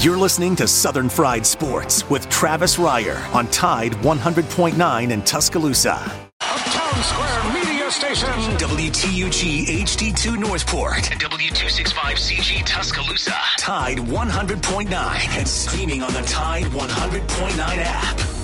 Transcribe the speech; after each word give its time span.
You're 0.00 0.18
listening 0.18 0.54
to 0.56 0.68
Southern 0.68 1.08
Fried 1.08 1.46
Sports 1.46 2.08
with 2.10 2.28
Travis 2.28 2.76
Reier 2.76 3.18
on 3.34 3.46
Tide 3.48 3.92
100.9 3.92 5.10
in 5.10 5.22
Tuscaloosa. 5.22 5.94
Uptown 6.42 7.02
Square 7.02 7.54
Media 7.54 7.90
Station. 7.90 8.28
WTUG 8.58 9.64
HD2 9.64 10.38
Northport 10.38 11.10
and 11.10 11.20
W265CG 11.20 12.64
Tuscaloosa. 12.66 13.34
Tide 13.58 13.98
100.9 13.98 15.38
and 15.38 15.48
streaming 15.48 16.02
on 16.02 16.12
the 16.12 16.22
Tide 16.22 16.66
100.9 16.66 17.58
app. 17.58 18.35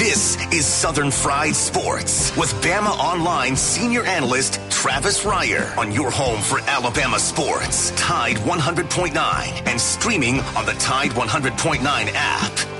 This 0.00 0.38
is 0.50 0.64
Southern 0.64 1.10
Fried 1.10 1.54
Sports 1.54 2.34
with 2.34 2.50
Bama 2.62 2.98
Online 2.98 3.54
senior 3.54 4.02
analyst 4.06 4.58
Travis 4.70 5.24
Reier 5.24 5.76
on 5.76 5.92
your 5.92 6.10
home 6.10 6.40
for 6.40 6.58
Alabama 6.60 7.18
sports. 7.18 7.90
Tide 7.96 8.38
100.9 8.38 9.68
and 9.68 9.78
streaming 9.78 10.40
on 10.56 10.64
the 10.64 10.72
Tide 10.72 11.10
100.9 11.10 11.82
app. 12.14 12.79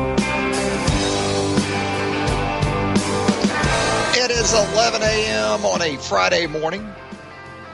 Is 4.41 4.53
11 4.53 5.03
a.m. 5.03 5.65
on 5.65 5.83
a 5.83 5.97
Friday 5.97 6.47
morning. 6.47 6.91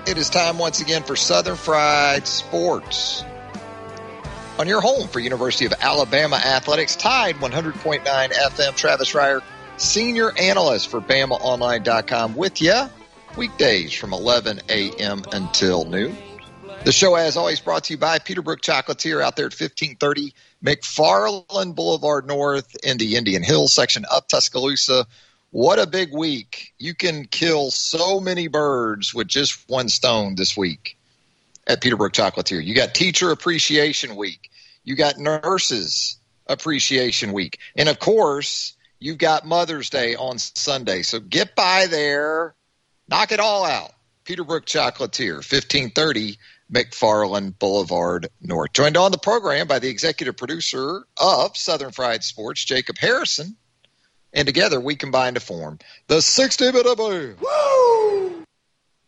It 0.06 0.18
is 0.18 0.30
time 0.30 0.58
once 0.58 0.82
again 0.82 1.02
for 1.02 1.16
Southern 1.16 1.56
Fried 1.56 2.28
Sports. 2.28 3.24
On 4.60 4.68
your 4.68 4.82
home 4.82 5.08
for 5.08 5.22
University 5.22 5.66
of 5.66 5.74
Alabama 5.80 6.36
Athletics, 6.36 6.98
Tide 6.98 7.36
100.9 7.36 8.04
FM, 8.04 8.76
Travis 8.76 9.14
Reier, 9.14 9.42
senior 9.78 10.38
analyst 10.38 10.90
for 10.90 11.00
BamaOnline.com 11.00 12.36
with 12.36 12.62
you 12.62 12.90
weekdays 13.38 13.94
from 13.94 14.12
11 14.12 14.60
a.m. 14.68 15.24
until 15.32 15.86
noon. 15.86 16.18
The 16.84 16.92
show, 16.92 17.16
as 17.16 17.38
always, 17.38 17.62
brought 17.62 17.86
to 17.86 17.94
you 17.94 17.98
by 17.98 18.20
Peterbrooke 18.20 18.60
Chocolatier 18.60 19.24
out 19.24 19.38
there 19.38 19.46
at 19.46 19.58
1530 19.58 20.34
McFarland 20.62 21.76
Boulevard 21.76 22.28
North 22.28 22.76
in 22.84 22.98
the 22.98 23.16
Indian 23.16 23.42
Hills 23.42 23.72
section 23.72 24.04
of 24.04 24.28
Tuscaloosa. 24.28 25.08
What 25.52 25.80
a 25.80 25.88
big 25.88 26.14
week. 26.14 26.74
You 26.78 26.94
can 26.94 27.26
kill 27.26 27.72
so 27.72 28.20
many 28.20 28.48
birds 28.48 29.14
with 29.14 29.28
just 29.28 29.68
one 29.70 29.90
stone 29.90 30.36
this 30.36 30.58
week 30.58 30.98
at 31.66 31.82
Peterbrooke 31.82 32.12
Chocolatier. 32.12 32.64
You 32.64 32.76
got 32.76 32.94
Teacher 32.94 33.32
Appreciation 33.32 34.16
Week. 34.16 34.50
You 34.84 34.96
got 34.96 35.18
Nurses 35.18 36.18
Appreciation 36.48 37.34
Week. 37.34 37.60
And 37.76 37.90
of 37.90 38.00
course, 38.00 38.76
you've 39.00 39.18
got 39.18 39.46
Mother's 39.46 39.90
Day 39.90 40.16
on 40.16 40.38
Sunday. 40.38 41.02
So 41.02 41.20
get 41.20 41.56
by 41.56 41.88
there, 41.88 42.56
knock 43.10 43.32
it 43.32 43.40
all 43.40 43.66
out. 43.66 43.92
Peterbrooke 44.26 44.66
Chocolatier, 44.66 45.36
1530 45.36 46.38
McFarland 46.72 47.58
Boulevard 47.58 48.28
North. 48.42 48.74
Joined 48.74 48.98
on 48.98 49.12
the 49.12 49.18
program 49.18 49.68
by 49.68 49.80
the 49.80 49.88
executive 49.88 50.36
producer 50.36 51.06
of 51.16 51.56
Southern 51.56 51.92
Fried 51.92 52.24
Sports, 52.24 52.66
Jacob 52.66 52.98
Harrison. 52.98 53.56
And 54.34 54.46
together 54.46 54.80
we 54.80 54.96
combine 54.96 55.34
to 55.36 55.40
form 55.40 55.80
the 56.08 56.22
60 56.22 56.72
minute 56.72 57.38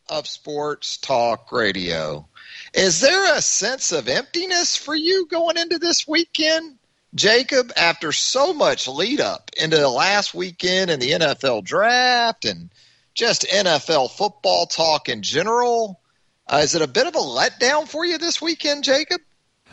of 0.09 0.28
sports 0.28 0.97
talk 0.97 1.52
radio. 1.52 2.28
Is 2.74 3.00
there 3.02 3.35
a 3.35 3.41
sense 3.41 3.91
of 3.91 4.07
emptiness 4.07 4.75
for 4.75 4.96
you 4.96 5.28
going 5.28 5.57
into 5.57 5.78
this 5.78 6.07
weekend, 6.07 6.78
Jacob, 7.13 7.72
after 7.75 8.12
so 8.12 8.53
much 8.53 8.88
lead 8.88 9.22
up 9.22 9.52
into 9.59 9.78
the 9.78 9.90
last 9.90 10.34
weekend 10.34 10.90
and 10.90 11.02
the 11.02 11.12
NFL 11.12 11.63
draft 11.63 12.46
and 12.46 12.69
just 13.13 13.46
NFL 13.47 14.12
football 14.12 14.66
talk 14.66 15.09
in 15.09 15.22
general? 15.22 16.00
Uh, 16.47 16.62
is 16.63 16.74
it 16.75 16.81
a 16.81 16.88
bit 16.88 17.07
of 17.07 17.16
a 17.16 17.19
letdown 17.19 17.88
for 17.88 18.03
you 18.06 18.18
this 18.18 18.41
weekend, 18.41 18.84
Jacob? 18.84 19.22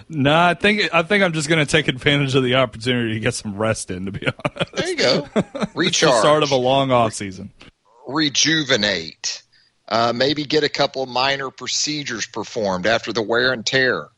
No, 0.08 0.34
I 0.36 0.54
think 0.54 0.92
I 0.94 1.02
think 1.02 1.24
I'm 1.24 1.32
just 1.32 1.48
going 1.48 1.64
to 1.64 1.70
take 1.70 1.88
advantage 1.88 2.34
of 2.34 2.42
the 2.44 2.54
opportunity 2.56 3.14
to 3.14 3.20
get 3.20 3.34
some 3.34 3.56
rest 3.56 3.90
in. 3.90 4.06
To 4.06 4.12
be 4.12 4.26
honest, 4.44 4.72
There 4.74 4.88
you 4.88 4.96
go. 4.96 5.28
It's 5.36 5.52
the 5.52 5.68
Recharge. 5.74 6.18
start 6.20 6.42
of 6.42 6.50
a 6.52 6.56
long 6.56 6.90
off 6.92 7.12
season. 7.12 7.50
rejuvenate, 8.06 9.42
uh, 9.88 10.12
maybe 10.14 10.44
get 10.44 10.64
a 10.64 10.68
couple 10.68 11.02
of 11.02 11.08
minor 11.08 11.50
procedures 11.50 12.26
performed 12.26 12.86
after 12.86 13.12
the 13.12 13.22
wear 13.22 13.52
and 13.52 13.64
tear 13.64 14.08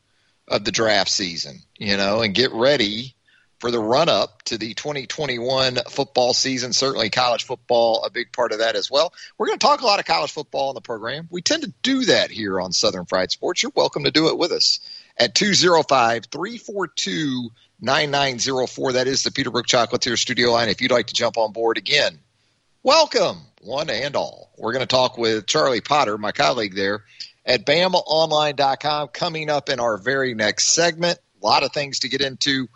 of 0.47 0.63
the 0.65 0.71
draft 0.71 1.09
season, 1.11 1.59
you 1.77 1.95
know, 1.97 2.21
and 2.21 2.33
get 2.35 2.51
ready 2.51 3.15
for 3.59 3.71
the 3.71 3.79
run 3.79 4.07
up 4.09 4.41
to 4.43 4.57
the 4.57 4.73
2021 4.73 5.77
football 5.89 6.33
season. 6.33 6.71
Certainly, 6.73 7.09
college 7.09 7.43
football, 7.43 8.03
a 8.05 8.09
big 8.09 8.31
part 8.31 8.51
of 8.51 8.59
that 8.59 8.75
as 8.75 8.89
well. 8.89 9.13
We're 9.37 9.47
going 9.47 9.59
to 9.59 9.65
talk 9.65 9.81
a 9.81 9.85
lot 9.85 9.99
of 9.99 10.05
college 10.05 10.31
football 10.31 10.69
on 10.69 10.75
the 10.75 10.81
program. 10.81 11.27
We 11.29 11.41
tend 11.41 11.63
to 11.63 11.73
do 11.83 12.05
that 12.05 12.31
here 12.31 12.59
on 12.61 12.71
Southern 12.71 13.05
Fried 13.05 13.31
Sports. 13.31 13.61
You're 13.61 13.71
welcome 13.75 14.05
to 14.05 14.11
do 14.11 14.29
it 14.29 14.37
with 14.37 14.51
us 14.51 14.79
at 15.19 15.35
205 15.35 16.25
342 16.31 17.49
9904. 17.81 18.93
That 18.93 19.07
is 19.07 19.23
the 19.23 19.31
Peterbrooke 19.31 19.67
Chocolatier 19.67 20.17
studio 20.17 20.51
line. 20.51 20.69
If 20.69 20.81
you'd 20.81 20.91
like 20.91 21.07
to 21.07 21.13
jump 21.13 21.37
on 21.37 21.51
board 21.51 21.77
again, 21.77 22.19
welcome, 22.83 23.41
one 23.61 23.89
and 23.89 24.15
all. 24.15 24.51
We're 24.57 24.73
going 24.73 24.81
to 24.81 24.87
talk 24.87 25.17
with 25.17 25.45
Charlie 25.45 25.81
Potter, 25.81 26.17
my 26.17 26.31
colleague 26.31 26.75
there 26.75 27.03
at 27.45 27.65
BamaOnline.com, 27.65 29.09
coming 29.09 29.49
up 29.49 29.69
in 29.69 29.79
our 29.79 29.97
very 29.97 30.33
next 30.33 30.73
segment. 30.73 31.19
A 31.41 31.45
lot 31.45 31.63
of 31.63 31.71
things 31.71 31.99
to 31.99 32.09
get 32.09 32.21
into 32.21 32.67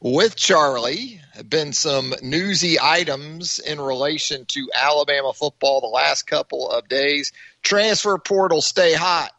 with 0.00 0.36
Charlie. 0.36 1.20
Been 1.48 1.72
some 1.72 2.14
newsy 2.22 2.78
items 2.80 3.58
in 3.58 3.80
relation 3.80 4.44
to 4.46 4.70
Alabama 4.74 5.32
football 5.32 5.80
the 5.80 5.86
last 5.86 6.22
couple 6.22 6.70
of 6.70 6.88
days. 6.88 7.32
Transfer 7.62 8.18
portal 8.18 8.62
stay 8.62 8.94
hot. 8.94 9.30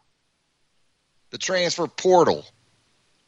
The 1.30 1.38
transfer 1.38 1.86
portal 1.86 2.44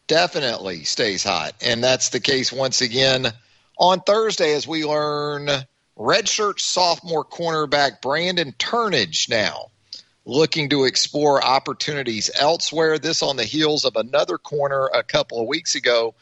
definitely 0.06 0.84
stays 0.84 1.24
hot. 1.24 1.54
And 1.62 1.82
that's 1.82 2.10
the 2.10 2.20
case 2.20 2.52
once 2.52 2.80
again 2.80 3.32
on 3.78 4.00
Thursday 4.00 4.54
as 4.54 4.66
we 4.66 4.84
learn 4.84 5.48
redshirt 5.96 6.60
sophomore 6.60 7.24
cornerback 7.24 8.00
Brandon 8.02 8.52
Turnage 8.52 9.28
now 9.28 9.66
looking 10.24 10.68
to 10.70 10.84
explore 10.84 11.44
opportunities 11.44 12.30
elsewhere. 12.38 12.98
This 12.98 13.22
on 13.22 13.36
the 13.36 13.44
heels 13.44 13.84
of 13.84 13.96
another 13.96 14.38
corner 14.38 14.88
a 14.92 15.02
couple 15.02 15.40
of 15.40 15.48
weeks 15.48 15.74
ago. 15.74 16.14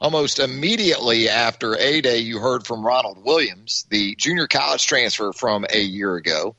Almost 0.00 0.40
immediately 0.40 1.28
after 1.28 1.76
A 1.76 2.00
Day, 2.00 2.18
you 2.18 2.40
heard 2.40 2.66
from 2.66 2.84
Ronald 2.84 3.24
Williams, 3.24 3.86
the 3.88 4.16
junior 4.16 4.48
college 4.48 4.86
transfer 4.86 5.32
from 5.32 5.64
a 5.70 5.80
year 5.80 6.16
ago. 6.16 6.56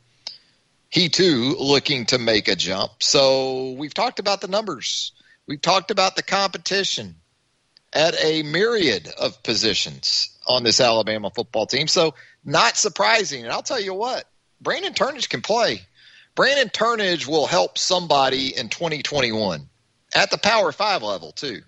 He 0.94 1.10
too 1.10 1.56
looking 1.58 2.06
to 2.08 2.20
make 2.20 2.48
a 2.48 2.56
jump. 2.56 3.02
So 3.02 3.72
we've 3.72 3.96
talked 3.96 4.20
about 4.20 4.42
the 4.42 4.48
numbers. 4.48 5.12
We've 5.48 5.60
talked 5.60 5.90
about 5.90 6.16
the 6.16 6.22
competition 6.22 7.16
at 7.92 8.14
a 8.24 8.44
myriad 8.44 9.08
of 9.20 9.42
positions 9.42 10.38
on 10.46 10.62
this 10.62 10.80
Alabama 10.80 11.32
football 11.32 11.66
team. 11.66 11.88
So 11.88 12.14
not 12.46 12.78
surprising. 12.78 13.42
And 13.44 13.52
I'll 13.52 13.64
tell 13.64 13.82
you 13.82 13.96
what, 13.96 14.26
Brandon 14.62 14.94
Turnage 14.94 15.30
can 15.30 15.42
play. 15.42 15.82
Brandon 16.36 16.70
Turnage 16.70 17.26
will 17.26 17.48
help 17.48 17.80
somebody 17.80 18.56
in 18.56 18.70
2021 18.70 19.68
at 20.14 20.30
the 20.30 20.38
Power 20.38 20.72
Five 20.72 21.02
level 21.02 21.32
too. 21.32 21.64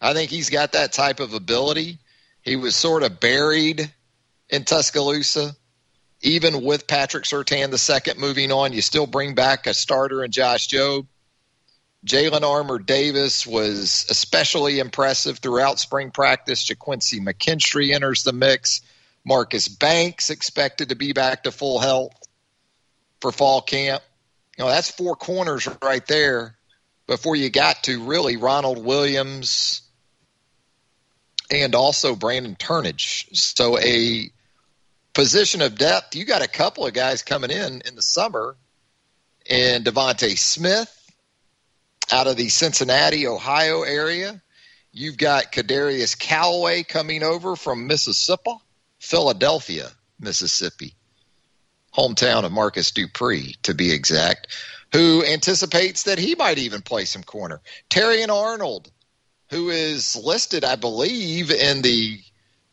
I 0.00 0.14
think 0.14 0.32
he's 0.32 0.50
got 0.50 0.72
that 0.72 0.92
type 0.92 1.20
of 1.20 1.32
ability. 1.32 1.98
He 2.42 2.56
was 2.56 2.74
sort 2.74 3.04
of 3.04 3.20
buried 3.20 3.88
in 4.50 4.64
Tuscaloosa, 4.64 5.54
even 6.22 6.62
with 6.62 6.86
Patrick 6.86 7.24
Surtain 7.24 7.70
the 7.70 7.78
second 7.78 8.18
moving 8.18 8.52
on. 8.52 8.72
You 8.72 8.82
still 8.82 9.06
bring 9.06 9.34
back 9.34 9.66
a 9.66 9.74
starter 9.74 10.24
in 10.24 10.30
Josh 10.30 10.68
Jobe. 10.68 11.06
Jalen 12.06 12.42
Armour 12.42 12.78
Davis 12.78 13.46
was 13.46 14.06
especially 14.08 14.78
impressive 14.78 15.38
throughout 15.38 15.80
spring 15.80 16.10
practice. 16.10 16.68
Ga'Quincy 16.68 17.20
McKinstry 17.20 17.92
enters 17.92 18.22
the 18.22 18.32
mix. 18.32 18.80
Marcus 19.24 19.66
Banks 19.66 20.30
expected 20.30 20.90
to 20.90 20.94
be 20.94 21.12
back 21.12 21.42
to 21.42 21.50
full 21.50 21.80
health 21.80 22.12
for 23.20 23.32
fall 23.32 23.60
camp. 23.60 24.02
You 24.56 24.64
know, 24.64 24.70
that's 24.70 24.90
four 24.90 25.16
corners 25.16 25.68
right 25.82 26.06
there 26.06 26.56
before 27.08 27.34
you 27.34 27.50
got 27.50 27.84
to 27.84 28.04
really 28.04 28.36
Ronald 28.36 28.84
Williams 28.84 29.82
and 31.50 31.74
also 31.74 32.14
Brandon 32.14 32.54
Turnage. 32.54 33.34
So 33.36 33.78
a 33.78 34.30
position 35.16 35.62
of 35.62 35.78
depth, 35.78 36.14
you 36.14 36.26
got 36.26 36.44
a 36.44 36.48
couple 36.48 36.84
of 36.84 36.92
guys 36.92 37.22
coming 37.22 37.50
in 37.50 37.80
in 37.86 37.94
the 37.94 38.02
summer 38.02 38.54
and 39.48 39.82
DeVonta 39.82 40.36
Smith 40.36 40.92
out 42.12 42.26
of 42.26 42.36
the 42.36 42.50
Cincinnati, 42.50 43.26
Ohio 43.26 43.80
area. 43.80 44.42
You've 44.92 45.16
got 45.16 45.52
Kadarius 45.52 46.18
Calloway 46.18 46.82
coming 46.82 47.22
over 47.22 47.56
from 47.56 47.86
Mississippi, 47.86 48.56
Philadelphia, 48.98 49.88
Mississippi, 50.20 50.92
hometown 51.96 52.44
of 52.44 52.52
Marcus 52.52 52.90
Dupree, 52.90 53.56
to 53.62 53.72
be 53.72 53.92
exact, 53.92 54.48
who 54.92 55.24
anticipates 55.24 56.02
that 56.02 56.18
he 56.18 56.34
might 56.34 56.58
even 56.58 56.82
play 56.82 57.06
some 57.06 57.22
corner. 57.22 57.62
Terrion 57.88 58.28
Arnold, 58.28 58.90
who 59.48 59.70
is 59.70 60.14
listed, 60.14 60.62
I 60.62 60.76
believe, 60.76 61.50
in 61.50 61.80
the 61.80 62.20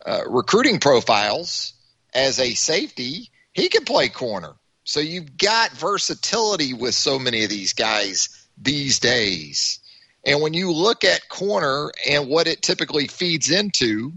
uh, 0.05 0.23
recruiting 0.27 0.81
profiles 0.81 1.72
as 2.13 2.39
a 2.39 2.53
safety, 2.53 3.29
he 3.53 3.69
can 3.69 3.85
play 3.85 4.09
corner. 4.09 4.53
So 4.83 4.99
you've 4.99 5.37
got 5.37 5.71
versatility 5.71 6.73
with 6.73 6.93
so 6.95 7.17
many 7.17 7.43
of 7.43 7.49
these 7.49 7.73
guys 7.73 8.29
these 8.57 8.99
days. 8.99 9.79
And 10.25 10.41
when 10.41 10.53
you 10.53 10.71
look 10.71 11.03
at 11.03 11.29
corner 11.29 11.91
and 12.09 12.27
what 12.27 12.47
it 12.47 12.61
typically 12.61 13.07
feeds 13.07 13.49
into 13.51 14.13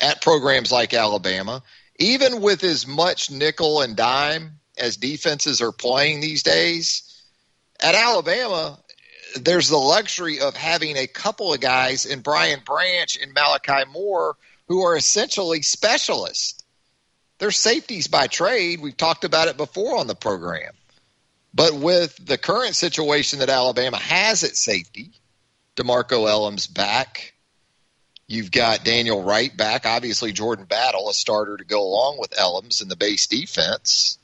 at 0.00 0.22
programs 0.22 0.72
like 0.72 0.94
Alabama, 0.94 1.62
even 1.98 2.40
with 2.40 2.62
as 2.64 2.86
much 2.86 3.30
nickel 3.30 3.80
and 3.80 3.96
dime 3.96 4.58
as 4.78 4.96
defenses 4.96 5.60
are 5.60 5.72
playing 5.72 6.20
these 6.20 6.42
days, 6.42 7.02
at 7.80 7.94
Alabama, 7.94 8.78
there's 9.40 9.68
the 9.68 9.76
luxury 9.76 10.40
of 10.40 10.56
having 10.56 10.96
a 10.96 11.06
couple 11.06 11.52
of 11.52 11.60
guys 11.60 12.06
in 12.06 12.20
Brian 12.20 12.60
Branch 12.64 13.18
and 13.20 13.34
Malachi 13.34 13.90
Moore 13.90 14.36
who 14.68 14.82
are 14.82 14.96
essentially 14.96 15.62
specialists. 15.62 16.55
They're 17.38 17.50
safeties 17.50 18.06
by 18.06 18.26
trade. 18.26 18.80
We've 18.80 18.96
talked 18.96 19.24
about 19.24 19.48
it 19.48 19.56
before 19.56 19.98
on 19.98 20.06
the 20.06 20.14
program. 20.14 20.72
But 21.52 21.74
with 21.74 22.16
the 22.24 22.38
current 22.38 22.76
situation 22.76 23.38
that 23.38 23.48
Alabama 23.48 23.98
has 23.98 24.44
at 24.44 24.56
safety, 24.56 25.10
DeMarco 25.76 26.26
Hellams 26.26 26.72
back. 26.72 27.34
You've 28.26 28.50
got 28.50 28.84
Daniel 28.84 29.22
Wright 29.22 29.56
back. 29.56 29.86
Obviously, 29.86 30.32
Jordan 30.32 30.64
Battle, 30.64 31.08
a 31.08 31.14
starter 31.14 31.56
to 31.56 31.64
go 31.64 31.82
along 31.82 32.18
with 32.18 32.30
Hellams 32.30 32.82
in 32.82 32.88
the 32.88 32.96
base 32.96 33.26
defense. 33.26 34.18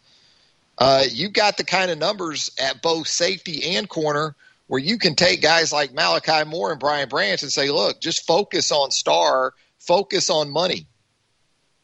Uh, 0.77 1.05
you've 1.11 1.33
got 1.33 1.57
the 1.57 1.65
kind 1.65 1.91
of 1.91 1.99
numbers 1.99 2.51
at 2.61 2.83
both 2.83 3.07
safety 3.07 3.77
and 3.77 3.89
corner 3.89 4.35
where 4.67 4.81
you 4.81 4.99
can 4.99 5.15
take 5.15 5.43
guys 5.43 5.73
like 5.73 5.93
Malachi 5.93 6.45
Moore 6.49 6.71
and 6.73 6.81
Brian 6.81 7.09
Branch 7.09 7.43
and 7.43 7.53
say, 7.53 7.71
look, 7.71 8.01
just 8.01 8.27
focus 8.27 8.73
on 8.73 8.91
star, 8.91 9.55
focus 9.79 10.31
on 10.31 10.51
money. 10.51 10.87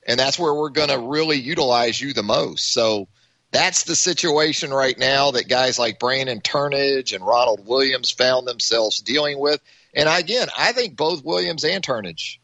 And 0.08 0.18
that's 0.18 0.38
where 0.38 0.54
we're 0.54 0.70
going 0.70 0.88
to 0.88 0.98
really 0.98 1.36
utilize 1.36 2.00
you 2.00 2.14
the 2.14 2.22
most. 2.22 2.72
So 2.72 3.08
that's 3.52 3.84
the 3.84 3.94
situation 3.94 4.70
right 4.72 4.98
now 4.98 5.32
that 5.32 5.48
guys 5.48 5.78
like 5.78 6.00
Brandon 6.00 6.40
Turnage 6.40 7.14
and 7.14 7.24
Ronald 7.24 7.66
Williams 7.66 8.10
found 8.10 8.48
themselves 8.48 9.00
dealing 9.00 9.38
with. 9.38 9.60
And 9.94 10.08
again, 10.08 10.48
I 10.56 10.72
think 10.72 10.96
both 10.96 11.24
Williams 11.24 11.64
and 11.64 11.84
Turnage 11.84 12.38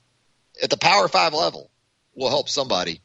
at 0.63 0.71
the 0.71 0.77
Power 0.77 1.09
Five 1.09 1.33
level 1.33 1.71
will 2.15 2.29
help 2.29 2.49
somebody 2.49 3.01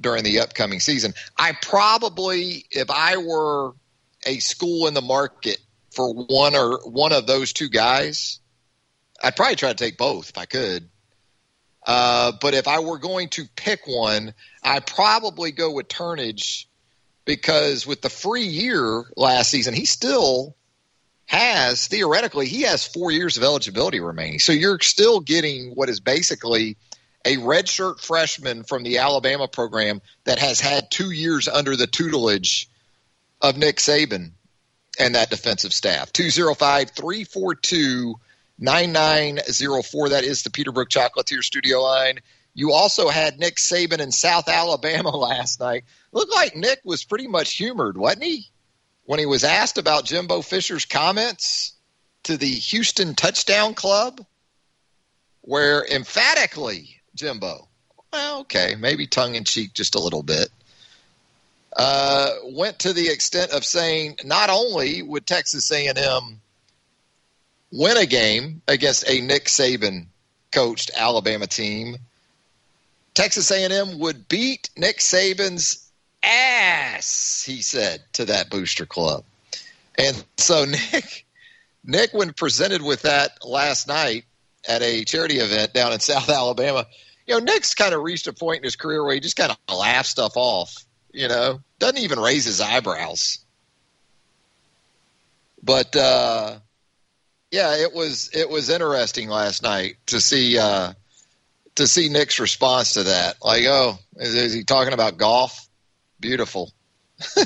during 0.00 0.22
the 0.24 0.40
upcoming 0.40 0.80
season. 0.80 1.12
I 1.36 1.52
probably, 1.60 2.66
if 2.70 2.90
I 2.90 3.16
were 3.16 3.72
a 4.26 4.38
school 4.38 4.86
in 4.86 4.94
the 4.94 5.02
market 5.02 5.58
for 5.90 6.12
one 6.12 6.54
or 6.54 6.78
one 6.88 7.12
of 7.12 7.26
those 7.26 7.52
two 7.52 7.68
guys, 7.68 8.40
I'd 9.22 9.36
probably 9.36 9.56
try 9.56 9.70
to 9.70 9.74
take 9.74 9.98
both 9.98 10.30
if 10.30 10.38
I 10.38 10.44
could. 10.44 10.88
Uh, 11.84 12.32
but 12.40 12.54
if 12.54 12.66
I 12.66 12.80
were 12.80 12.98
going 12.98 13.28
to 13.30 13.44
pick 13.56 13.86
one, 13.86 14.34
I'd 14.62 14.86
probably 14.86 15.52
go 15.52 15.72
with 15.72 15.88
Turnage 15.88 16.66
because 17.24 17.86
with 17.86 18.00
the 18.00 18.10
free 18.10 18.46
year 18.46 19.04
last 19.16 19.50
season, 19.50 19.74
he 19.74 19.84
still 19.84 20.56
has 21.26 21.86
theoretically 21.86 22.46
he 22.46 22.62
has 22.62 22.86
four 22.86 23.10
years 23.10 23.36
of 23.36 23.42
eligibility 23.42 24.00
remaining. 24.00 24.38
So 24.38 24.52
you're 24.52 24.80
still 24.80 25.20
getting 25.20 25.70
what 25.70 25.88
is 25.88 26.00
basically 26.00 26.76
a 27.24 27.36
redshirt 27.38 28.00
freshman 28.00 28.64
from 28.64 28.82
the 28.82 28.98
Alabama 28.98 29.48
program 29.48 30.02
that 30.24 30.38
has 30.38 30.60
had 30.60 30.90
two 30.90 31.10
years 31.10 31.48
under 31.48 31.76
the 31.76 31.86
tutelage 31.86 32.68
of 33.40 33.56
Nick 33.56 33.76
Saban 33.76 34.32
and 34.98 35.14
that 35.14 35.30
defensive 35.30 35.72
staff. 35.72 36.12
205 36.12 36.90
342 36.90 38.14
9904. 38.58 40.10
That 40.10 40.24
is 40.24 40.42
the 40.42 40.50
Peterbrooke 40.50 40.88
Chocolatier 40.88 41.42
studio 41.42 41.82
line. 41.82 42.20
You 42.54 42.72
also 42.72 43.08
had 43.08 43.38
Nick 43.38 43.56
Saban 43.56 43.98
in 43.98 44.12
South 44.12 44.48
Alabama 44.48 45.10
last 45.16 45.60
night. 45.60 45.84
Looked 46.12 46.32
like 46.32 46.54
Nick 46.56 46.80
was 46.84 47.04
pretty 47.04 47.26
much 47.26 47.54
humored, 47.54 47.96
wasn't 47.96 48.24
he? 48.24 48.46
When 49.04 49.18
he 49.18 49.26
was 49.26 49.44
asked 49.44 49.76
about 49.76 50.04
Jimbo 50.04 50.40
Fisher's 50.40 50.86
comments 50.86 51.72
to 52.22 52.36
the 52.36 52.46
Houston 52.46 53.14
Touchdown 53.14 53.74
Club, 53.74 54.24
where 55.42 55.84
emphatically 55.84 57.00
Jimbo, 57.14 57.68
well, 58.12 58.40
okay, 58.40 58.76
maybe 58.78 59.06
tongue 59.06 59.34
in 59.34 59.44
cheek 59.44 59.74
just 59.74 59.94
a 59.94 60.00
little 60.00 60.22
bit, 60.22 60.48
uh, 61.76 62.30
went 62.44 62.78
to 62.78 62.92
the 62.92 63.08
extent 63.08 63.50
of 63.50 63.64
saying 63.64 64.16
not 64.24 64.48
only 64.48 65.02
would 65.02 65.26
Texas 65.26 65.70
A&M 65.70 66.40
win 67.74 67.96
a 67.96 68.06
game 68.06 68.62
against 68.68 69.08
a 69.08 69.20
Nick 69.20 69.46
Saban 69.46 70.06
coached 70.52 70.92
Alabama 70.96 71.46
team, 71.48 71.96
Texas 73.14 73.50
A&M 73.50 73.98
would 73.98 74.28
beat 74.28 74.70
Nick 74.76 74.98
Saban's 74.98 75.90
ass, 76.22 77.42
he 77.44 77.62
said 77.62 78.00
to 78.12 78.26
that 78.26 78.48
booster 78.48 78.86
club. 78.86 79.24
And 79.98 80.24
so 80.38 80.64
Nick 80.92 81.26
Nick 81.84 82.14
when 82.14 82.32
presented 82.32 82.80
with 82.80 83.02
that 83.02 83.44
last 83.44 83.88
night 83.88 84.24
at 84.66 84.80
a 84.80 85.04
charity 85.04 85.38
event 85.38 85.74
down 85.74 85.92
in 85.92 86.00
South 86.12 86.30
Alabama, 86.30 86.86
you 87.26 87.34
know, 87.34 87.44
Nick's 87.44 87.74
kind 87.74 87.92
of 87.92 88.02
reached 88.02 88.28
a 88.28 88.32
point 88.32 88.58
in 88.58 88.64
his 88.64 88.76
career 88.76 89.02
where 89.02 89.14
he 89.14 89.20
just 89.20 89.36
kind 89.36 89.50
of 89.50 89.76
laughs 89.76 90.10
stuff 90.10 90.32
off, 90.36 90.84
you 91.12 91.26
know, 91.26 91.60
doesn't 91.80 91.98
even 91.98 92.20
raise 92.20 92.44
his 92.44 92.60
eyebrows. 92.60 93.38
But 95.62 95.96
uh, 95.96 96.58
yeah, 97.54 97.76
it 97.76 97.94
was 97.94 98.30
it 98.32 98.50
was 98.50 98.68
interesting 98.68 99.28
last 99.28 99.62
night 99.62 99.94
to 100.06 100.20
see 100.20 100.58
uh, 100.58 100.92
to 101.76 101.86
see 101.86 102.08
Nick's 102.08 102.40
response 102.40 102.94
to 102.94 103.04
that. 103.04 103.36
Like, 103.44 103.62
oh, 103.66 103.96
is, 104.16 104.34
is 104.34 104.52
he 104.52 104.64
talking 104.64 104.92
about 104.92 105.18
golf? 105.18 105.68
Beautiful. 106.18 106.72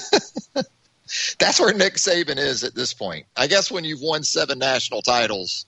That's 1.39 1.61
where 1.61 1.75
Nick 1.75 1.97
Saban 1.97 2.39
is 2.39 2.65
at 2.65 2.75
this 2.75 2.95
point. 2.95 3.27
I 3.37 3.49
guess 3.49 3.71
when 3.71 3.85
you've 3.85 4.01
won 4.01 4.23
seven 4.23 4.59
national 4.59 5.03
titles 5.03 5.67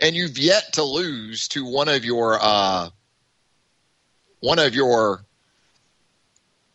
and 0.00 0.16
you've 0.16 0.38
yet 0.38 0.72
to 0.74 0.82
lose 0.82 1.48
to 1.48 1.66
one 1.66 1.90
of 1.90 2.06
your 2.06 2.38
uh, 2.40 2.88
one 4.40 4.58
of 4.58 4.74
your 4.74 5.22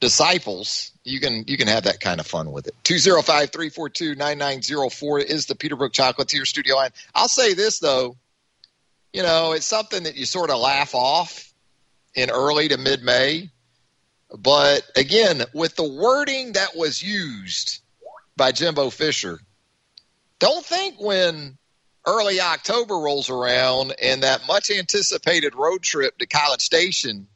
disciples, 0.04 0.92
you 1.06 1.22
can 1.22 1.46
you 1.48 1.58
can 1.58 1.70
have 1.70 1.86
that 1.86 2.02
kind 2.02 2.20
of 2.20 2.28
fun 2.28 2.52
with 2.52 2.68
it. 2.68 2.76
205-342-9904 2.84 5.24
is 5.24 5.46
the 5.46 5.56
Peterbrooke 5.56 5.94
Chocolatier 5.94 6.46
studio 6.46 6.76
line. 6.76 6.90
I'll 7.16 7.30
say 7.30 7.54
this 7.54 7.80
though, 7.80 8.18
you 9.14 9.24
know, 9.24 9.54
it's 9.54 9.66
something 9.66 10.04
that 10.04 10.18
you 10.18 10.26
sort 10.26 10.50
of 10.50 10.60
laugh 10.60 10.94
off 10.94 11.54
in 12.16 12.30
early 12.30 12.68
to 12.68 12.78
mid 12.78 13.02
May. 13.02 13.50
But 14.38 14.82
again, 14.98 15.44
with 15.54 15.78
the 15.78 15.88
wording 15.88 16.52
that 16.54 16.76
was 16.76 17.02
used 17.02 17.80
by 18.36 18.52
Jimbo 18.52 18.90
Fisher, 18.90 19.40
don't 20.40 20.66
think 20.66 21.00
when 21.00 21.58
early 22.06 22.42
October 22.42 22.96
rolls 22.96 23.30
around 23.30 23.96
and 24.02 24.24
that 24.24 24.48
much 24.48 24.70
anticipated 24.70 25.56
road 25.56 25.82
trip 25.82 26.18
to 26.18 26.26
College 26.26 26.60
Station 26.60 27.28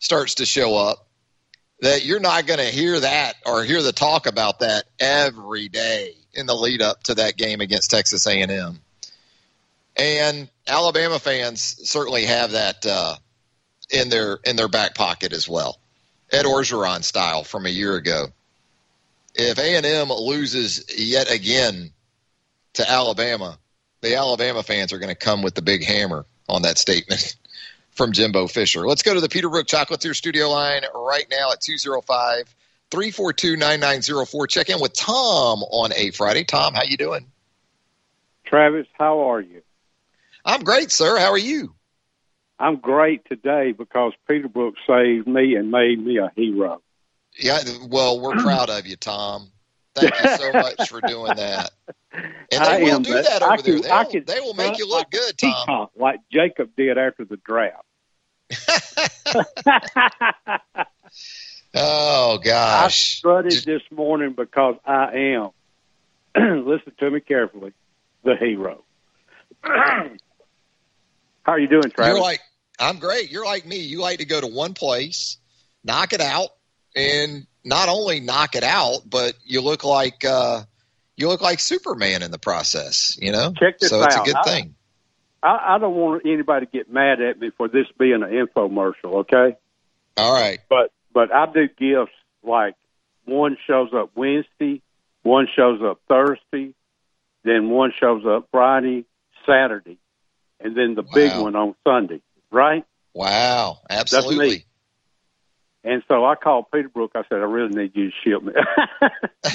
starts 0.00 0.34
to 0.36 0.46
show 0.46 0.74
up 0.74 1.06
that 1.82 2.04
you're 2.04 2.20
not 2.20 2.46
going 2.46 2.60
to 2.60 2.64
hear 2.64 2.98
that 3.00 3.34
or 3.44 3.64
hear 3.64 3.82
the 3.82 3.92
talk 3.92 4.26
about 4.26 4.60
that 4.60 4.84
every 5.00 5.68
day 5.68 6.14
in 6.32 6.46
the 6.46 6.54
lead 6.54 6.80
up 6.80 7.02
to 7.02 7.16
that 7.16 7.36
game 7.36 7.60
against 7.60 7.90
Texas 7.90 8.24
A&M. 8.26 8.78
And 9.96 10.48
Alabama 10.66 11.18
fans 11.18 11.60
certainly 11.90 12.24
have 12.24 12.52
that 12.52 12.86
uh, 12.86 13.16
in 13.90 14.08
their 14.08 14.38
in 14.44 14.56
their 14.56 14.68
back 14.68 14.94
pocket 14.94 15.32
as 15.32 15.48
well. 15.48 15.78
Ed 16.30 16.46
Orgeron 16.46 17.02
style 17.02 17.42
from 17.42 17.66
a 17.66 17.70
year 17.70 17.96
ago. 17.96 18.28
If 19.34 19.58
A&M 19.58 20.08
loses 20.08 20.84
yet 20.96 21.30
again 21.30 21.90
to 22.74 22.88
Alabama, 22.88 23.58
the 24.02 24.14
Alabama 24.16 24.62
fans 24.62 24.92
are 24.92 24.98
going 24.98 25.08
to 25.08 25.14
come 25.16 25.42
with 25.42 25.54
the 25.54 25.62
big 25.62 25.84
hammer 25.84 26.26
on 26.48 26.62
that 26.62 26.78
statement 26.78 27.34
from 27.92 28.12
Jimbo 28.12 28.46
Fisher. 28.46 28.86
Let's 28.86 29.02
go 29.02 29.14
to 29.14 29.20
the 29.20 29.28
Peterbrooke 29.28 29.66
Chocolatier 29.66 30.14
studio 30.14 30.48
line 30.48 30.82
right 30.94 31.26
now 31.30 31.52
at 31.52 31.60
205 31.60 32.54
342-9904. 32.92 34.48
Check 34.48 34.68
in 34.68 34.80
with 34.80 34.92
Tom 34.92 35.62
on 35.62 35.92
a 35.94 36.10
Friday. 36.10 36.44
Tom, 36.44 36.74
how 36.74 36.82
you 36.84 36.96
doing? 36.98 37.26
Travis, 38.44 38.86
how 38.98 39.30
are 39.30 39.40
you? 39.40 39.62
I'm 40.44 40.62
great, 40.62 40.90
sir. 40.90 41.18
How 41.18 41.30
are 41.30 41.38
you? 41.38 41.74
I'm 42.58 42.76
great 42.76 43.24
today 43.24 43.72
because 43.72 44.12
Peterbrooke 44.28 44.74
saved 44.86 45.26
me 45.26 45.56
and 45.56 45.70
made 45.70 46.04
me 46.04 46.18
a 46.18 46.30
hero. 46.36 46.82
Yeah, 47.38 47.60
well, 47.88 48.20
we're 48.20 48.36
proud 48.36 48.68
of 48.68 48.86
you, 48.86 48.96
Tom. 48.96 49.51
Thank 49.94 50.14
you 50.22 50.36
so 50.36 50.52
much 50.54 50.88
for 50.88 51.00
doing 51.00 51.36
that. 51.36 51.70
And 52.12 52.24
they 52.50 52.58
I 52.58 52.82
will 52.82 52.96
am, 52.96 53.02
do 53.02 53.12
that 53.12 53.42
I 53.42 53.54
over 53.54 53.62
there. 53.62 53.74
can- 53.74 53.82
They'll, 53.82 53.92
I 53.92 54.04
they 54.26 54.40
will 54.40 54.54
make 54.54 54.78
you 54.78 54.88
look 54.88 55.10
good, 55.10 55.34
a 55.42 55.52
Tom. 55.66 55.88
like 55.96 56.20
Jacob 56.32 56.70
did 56.76 56.98
after 56.98 57.24
the 57.24 57.36
draft. 57.36 57.84
Oh 61.74 62.38
gosh! 62.42 62.84
I 62.84 62.88
strutted 62.88 63.52
Just- 63.52 63.66
this 63.66 63.82
morning 63.90 64.34
because 64.36 64.76
I 64.84 65.12
am, 65.14 65.50
listen 66.66 66.92
to 67.00 67.10
me 67.10 67.20
carefully, 67.20 67.72
the 68.24 68.36
hero. 68.36 68.84
How 69.64 70.10
are 71.46 71.58
you 71.58 71.68
doing, 71.68 71.90
Travis? 71.90 72.12
You're 72.14 72.20
like 72.20 72.40
I'm 72.78 72.98
great. 72.98 73.30
You're 73.30 73.46
like 73.46 73.64
me. 73.64 73.78
You 73.78 74.00
like 74.00 74.18
to 74.18 74.26
go 74.26 74.38
to 74.40 74.46
one 74.46 74.74
place, 74.74 75.38
knock 75.82 76.12
it 76.12 76.20
out, 76.20 76.50
and 76.94 77.46
not 77.64 77.88
only 77.88 78.20
knock 78.20 78.54
it 78.54 78.64
out, 78.64 79.02
but 79.08 79.34
you 79.44 79.60
look 79.60 79.84
like 79.84 80.24
uh 80.24 80.62
you 81.16 81.28
look 81.28 81.40
like 81.40 81.60
Superman 81.60 82.22
in 82.22 82.30
the 82.30 82.38
process, 82.38 83.16
you 83.20 83.32
know? 83.32 83.52
Check 83.58 83.78
this 83.78 83.90
so 83.90 84.02
it's 84.02 84.16
a 84.16 84.24
good 84.24 84.36
I- 84.36 84.42
thing. 84.42 84.74
I, 85.44 85.74
I 85.74 85.78
don't 85.78 85.96
want 85.96 86.22
anybody 86.24 86.66
to 86.66 86.72
get 86.72 86.88
mad 86.88 87.20
at 87.20 87.38
me 87.40 87.50
for 87.56 87.66
this 87.66 87.86
being 87.98 88.22
an 88.22 88.30
infomercial, 88.30 89.22
okay? 89.22 89.56
All 90.16 90.32
right. 90.32 90.60
But 90.68 90.92
but 91.12 91.34
I 91.34 91.46
do 91.46 91.68
gifts 91.68 92.12
like 92.44 92.74
one 93.24 93.56
shows 93.66 93.90
up 93.92 94.10
Wednesday, 94.14 94.82
one 95.22 95.48
shows 95.54 95.80
up 95.82 96.00
Thursday, 96.08 96.74
then 97.44 97.70
one 97.70 97.92
shows 97.98 98.24
up 98.24 98.48
Friday, 98.52 99.04
Saturday, 99.46 99.98
and 100.60 100.76
then 100.76 100.94
the 100.94 101.02
big 101.02 101.36
one 101.36 101.56
on 101.56 101.74
Sunday, 101.84 102.22
right? 102.50 102.84
Wow. 103.14 103.78
Absolutely. 103.90 104.64
And 105.84 106.02
so 106.06 106.24
I 106.24 106.36
called 106.36 106.66
Peterbrooke. 106.72 107.10
I 107.16 107.22
said, 107.28 107.38
I 107.38 107.44
really 107.44 107.74
need 107.74 107.92
you 107.96 108.10
to 108.10 108.16
ship 108.22 108.42
me. 108.42 108.52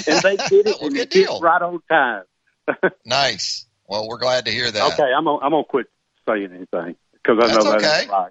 and 0.06 0.22
they 0.22 0.36
did 0.48 0.66
it, 0.66 0.76
Well, 0.78 0.88
and 0.88 0.96
it 0.96 1.10
deal. 1.10 1.40
right 1.40 1.62
on 1.62 1.80
time. 1.88 2.24
Nice. 3.06 3.64
Well, 3.86 4.06
we're 4.06 4.18
glad 4.18 4.44
to 4.44 4.50
hear 4.50 4.70
that. 4.70 4.92
Okay, 4.92 5.10
I'm 5.16 5.24
gonna, 5.24 5.38
I'm 5.38 5.52
gonna 5.52 5.64
quit 5.64 5.86
saying 6.28 6.50
anything 6.54 6.96
because 7.14 7.38
I 7.42 7.46
That's 7.46 7.64
know 7.64 7.70
that 7.70 7.78
okay. 7.78 8.06
right. 8.10 8.30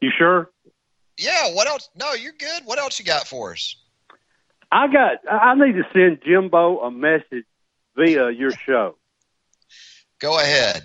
You 0.00 0.10
sure? 0.18 0.50
Yeah, 1.16 1.54
what 1.54 1.68
else? 1.68 1.88
No, 1.94 2.12
you're 2.14 2.32
good. 2.32 2.62
What 2.64 2.80
else 2.80 2.98
you 2.98 3.04
got 3.04 3.28
for 3.28 3.52
us? 3.52 3.76
I 4.72 4.88
got. 4.88 5.18
I 5.32 5.54
need 5.54 5.74
to 5.74 5.84
send 5.92 6.18
Jimbo 6.26 6.80
a 6.80 6.90
message 6.90 7.44
via 7.94 8.30
your 8.30 8.50
show. 8.50 8.96
Go 10.18 10.36
ahead. 10.40 10.82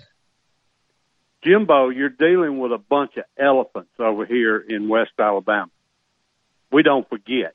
Jimbo, 1.44 1.88
you're 1.88 2.08
dealing 2.08 2.60
with 2.60 2.72
a 2.72 2.78
bunch 2.78 3.16
of 3.16 3.24
elephants 3.36 3.90
over 3.98 4.24
here 4.24 4.58
in 4.58 4.88
West 4.88 5.10
Alabama. 5.18 5.70
We 6.72 6.82
don't 6.82 7.08
forget. 7.08 7.54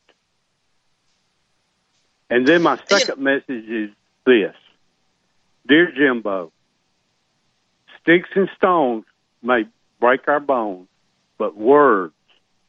And 2.29 2.47
then 2.47 2.61
my 2.61 2.79
second 2.87 3.21
message 3.21 3.65
is 3.67 3.89
this 4.25 4.53
Dear 5.67 5.91
Jimbo, 5.91 6.51
sticks 8.01 8.29
and 8.35 8.49
stones 8.55 9.05
may 9.41 9.65
break 9.99 10.27
our 10.27 10.39
bones, 10.39 10.87
but 11.37 11.57
words, 11.57 12.13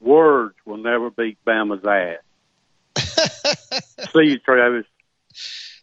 words 0.01 0.55
will 0.65 0.79
never 0.79 1.11
beat 1.11 1.39
Bama's 1.45 1.85
ass. 1.85 2.23
See 4.13 4.31
you, 4.31 4.39
Travis. 4.39 4.87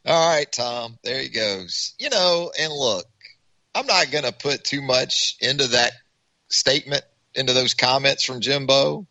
All 0.05 0.35
right, 0.35 0.51
Tom. 0.51 0.97
There 1.03 1.21
he 1.21 1.29
goes. 1.29 1.93
You 1.99 2.09
know, 2.09 2.51
and 2.59 2.71
look, 2.71 3.05
I'm 3.73 3.87
not 3.87 4.11
going 4.11 4.23
to 4.23 4.31
put 4.31 4.63
too 4.63 4.81
much 4.81 5.35
into 5.41 5.67
that 5.69 5.91
statement, 6.47 7.03
into 7.33 7.53
those 7.53 7.73
comments 7.73 8.23
from 8.23 8.41
Jimbo. 8.41 9.07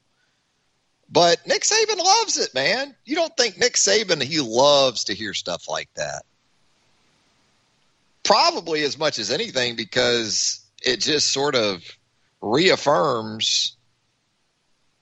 But 1.11 1.47
Nick 1.47 1.63
Saban 1.63 1.99
loves 1.99 2.39
it, 2.39 2.55
man. 2.55 2.95
You 3.05 3.15
don't 3.15 3.37
think 3.37 3.59
Nick 3.59 3.75
Saban, 3.75 4.23
he 4.23 4.41
loves 4.41 5.05
to 5.05 5.15
hear 5.15 5.35
stuff 5.35 5.69
like 5.69 5.89
that. 5.95 6.23
Probably 8.23 8.83
as 8.83 8.99
much 8.99 9.19
as 9.19 9.31
anything 9.31 9.77
because 9.77 10.65
it 10.83 11.01
just 11.01 11.33
sort 11.33 11.55
of 11.55 11.83
reaffirms 12.41 13.77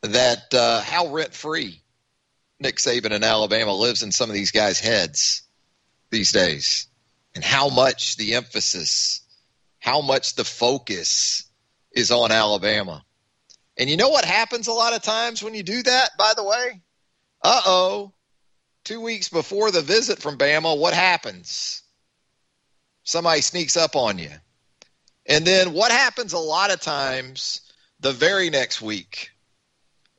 that 0.03 0.53
uh, 0.53 0.81
how 0.83 1.09
rent 1.09 1.33
free 1.33 1.81
Nick 2.59 2.77
Saban 2.77 3.13
in 3.13 3.25
Alabama 3.25 3.75
lives 3.75 4.03
in 4.03 4.13
some 4.13 4.29
of 4.29 4.35
these 4.35 4.51
guys' 4.51 4.81
heads 4.81 5.43
these 6.11 6.33
days 6.33 6.89
and 7.35 7.45
how 7.45 7.69
much 7.69 8.17
the 8.17 8.35
emphasis, 8.35 9.21
how 9.79 10.01
much 10.01 10.35
the 10.35 10.45
focus 10.45 11.45
is 11.93 12.11
on 12.11 12.31
Alabama. 12.31 13.05
And 13.79 13.89
you 13.89 13.97
know 13.97 14.11
what 14.11 14.25
happens 14.25 14.67
a 14.67 14.73
lot 14.73 14.95
of 14.95 15.03
times 15.03 15.43
when 15.43 15.55
you 15.55 15.63
do 15.63 15.83
that, 15.83 16.11
by 16.19 16.33
the 16.37 16.45
way? 16.45 16.81
Uh 17.43 17.61
oh. 17.67 18.13
Two 18.85 19.01
weeks 19.01 19.29
before 19.29 19.71
the 19.71 19.81
visit 19.81 20.21
from 20.21 20.39
Bama, 20.39 20.77
what 20.77 20.95
happens? 20.95 21.83
Somebody 23.05 23.41
sneaks 23.41 23.77
up 23.77 23.97
on 23.97 24.19
you. 24.19 24.31
And 25.27 25.45
then 25.45 25.73
what 25.73 25.93
happens 25.93 26.33
a 26.33 26.39
lot 26.39 26.73
of 26.73 26.81
times 26.81 27.61
the 28.01 28.13
very 28.13 28.51
next 28.51 28.83
week? 28.83 29.31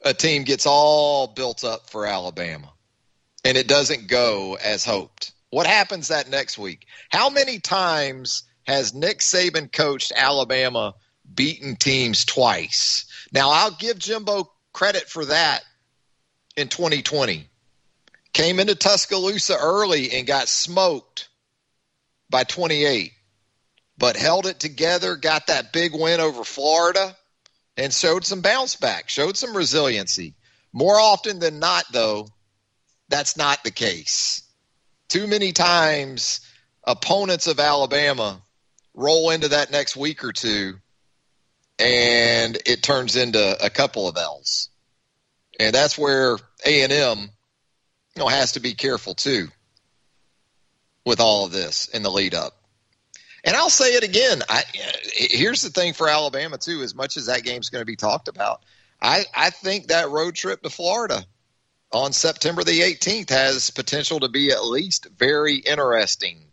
A 0.05 0.13
team 0.13 0.43
gets 0.43 0.65
all 0.65 1.27
built 1.27 1.63
up 1.63 1.89
for 1.89 2.05
Alabama 2.05 2.74
and 3.45 3.57
it 3.57 3.67
doesn't 3.67 4.07
go 4.07 4.57
as 4.62 4.86
hoped. 4.86 5.31
What 5.50 5.67
happens 5.67 6.07
that 6.07 6.29
next 6.29 6.57
week? 6.57 6.88
How 7.10 7.29
many 7.29 7.60
times 7.60 8.43
has 8.65 8.93
Nick 8.93 9.19
Saban 9.19 9.72
coached 9.72 10.12
Alabama 10.15 10.95
beaten 11.32 11.75
teams 11.75 12.25
twice? 12.25 13.06
Now, 13.32 13.50
I'll 13.50 13.72
give 13.72 14.00
Jimbo 14.00 14.51
credit 14.74 15.10
for 15.10 15.25
that 15.25 15.63
in 16.56 16.68
2020. 16.68 17.48
Came 18.34 18.60
into 18.60 18.75
Tuscaloosa 18.75 19.58
early 19.60 20.12
and 20.12 20.25
got 20.25 20.48
smoked 20.48 21.30
by 22.30 22.44
28, 22.44 23.12
but 23.98 24.18
held 24.18 24.48
it 24.48 24.60
together, 24.60 25.15
got 25.15 25.48
that 25.48 25.72
big 25.72 25.94
win 25.94 26.20
over 26.20 26.44
Florida, 26.44 27.15
and 27.77 27.94
showed 27.94 28.25
some 28.25 28.42
bounce 28.42 28.75
back, 28.75 29.10
showed 29.10 29.38
some 29.38 29.56
resiliency. 29.56 30.34
More 30.72 31.00
often 31.00 31.38
than 31.39 31.60
not, 31.60 31.86
though, 31.92 32.27
that's 33.10 33.38
not 33.38 33.63
the 33.63 33.72
case. 33.72 34.42
Too 35.10 35.27
many 35.27 35.51
times, 35.51 36.42
opponents 36.84 37.46
of 37.46 37.60
Alabama 37.60 38.42
roll 38.96 39.30
into 39.30 39.50
that 39.50 39.72
next 39.72 39.96
week 39.96 40.24
or 40.24 40.34
two, 40.34 40.80
and 41.80 42.58
it 42.65 42.84
turns 42.84 43.15
into 43.15 43.58
a 43.63 43.70
couple 43.70 44.08
of 44.08 44.18
L's, 44.18 44.70
and 45.60 45.74
that's 45.74 45.98
where 45.98 46.38
A 46.65 46.84
and 46.84 46.92
M, 46.92 47.20
you 48.15 48.20
know, 48.20 48.27
has 48.27 48.53
to 48.53 48.60
be 48.60 48.74
careful 48.74 49.15
too 49.15 49.48
with 51.06 51.20
all 51.20 51.46
of 51.46 51.51
this 51.51 51.88
in 51.88 52.03
the 52.03 52.12
lead 52.12 52.34
up. 52.34 52.53
And 53.44 53.56
I'll 53.56 53.70
say 53.70 53.96
it 53.96 54.03
again. 54.03 54.42
I, 54.48 54.63
here's 55.13 55.62
the 55.62 55.70
thing 55.70 55.94
for 55.94 56.08
Alabama 56.08 56.58
too. 56.58 56.82
As 56.82 56.96
much 56.96 57.18
as 57.18 57.25
that 57.25 57.44
game's 57.44 57.70
going 57.70 57.82
to 57.82 57.86
be 57.86 57.98
talked 57.98 58.30
about, 58.30 58.62
I, 59.01 59.25
I 59.36 59.50
think 59.50 59.88
that 59.88 60.10
road 60.10 60.36
trip 60.36 60.62
to 60.63 60.70
Florida 60.70 61.25
on 61.92 62.13
September 62.13 62.63
the 62.63 62.80
18th 62.80 63.30
has 63.30 63.70
potential 63.70 64.22
to 64.22 64.30
be 64.30 64.51
at 64.51 64.63
least 64.63 65.08
very 65.18 65.58
interesting 65.58 66.46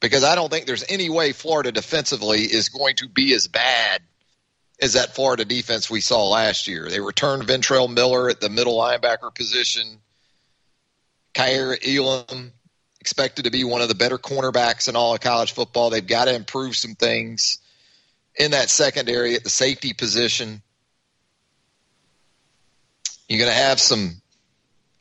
because 0.00 0.24
I 0.24 0.34
don't 0.34 0.50
think 0.50 0.66
there's 0.66 0.84
any 0.88 1.10
way 1.10 1.32
Florida 1.32 1.72
defensively 1.72 2.40
is 2.42 2.68
going 2.68 2.96
to 2.96 3.08
be 3.08 3.34
as 3.34 3.48
bad 3.48 4.02
as 4.80 4.92
that 4.92 5.14
Florida 5.14 5.44
defense 5.44 5.90
we 5.90 6.00
saw 6.00 6.28
last 6.28 6.68
year. 6.68 6.88
They 6.88 7.00
returned 7.00 7.42
Ventrell 7.44 7.92
Miller 7.92 8.30
at 8.30 8.40
the 8.40 8.48
middle 8.48 8.78
linebacker 8.78 9.34
position. 9.34 9.98
Kaiir 11.34 11.76
Elam 11.84 12.52
expected 13.00 13.44
to 13.44 13.50
be 13.50 13.64
one 13.64 13.82
of 13.82 13.88
the 13.88 13.94
better 13.94 14.18
cornerbacks 14.18 14.88
in 14.88 14.96
all 14.96 15.14
of 15.14 15.20
college 15.20 15.52
football. 15.52 15.90
They've 15.90 16.06
got 16.06 16.26
to 16.26 16.34
improve 16.34 16.76
some 16.76 16.94
things 16.94 17.58
in 18.36 18.52
that 18.52 18.70
secondary 18.70 19.34
at 19.34 19.44
the 19.44 19.50
safety 19.50 19.92
position. 19.92 20.62
You're 23.28 23.40
going 23.40 23.50
to 23.50 23.62
have 23.62 23.80
some 23.80 24.20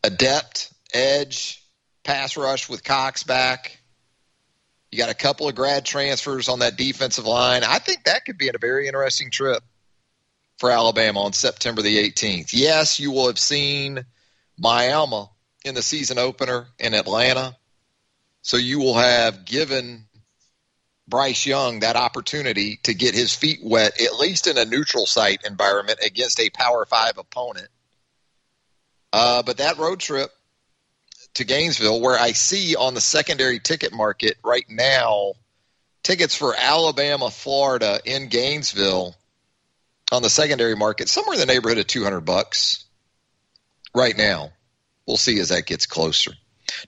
adept 0.03 0.73
edge 0.93 1.63
pass 2.03 2.35
rush 2.35 2.67
with 2.67 2.83
Cox 2.83 3.23
back. 3.23 3.76
You 4.97 5.03
got 5.03 5.11
a 5.11 5.13
couple 5.13 5.47
of 5.47 5.53
grad 5.53 5.85
transfers 5.85 6.49
on 6.49 6.57
that 6.57 6.75
defensive 6.75 7.27
line. 7.27 7.63
I 7.63 7.77
think 7.77 8.05
that 8.05 8.25
could 8.25 8.39
be 8.39 8.47
a 8.47 8.57
very 8.59 8.87
interesting 8.87 9.29
trip 9.29 9.61
for 10.57 10.71
Alabama 10.71 11.19
on 11.21 11.33
September 11.33 11.83
the 11.83 12.09
18th. 12.09 12.49
Yes, 12.51 12.99
you 12.99 13.11
will 13.11 13.27
have 13.27 13.37
seen 13.37 14.03
Miami 14.57 15.25
in 15.63 15.75
the 15.75 15.83
season 15.83 16.17
opener 16.17 16.65
in 16.79 16.95
Atlanta. 16.95 17.55
So 18.41 18.57
you 18.57 18.79
will 18.79 18.95
have 18.95 19.45
given 19.45 20.07
Bryce 21.07 21.45
Young 21.45 21.81
that 21.81 21.95
opportunity 21.95 22.79
to 22.85 22.95
get 22.95 23.13
his 23.13 23.35
feet 23.35 23.59
wet, 23.61 24.01
at 24.01 24.15
least 24.15 24.47
in 24.47 24.57
a 24.57 24.65
neutral 24.65 25.05
site 25.05 25.45
environment 25.45 25.99
against 26.03 26.39
a 26.39 26.49
Power 26.49 26.87
Five 26.87 27.19
opponent. 27.19 27.69
Uh, 29.13 29.43
but 29.43 29.57
that 29.57 29.77
road 29.77 29.99
trip 29.99 30.31
to 31.35 31.43
Gainesville, 31.43 32.01
where 32.01 32.17
I 32.17 32.31
see 32.31 32.75
on 32.75 32.93
the 32.93 33.01
secondary 33.01 33.59
ticket 33.59 33.93
market 33.93 34.37
right 34.43 34.65
now 34.69 35.33
tickets 36.03 36.35
for 36.35 36.55
Alabama, 36.57 37.29
Florida 37.29 37.99
in 38.05 38.29
Gainesville 38.29 39.13
on 40.11 40.21
the 40.21 40.29
secondary 40.29 40.75
market 40.75 41.09
somewhere 41.09 41.33
in 41.33 41.39
the 41.39 41.45
neighborhood 41.45 41.77
of 41.77 41.87
200 41.87 42.21
bucks 42.21 42.85
right 43.93 44.17
now. 44.17 44.51
We'll 45.05 45.17
see 45.17 45.39
as 45.39 45.49
that 45.49 45.65
gets 45.65 45.85
closer. 45.85 46.31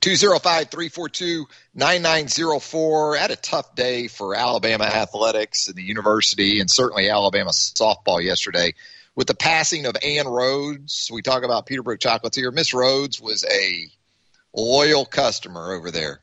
205 0.01 0.69
342 0.69 1.47
9904. 1.73 3.15
Had 3.15 3.31
a 3.31 3.35
tough 3.35 3.75
day 3.75 4.07
for 4.07 4.35
Alabama 4.35 4.85
athletics 4.85 5.67
and 5.67 5.75
the 5.75 5.83
university, 5.83 6.59
and 6.59 6.69
certainly 6.69 7.09
Alabama 7.09 7.51
softball 7.51 8.23
yesterday 8.23 8.73
with 9.15 9.27
the 9.27 9.35
passing 9.35 9.85
of 9.85 9.97
Ann 10.03 10.27
Rhodes. 10.27 11.09
We 11.11 11.21
talk 11.21 11.43
about 11.43 11.65
Peterbrooke 11.65 11.99
Chocolatier. 11.99 12.53
Miss 12.53 12.73
Rhodes 12.73 13.19
was 13.19 13.43
a 13.43 13.89
loyal 14.53 15.05
customer 15.05 15.73
over 15.73 15.91
there 15.91 16.21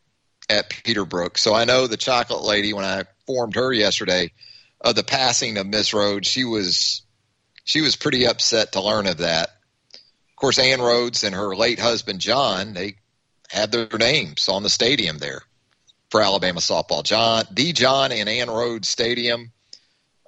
at 0.48 0.70
Peterbrooke. 0.70 1.38
So 1.38 1.54
I 1.54 1.64
know 1.64 1.86
the 1.86 1.96
chocolate 1.96 2.42
lady 2.42 2.72
when 2.72 2.84
I 2.84 3.04
formed 3.26 3.56
her 3.56 3.72
yesterday 3.72 4.32
of 4.80 4.94
the 4.94 5.04
passing 5.04 5.58
of 5.58 5.66
Miss 5.66 5.92
Rhodes, 5.92 6.28
she 6.28 6.44
was 6.44 7.02
she 7.64 7.80
was 7.80 7.96
pretty 7.96 8.26
upset 8.26 8.72
to 8.72 8.80
learn 8.80 9.06
of 9.06 9.18
that. 9.18 9.48
Of 9.92 10.36
course, 10.36 10.58
Ann 10.58 10.80
Rhodes 10.80 11.24
and 11.24 11.34
her 11.34 11.56
late 11.56 11.78
husband 11.78 12.20
John, 12.20 12.74
they 12.74 12.96
have 13.50 13.70
their 13.70 13.88
names 13.98 14.48
on 14.48 14.62
the 14.62 14.70
stadium 14.70 15.18
there 15.18 15.42
for 16.10 16.22
Alabama 16.22 16.60
softball. 16.60 17.02
John, 17.02 17.44
the 17.50 17.72
John 17.72 18.12
and 18.12 18.28
Ann 18.28 18.50
Rhodes 18.50 18.88
Stadium. 18.88 19.52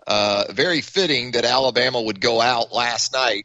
Uh, 0.06 0.44
very 0.50 0.80
fitting 0.80 1.32
that 1.32 1.44
Alabama 1.44 2.00
would 2.00 2.18
go 2.18 2.40
out 2.40 2.72
last 2.72 3.12
night 3.12 3.44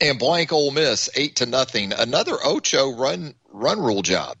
and 0.00 0.18
blank 0.18 0.52
Ole 0.52 0.70
Miss 0.70 1.08
eight 1.14 1.36
to 1.36 1.46
nothing. 1.46 1.92
Another 1.92 2.36
Ocho 2.42 2.94
run 2.94 3.34
run 3.48 3.80
rule 3.80 4.02
job 4.02 4.36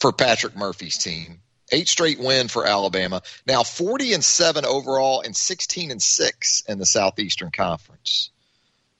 for 0.00 0.12
Patrick 0.12 0.56
Murphy's 0.56 0.98
team. 0.98 1.40
Eight 1.72 1.88
straight 1.88 2.20
win 2.20 2.48
for 2.48 2.64
Alabama. 2.64 3.22
Now 3.46 3.64
40 3.64 4.14
and 4.14 4.24
7 4.24 4.64
overall 4.64 5.20
and 5.22 5.36
16 5.36 5.90
and 5.90 6.00
6 6.00 6.62
in 6.68 6.78
the 6.78 6.86
Southeastern 6.86 7.50
Conference. 7.50 8.30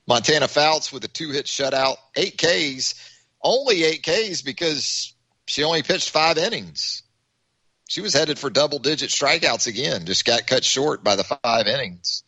Montana 0.08 0.48
Fouts 0.48 0.92
with 0.92 1.04
a 1.04 1.08
two 1.08 1.30
hit 1.30 1.46
shutout, 1.46 1.96
eight 2.16 2.38
Ks, 2.38 2.94
only 3.42 3.84
eight 3.84 4.04
Ks 4.04 4.42
because 4.42 5.14
she 5.46 5.64
only 5.64 5.82
pitched 5.82 6.10
five 6.10 6.38
innings. 6.38 7.02
She 7.88 8.00
was 8.00 8.14
headed 8.14 8.38
for 8.38 8.50
double 8.50 8.78
digit 8.78 9.10
strikeouts 9.10 9.66
again, 9.66 10.06
just 10.06 10.24
got 10.24 10.46
cut 10.46 10.64
short 10.64 11.04
by 11.04 11.16
the 11.16 11.24
five 11.24 11.66
innings. 11.66 12.24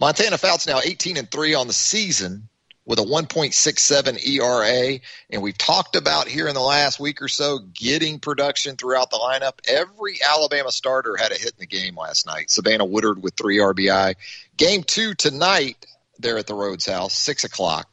Montana 0.00 0.38
Fouts 0.38 0.66
now 0.66 0.80
18 0.82 1.16
and 1.16 1.30
3 1.30 1.54
on 1.54 1.66
the 1.66 1.72
season 1.72 2.48
with 2.84 3.00
a 3.00 3.02
1.67 3.02 4.26
ERA. 4.26 5.00
And 5.30 5.42
we've 5.42 5.58
talked 5.58 5.96
about 5.96 6.28
here 6.28 6.48
in 6.48 6.54
the 6.54 6.60
last 6.60 7.00
week 7.00 7.20
or 7.20 7.28
so 7.28 7.58
getting 7.58 8.20
production 8.20 8.76
throughout 8.76 9.10
the 9.10 9.18
lineup. 9.18 9.58
Every 9.68 10.18
Alabama 10.26 10.70
starter 10.70 11.16
had 11.16 11.32
a 11.32 11.34
hit 11.34 11.52
in 11.52 11.58
the 11.58 11.66
game 11.66 11.96
last 11.96 12.26
night. 12.26 12.50
Savannah 12.50 12.84
Woodard 12.84 13.22
with 13.22 13.34
three 13.34 13.58
RBI. 13.58 14.14
Game 14.56 14.84
two 14.84 15.14
tonight 15.14 15.84
there 16.18 16.38
at 16.38 16.46
the 16.46 16.54
Rhodes 16.54 16.86
House, 16.86 17.14
6 17.14 17.44
o'clock. 17.44 17.88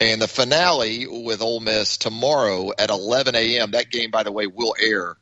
And 0.00 0.22
the 0.22 0.28
finale 0.28 1.06
with 1.06 1.42
Ole 1.42 1.60
Miss 1.60 1.98
tomorrow 1.98 2.72
at 2.78 2.90
11 2.90 3.34
a.m. 3.34 3.72
That 3.72 3.90
game, 3.90 4.10
by 4.10 4.22
the 4.22 4.32
way, 4.32 4.46
will 4.46 4.74
air 4.80 5.16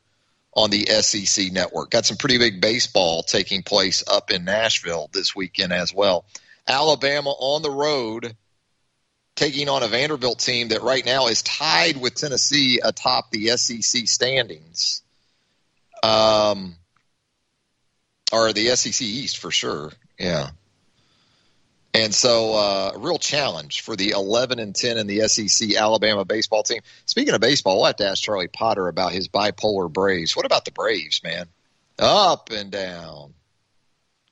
on 0.57 0.71
the 0.71 0.87
SEC 0.87 1.51
network. 1.51 1.91
Got 1.91 2.05
some 2.05 2.17
pretty 2.17 2.39
big 2.39 2.59
baseball 2.59 3.21
taking 3.21 3.61
place 3.61 4.03
up 4.11 4.31
in 4.31 4.43
Nashville 4.43 5.07
this 5.13 5.35
weekend 5.35 5.71
as 5.71 5.93
well. 5.93 6.25
Alabama 6.67 7.29
on 7.29 7.61
the 7.61 7.69
road 7.69 8.35
taking 9.35 9.69
on 9.69 9.83
a 9.83 9.87
Vanderbilt 9.87 10.39
team 10.39 10.69
that 10.69 10.81
right 10.81 11.05
now 11.05 11.27
is 11.27 11.43
tied 11.43 11.95
with 11.95 12.15
Tennessee 12.15 12.79
atop 12.83 13.29
the 13.29 13.55
SEC 13.55 14.07
standings. 14.07 15.03
Um, 16.01 16.75
or 18.31 18.51
the 18.51 18.75
SEC 18.75 18.99
East 19.01 19.37
for 19.37 19.51
sure. 19.51 19.91
Yeah. 20.17 20.49
And 21.97 22.13
so, 22.13 22.53
uh, 22.53 22.91
a 22.93 22.99
real 22.99 23.17
challenge 23.17 23.81
for 23.81 23.95
the 23.95 24.11
11 24.11 24.59
and 24.59 24.75
10 24.75 24.99
in 24.99 25.07
the 25.07 25.27
SEC 25.27 25.73
Alabama 25.73 26.25
baseball 26.25 26.61
team. 26.61 26.81
Speaking 27.07 27.33
of 27.33 27.41
baseball, 27.41 27.77
we'll 27.77 27.87
have 27.87 27.95
to 27.95 28.07
ask 28.07 28.21
Charlie 28.21 28.47
Potter 28.47 28.87
about 28.87 29.13
his 29.13 29.29
bipolar 29.29 29.91
Braves. 29.91 30.35
What 30.35 30.45
about 30.45 30.63
the 30.63 30.71
Braves, 30.71 31.23
man? 31.23 31.47
Up 31.97 32.51
and 32.51 32.69
down. 32.69 33.33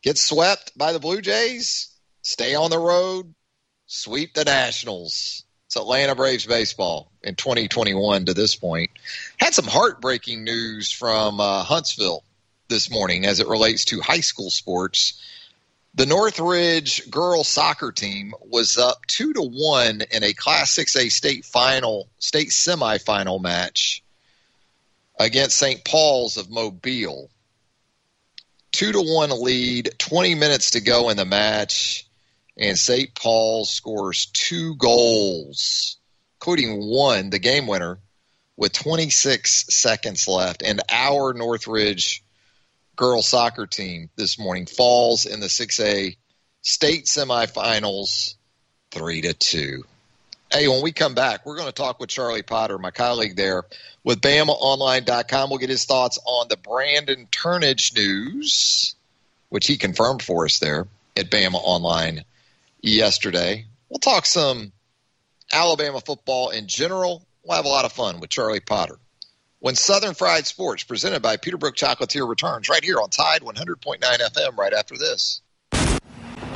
Get 0.04 0.20
swept 0.20 0.78
by 0.78 0.94
the 0.94 1.00
Blue 1.00 1.22
Jays, 1.22 1.90
stay 2.22 2.54
on 2.54 2.70
the 2.70 2.78
road, 2.78 3.34
sweep 3.88 4.36
the 4.36 4.46
Nationals. 4.46 5.44
It's 5.66 5.76
Atlanta 5.76 6.14
Braves 6.14 6.46
baseball 6.46 7.12
in 7.24 7.34
2021 7.34 8.26
to 8.26 8.36
this 8.36 8.56
point. 8.56 8.92
Had 9.38 9.56
some 9.56 9.66
heartbreaking 9.66 10.44
news 10.44 10.92
from 10.92 11.40
uh, 11.40 11.64
Huntsville 11.64 12.24
this 12.68 12.92
morning 12.92 13.26
as 13.26 13.40
it 13.40 13.48
relates 13.48 13.86
to 13.86 14.02
high 14.02 14.20
school 14.20 14.52
sports. 14.52 15.20
The 15.96 16.06
Northridge 16.06 17.10
girls 17.10 17.48
soccer 17.48 17.94
team 17.94 18.34
was 18.42 18.78
up 18.78 19.06
two 19.08 19.32
to 19.32 19.42
one 19.42 20.02
in 20.12 20.26
a 20.26 20.34
Class 20.34 20.76
6A 20.76 21.10
state 21.10 21.46
final, 21.46 22.10
state 22.20 22.50
semifinal 22.50 23.42
match 23.42 24.04
against 25.18 25.58
St. 25.58 25.86
Paul's 25.86 26.36
of 26.36 26.50
Mobile. 26.50 27.30
Two 28.74 28.92
to 28.92 29.00
one 29.02 29.30
lead, 29.42 29.92
20 29.98 30.36
minutes 30.36 30.72
to 30.72 30.82
go 30.82 31.08
in 31.08 31.16
the 31.16 31.24
match 31.24 32.06
and 32.58 32.78
St. 32.78 33.16
Paul 33.16 33.64
scores 33.64 34.26
two 34.28 34.76
goals, 34.76 35.96
including 36.38 36.82
one, 36.82 37.30
the 37.30 37.40
game 37.40 37.68
winner, 37.68 38.00
with 38.58 38.74
26 38.74 39.74
seconds 39.74 40.28
left. 40.28 40.62
And 40.62 40.82
our 40.90 41.34
Northridge 41.34 42.22
girls 42.96 43.28
soccer 43.28 43.68
team 43.68 44.10
this 44.16 44.40
morning 44.40 44.66
falls 44.66 45.26
in 45.26 45.40
the 45.40 45.48
6A 45.48 46.16
state 46.62 47.06
semifinals, 47.06 48.36
three 48.92 49.22
to 49.22 49.34
two. 49.34 49.84
Hey, 50.52 50.68
when 50.68 50.84
we 50.84 50.92
come 50.92 51.16
back, 51.16 51.46
we're 51.46 51.58
going 51.58 51.68
to 51.68 51.74
talk 51.74 52.00
with 52.00 52.10
Charlie 52.10 52.44
Potter, 52.44 52.78
my 52.78 52.92
colleague 52.92 53.36
there 53.36 53.64
with 54.04 54.22
BamaOnline.com. 54.22 55.50
We'll 55.50 55.60
get 55.60 55.70
his 55.70 55.86
thoughts 55.86 56.20
on 56.26 56.48
the 56.48 56.58
Brandon 56.58 57.28
Turnage 57.32 57.96
news, 57.96 58.96
which 59.50 59.68
he 59.68 59.78
confirmed 59.78 60.22
for 60.22 60.46
us 60.46 60.60
there 60.60 60.88
at 61.18 61.30
Bama 61.30 61.56
Online 61.56 62.24
yesterday. 62.82 63.66
We'll 63.90 64.00
talk 64.00 64.26
some 64.26 64.72
Alabama 65.52 66.00
football 66.00 66.52
in 66.52 66.68
general. 66.68 67.26
We'll 67.44 67.58
have 67.58 67.66
a 67.66 67.70
lot 67.70 67.86
of 67.86 67.92
fun 67.92 68.20
with 68.20 68.30
Charlie 68.30 68.60
Potter. 68.60 68.98
When 69.66 69.74
Southern 69.74 70.14
Fried 70.14 70.46
Sports, 70.46 70.84
presented 70.84 71.24
by 71.24 71.38
Peterbrooke 71.38 71.74
Chocolatier, 71.74 72.30
returns 72.30 72.70
right 72.70 72.84
here 72.84 73.02
on 73.02 73.10
Tide 73.10 73.42
100.9 73.42 73.98
FM 74.00 74.58
right 74.58 74.72
after 74.72 74.96
this. 74.96 75.42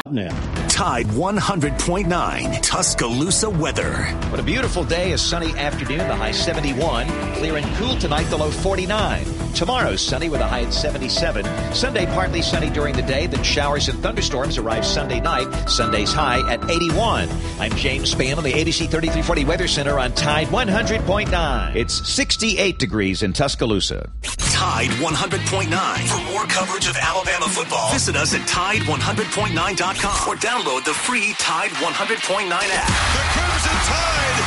Now. 0.06 0.69
Tide 0.70 1.08
100.9 1.08 2.62
Tuscaloosa 2.62 3.50
weather. 3.50 4.06
What 4.30 4.40
a 4.40 4.44
beautiful 4.44 4.86
day, 4.86 5.12
a 5.12 5.18
sunny 5.18 5.52
afternoon, 5.58 5.98
the 6.08 6.16
high 6.16 6.32
71. 6.32 7.08
Clear 7.36 7.58
and 7.58 7.76
cool 7.76 7.98
tonight, 7.98 8.24
the 8.30 8.38
low 8.38 8.50
49. 8.50 9.26
Tomorrow, 9.54 9.98
sunny 9.98 10.30
with 10.30 10.40
a 10.40 10.48
high 10.48 10.62
at 10.62 10.74
77. 10.74 11.44
Sunday, 11.74 12.06
partly 12.06 12.42
sunny 12.42 12.70
during 12.70 12.96
the 12.96 13.02
day, 13.02 13.28
then 13.28 13.44
showers 13.44 13.90
and 13.90 14.00
thunderstorms 14.02 14.58
arrive 14.58 14.86
Sunday 14.86 15.20
night. 15.20 15.68
Sunday's 15.68 16.14
high 16.14 16.50
at 16.50 16.64
81. 16.70 17.28
I'm 17.60 17.72
James 17.72 18.14
Spann 18.14 18.38
on 18.38 18.44
the 18.44 18.54
ABC 18.54 18.90
3340 18.90 19.46
Weather 19.46 19.68
Center 19.68 20.00
on 20.00 20.14
Tide 20.14 20.48
100.9. 20.48 21.76
It's 21.76 22.08
68 22.08 22.80
degrees 22.80 23.22
in 23.24 23.34
Tuscaloosa. 23.34 24.10
Tide 24.22 24.90
100.9. 24.90 26.08
For 26.08 26.32
more 26.32 26.44
coverage 26.46 26.88
of 26.88 26.96
Alabama 26.98 27.48
football, 27.48 27.92
visit 27.92 28.16
us 28.16 28.34
at 28.34 28.42
Tide100.9.com 28.42 30.28
or 30.30 30.36
download 30.36 30.59
the 30.64 30.94
free 30.94 31.34
Tide 31.40 31.72
100.9 31.72 32.52
app. 32.52 32.88
The 33.16 33.24
Crimson 33.32 33.78
Tide 33.88 34.40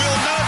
will 0.00 0.18
not 0.24 0.39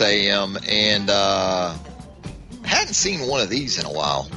AM, 0.00 0.58
and 0.68 1.10
uh, 1.10 1.76
hadn't 2.64 2.94
seen 2.94 3.28
one 3.28 3.40
of 3.40 3.48
these 3.48 3.78
in 3.78 3.86
a 3.86 3.92
while. 3.92 4.28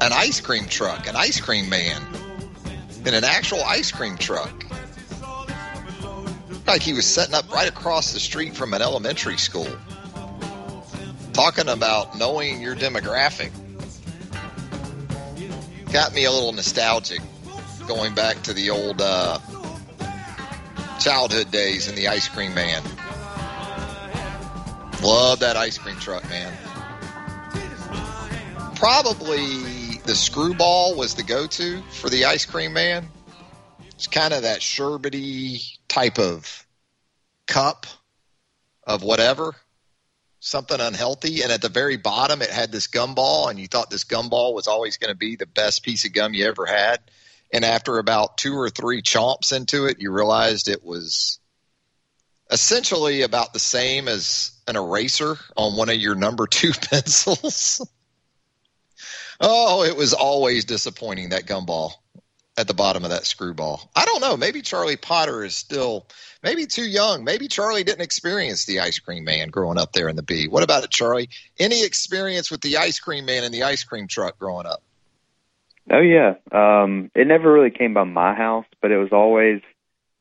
An 0.00 0.12
ice 0.12 0.40
cream 0.40 0.66
truck, 0.66 1.08
an 1.08 1.16
ice 1.16 1.40
cream 1.40 1.68
man, 1.68 2.02
in 3.04 3.14
an 3.14 3.24
actual 3.24 3.62
ice 3.64 3.90
cream 3.90 4.16
truck. 4.16 4.64
Like 6.66 6.82
he 6.82 6.92
was 6.92 7.06
setting 7.06 7.34
up 7.34 7.50
right 7.52 7.68
across 7.68 8.12
the 8.12 8.20
street 8.20 8.56
from 8.56 8.74
an 8.74 8.82
elementary 8.82 9.38
school. 9.38 9.68
Talking 11.32 11.68
about 11.68 12.18
knowing 12.18 12.60
your 12.60 12.74
demographic. 12.74 13.52
Got 15.92 16.14
me 16.14 16.24
a 16.24 16.30
little 16.30 16.52
nostalgic 16.52 17.20
going 17.86 18.14
back 18.14 18.42
to 18.42 18.52
the 18.52 18.70
old 18.70 19.00
uh, 19.00 19.38
childhood 20.98 21.50
days 21.50 21.88
in 21.88 21.94
the 21.94 22.08
ice 22.08 22.28
cream 22.28 22.54
man. 22.54 22.82
Love 25.02 25.40
that 25.40 25.56
ice 25.56 25.78
cream 25.78 25.96
truck, 25.96 26.28
man. 26.28 26.52
Probably 28.76 29.98
the 30.04 30.14
screwball 30.14 30.94
was 30.96 31.14
the 31.14 31.22
go 31.22 31.46
to 31.46 31.82
for 31.90 32.08
the 32.08 32.24
ice 32.26 32.44
cream 32.44 32.72
man. 32.72 33.08
It's 33.94 34.06
kind 34.06 34.34
of 34.34 34.42
that 34.42 34.60
sherbety 34.60 35.78
type 35.88 36.18
of 36.18 36.66
cup 37.46 37.86
of 38.86 39.02
whatever, 39.02 39.54
something 40.40 40.80
unhealthy. 40.80 41.42
And 41.42 41.50
at 41.50 41.62
the 41.62 41.68
very 41.68 41.96
bottom, 41.96 42.42
it 42.42 42.50
had 42.50 42.70
this 42.70 42.86
gumball, 42.86 43.50
and 43.50 43.58
you 43.58 43.66
thought 43.66 43.90
this 43.90 44.04
gumball 44.04 44.54
was 44.54 44.68
always 44.68 44.98
going 44.98 45.12
to 45.12 45.16
be 45.16 45.36
the 45.36 45.46
best 45.46 45.82
piece 45.82 46.04
of 46.04 46.12
gum 46.12 46.34
you 46.34 46.46
ever 46.46 46.66
had. 46.66 47.00
And 47.52 47.64
after 47.64 47.98
about 47.98 48.36
two 48.38 48.54
or 48.54 48.70
three 48.70 49.02
chomps 49.02 49.52
into 49.54 49.86
it, 49.86 49.96
you 50.00 50.10
realized 50.10 50.68
it 50.68 50.84
was 50.84 51.38
essentially 52.50 53.22
about 53.22 53.52
the 53.52 53.58
same 53.58 54.08
as 54.08 54.52
an 54.68 54.76
eraser 54.76 55.36
on 55.56 55.76
one 55.76 55.88
of 55.88 55.96
your 55.96 56.14
number 56.14 56.46
two 56.46 56.72
pencils. 56.90 57.86
oh, 59.40 59.84
it 59.84 59.96
was 59.96 60.12
always 60.12 60.64
disappointing, 60.64 61.30
that 61.30 61.46
gumball 61.46 61.92
at 62.56 62.66
the 62.66 62.74
bottom 62.74 63.04
of 63.04 63.10
that 63.10 63.26
screwball. 63.26 63.90
I 63.94 64.04
don't 64.06 64.20
know. 64.20 64.36
Maybe 64.36 64.62
Charlie 64.62 64.96
Potter 64.96 65.44
is 65.44 65.54
still 65.54 66.06
maybe 66.42 66.66
too 66.66 66.86
young. 66.86 67.22
Maybe 67.22 67.48
Charlie 67.48 67.84
didn't 67.84 68.00
experience 68.00 68.64
the 68.64 68.80
ice 68.80 68.98
cream 68.98 69.24
man 69.24 69.48
growing 69.48 69.78
up 69.78 69.92
there 69.92 70.08
in 70.08 70.16
the 70.16 70.22
B. 70.22 70.48
What 70.48 70.62
about 70.62 70.84
it, 70.84 70.90
Charlie? 70.90 71.28
Any 71.58 71.84
experience 71.84 72.50
with 72.50 72.62
the 72.62 72.78
ice 72.78 72.98
cream 72.98 73.26
man 73.26 73.44
and 73.44 73.52
the 73.52 73.64
ice 73.64 73.84
cream 73.84 74.08
truck 74.08 74.38
growing 74.38 74.66
up? 74.66 74.82
Oh 75.90 76.00
yeah. 76.00 76.34
Um, 76.50 77.10
it 77.14 77.26
never 77.26 77.52
really 77.52 77.70
came 77.70 77.94
by 77.94 78.04
my 78.04 78.34
house, 78.34 78.66
but 78.80 78.90
it 78.90 78.98
was 78.98 79.12
always 79.12 79.60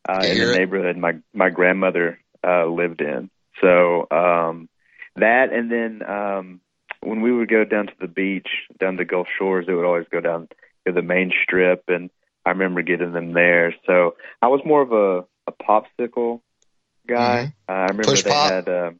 uh, 0.08 0.23
in 0.23 0.38
the 0.38 0.51
it? 0.51 0.58
neighborhood 0.58 0.97
my 0.97 1.13
my 1.34 1.49
grandmother 1.49 2.19
uh, 2.45 2.65
lived 2.65 3.01
in. 3.01 3.29
So 3.62 4.08
um, 4.12 4.70
that, 5.15 5.52
and 5.52 5.72
then 5.72 6.02
um, 6.08 6.62
when 7.02 7.22
we 7.22 7.32
would 7.32 7.50
go 7.50 7.63
down 7.65 7.88
to 7.88 7.94
the 8.00 8.08
beach, 8.08 8.48
down 8.80 8.98
to 8.98 9.06
Gulf 9.06 9.28
Shores, 9.38 9.65
it 9.68 9.74
would 9.74 9.86
always 9.86 10.08
go 10.12 10.20
down 10.20 10.48
to 10.86 10.91
the 10.94 11.02
main 11.02 11.32
strip, 11.44 11.84
and 11.88 12.10
I 12.46 12.52
remember 12.52 12.82
getting 12.82 13.13
them 13.13 13.34
there. 13.34 13.74
So 13.86 14.15
I 14.41 14.48
was 14.48 14.62
more 14.65 14.82
of 14.82 14.91
a, 14.91 15.26
a 15.48 15.52
popsicle 15.52 16.41
guy. 17.08 17.54
Uh, 17.68 17.72
I 17.72 17.82
remember 17.88 18.04
Push 18.04 18.24
they 18.24 18.30
pop? 18.30 18.52
had. 18.52 18.70
Uh, 18.70 18.91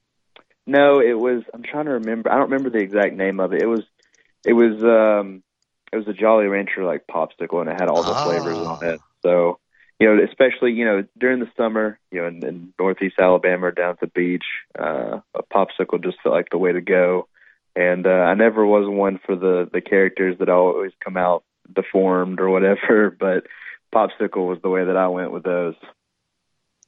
no, 0.68 1.00
it 1.00 1.14
was. 1.14 1.44
I'm 1.54 1.64
trying 1.64 1.86
to 1.86 1.92
remember. 1.92 2.32
I 2.32 2.36
don't 2.36 2.50
remember 2.50 2.70
the 2.72 2.80
exact 2.80 3.16
name 3.16 3.40
of 3.40 3.54
it. 3.54 3.62
It 3.62 3.68
was. 3.68 3.84
It 4.46 4.54
was. 4.54 4.82
um 4.84 5.44
It 5.92 5.98
was 5.98 6.08
a 6.08 6.14
Jolly 6.14 6.48
Rancher 6.48 6.84
like 6.84 7.06
popsicle, 7.08 7.62
and 7.62 7.70
it 7.70 7.76
had 7.78 7.88
all 7.90 8.04
the 8.04 8.16
flavors 8.24 8.58
Ah. 8.58 8.78
on 8.78 8.86
it. 8.90 9.02
So 9.24 9.60
you 10.00 10.08
know, 10.08 10.24
especially 10.24 10.74
you 10.74 10.86
know 10.86 11.06
during 11.18 11.40
the 11.40 11.50
summer, 11.56 12.00
you 12.12 12.22
know, 12.22 12.28
in, 12.28 12.46
in 12.46 12.74
Northeast 12.78 13.16
Alabama 13.20 13.72
down 13.72 13.92
at 13.92 14.00
the 14.00 14.08
beach, 14.08 14.46
uh, 14.78 15.20
a 15.34 15.44
popsicle 15.44 16.04
just 16.04 16.18
felt 16.22 16.36
like 16.36 16.50
the 16.52 16.58
way 16.58 16.72
to 16.72 16.82
go. 16.82 17.28
And 17.76 18.06
uh, 18.08 18.10
I 18.10 18.34
never 18.36 18.66
was 18.66 18.88
one 18.88 19.20
for 19.26 19.36
the 19.36 19.70
the 19.72 19.82
characters 19.82 20.38
that 20.40 20.50
always 20.50 20.92
come 21.04 21.18
out 21.18 21.44
deformed 21.74 22.40
or 22.40 22.50
whatever, 22.50 23.10
but 23.20 23.48
popsicle 23.94 24.48
was 24.48 24.60
the 24.62 24.70
way 24.70 24.84
that 24.86 24.98
I 24.98 25.08
went 25.08 25.32
with 25.32 25.44
those. 25.44 25.76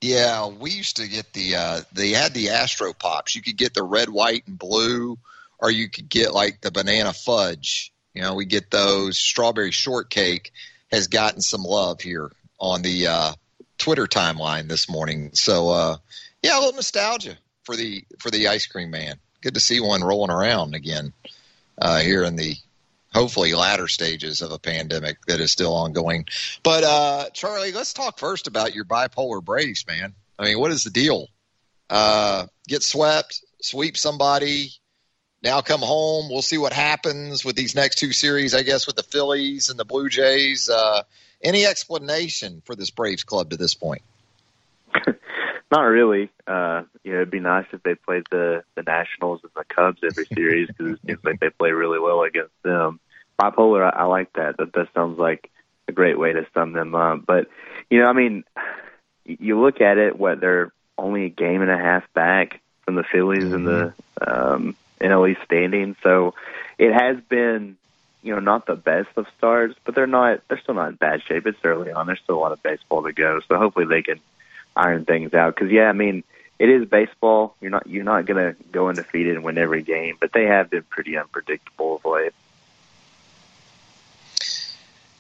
Yeah, 0.02 0.48
we 0.48 0.72
used 0.72 0.98
to 0.98 1.08
get 1.08 1.34
the 1.34 1.56
uh 1.56 1.82
they 1.94 2.12
had 2.12 2.34
the 2.34 2.50
Astro 2.50 2.94
Pops. 2.94 3.36
You 3.36 3.42
could 3.42 3.58
get 3.58 3.74
the 3.74 3.84
red, 3.84 4.10
white, 4.10 4.44
and 4.48 4.60
blue, 4.60 5.18
or 5.60 5.72
you 5.72 5.90
could 5.90 6.10
get 6.10 6.34
like 6.34 6.62
the 6.62 6.72
banana 6.72 7.14
fudge. 7.14 7.94
You 8.14 8.22
know, 8.22 8.36
we 8.36 8.46
get 8.46 8.70
those. 8.70 9.18
Strawberry 9.18 9.72
shortcake 9.72 10.52
has 10.92 11.08
gotten 11.08 11.42
some 11.42 11.64
love 11.64 12.02
here 12.02 12.32
on 12.60 12.82
the 12.82 13.08
uh 13.08 13.34
Twitter 13.78 14.08
timeline 14.08 14.68
this 14.68 14.90
morning. 14.90 15.32
So 15.34 15.70
uh 15.70 15.98
yeah, 16.42 16.58
a 16.58 16.60
little 16.60 16.74
nostalgia 16.74 17.38
for 17.64 17.76
the 17.76 18.06
for 18.20 18.30
the 18.32 18.48
ice 18.48 18.68
cream 18.68 18.92
man. 18.92 19.18
Good 19.42 19.54
to 19.54 19.60
see 19.60 19.80
one 19.80 20.04
rolling 20.04 20.32
around 20.32 20.76
again 20.76 21.14
uh 21.78 22.00
here 22.00 22.24
in 22.24 22.36
the 22.36 22.56
hopefully 23.14 23.54
latter 23.54 23.88
stages 23.88 24.42
of 24.42 24.52
a 24.52 24.60
pandemic 24.60 25.18
that 25.26 25.40
is 25.40 25.52
still 25.52 25.74
ongoing. 25.74 26.26
But 26.62 26.84
uh, 26.84 27.30
Charlie, 27.34 27.72
let's 27.72 27.94
talk 27.94 28.20
first 28.20 28.48
about 28.48 28.76
your 28.76 28.86
bipolar 28.86 29.44
Braves, 29.44 29.86
man. 29.88 30.14
I 30.38 30.46
mean, 30.46 30.60
what 30.60 30.72
is 30.72 30.84
the 30.84 30.92
deal? 30.92 31.28
Uh, 31.90 32.46
get 32.68 32.84
swept, 32.84 33.44
sweep 33.62 33.98
somebody, 33.98 34.72
now 35.44 35.62
come 35.62 35.82
home. 35.82 36.30
We'll 36.30 36.42
see 36.42 36.58
what 36.58 36.74
happens 36.74 37.46
with 37.46 37.56
these 37.56 37.76
next 37.76 37.96
two 37.96 38.12
series, 38.12 38.54
I 38.54 38.64
guess, 38.64 38.88
with 38.88 38.96
the 38.96 39.04
Phillies 39.04 39.70
and 39.70 39.80
the 39.80 39.86
Blue 39.86 40.10
Jays. 40.10 40.70
Uh, 40.70 41.04
any 41.44 41.66
explanation 41.66 42.62
for 42.66 42.76
this 42.76 42.90
Braves 42.90 43.24
club 43.24 43.52
to 43.52 43.58
this 43.58 43.74
point? 43.74 44.02
Not 45.72 45.82
really. 45.82 46.30
Uh, 46.46 46.84
you 47.04 47.12
know, 47.12 47.18
it'd 47.18 47.32
be 47.32 47.40
nice 47.40 47.66
if 47.72 47.84
they 47.84 47.96
played 47.96 48.24
the 48.32 48.64
the 48.76 48.84
Nationals 48.84 49.42
and 49.44 49.52
the 49.56 49.66
Cubs 49.66 50.00
every 50.04 50.26
series 50.34 50.68
because 50.68 50.94
it 50.94 51.00
seems 51.06 51.24
like 51.24 51.40
they 51.40 51.50
play 51.50 51.72
really 51.72 52.00
well 52.00 52.24
against 52.24 52.54
them. 52.64 53.00
Bipolar, 53.40 53.84
I, 53.84 54.02
I 54.02 54.04
like 54.06 54.32
that. 54.34 54.58
That 54.58 54.74
that 54.74 54.88
sounds 54.94 55.20
like 55.20 55.52
a 55.88 55.92
great 55.92 56.18
way 56.18 56.34
to 56.34 56.46
sum 56.54 56.74
them 56.74 56.96
up. 56.96 57.26
But 57.26 57.48
you 57.90 58.00
know, 58.00 58.08
I 58.08 58.14
mean, 58.14 58.44
you 59.26 59.60
look 59.60 59.82
at 59.82 59.98
it, 59.98 60.18
what 60.18 60.40
they're 60.40 60.72
only 60.98 61.26
a 61.26 61.30
game 61.30 61.62
and 61.62 61.72
a 61.72 61.78
half 61.78 62.12
back 62.14 62.62
from 62.84 62.96
the 62.96 63.04
Phillies 63.04 63.52
in 63.52 63.66
the 63.66 63.94
um, 64.26 64.76
NL 65.02 65.30
East 65.30 65.42
standing, 65.44 65.96
so 66.02 66.34
it 66.78 66.94
has 66.94 67.18
been 67.28 67.78
you 68.28 68.34
know 68.34 68.42
not 68.42 68.66
the 68.66 68.76
best 68.76 69.10
of 69.16 69.26
starts, 69.38 69.76
but 69.86 69.96
they're 69.96 70.06
not 70.06 70.42
they're 70.48 70.60
still 70.60 70.76
not 70.76 70.90
in 70.90 70.96
bad 70.96 71.24
shape. 71.24 71.48
It's 71.48 71.58
early 71.64 71.92
on. 71.92 72.08
There's 72.08 72.20
still 72.20 72.38
a 72.38 72.42
lot 72.42 72.52
of 72.52 72.62
baseball 72.62 73.04
to 73.04 73.14
go, 73.14 73.40
so 73.48 73.58
hopefully 73.58 73.86
they 73.86 74.02
can 74.02 74.20
iron 74.76 75.06
things 75.06 75.34
out. 75.34 75.56
Because 75.56 75.72
yeah, 75.72 75.90
I 75.90 75.94
mean 75.94 76.24
it 76.60 76.70
is 76.70 76.88
baseball. 76.88 77.56
You're 77.62 77.72
not 77.72 77.88
you're 77.88 78.04
not 78.04 78.26
gonna 78.26 78.56
go 78.72 78.90
undefeated 78.90 79.36
and 79.36 79.46
win 79.46 79.58
every 79.58 79.82
game, 79.82 80.18
but 80.20 80.34
they 80.34 80.46
have 80.46 80.70
been 80.70 80.84
pretty 80.84 81.18
unpredictable 81.18 81.96
of 81.96 82.06
late. 82.06 82.34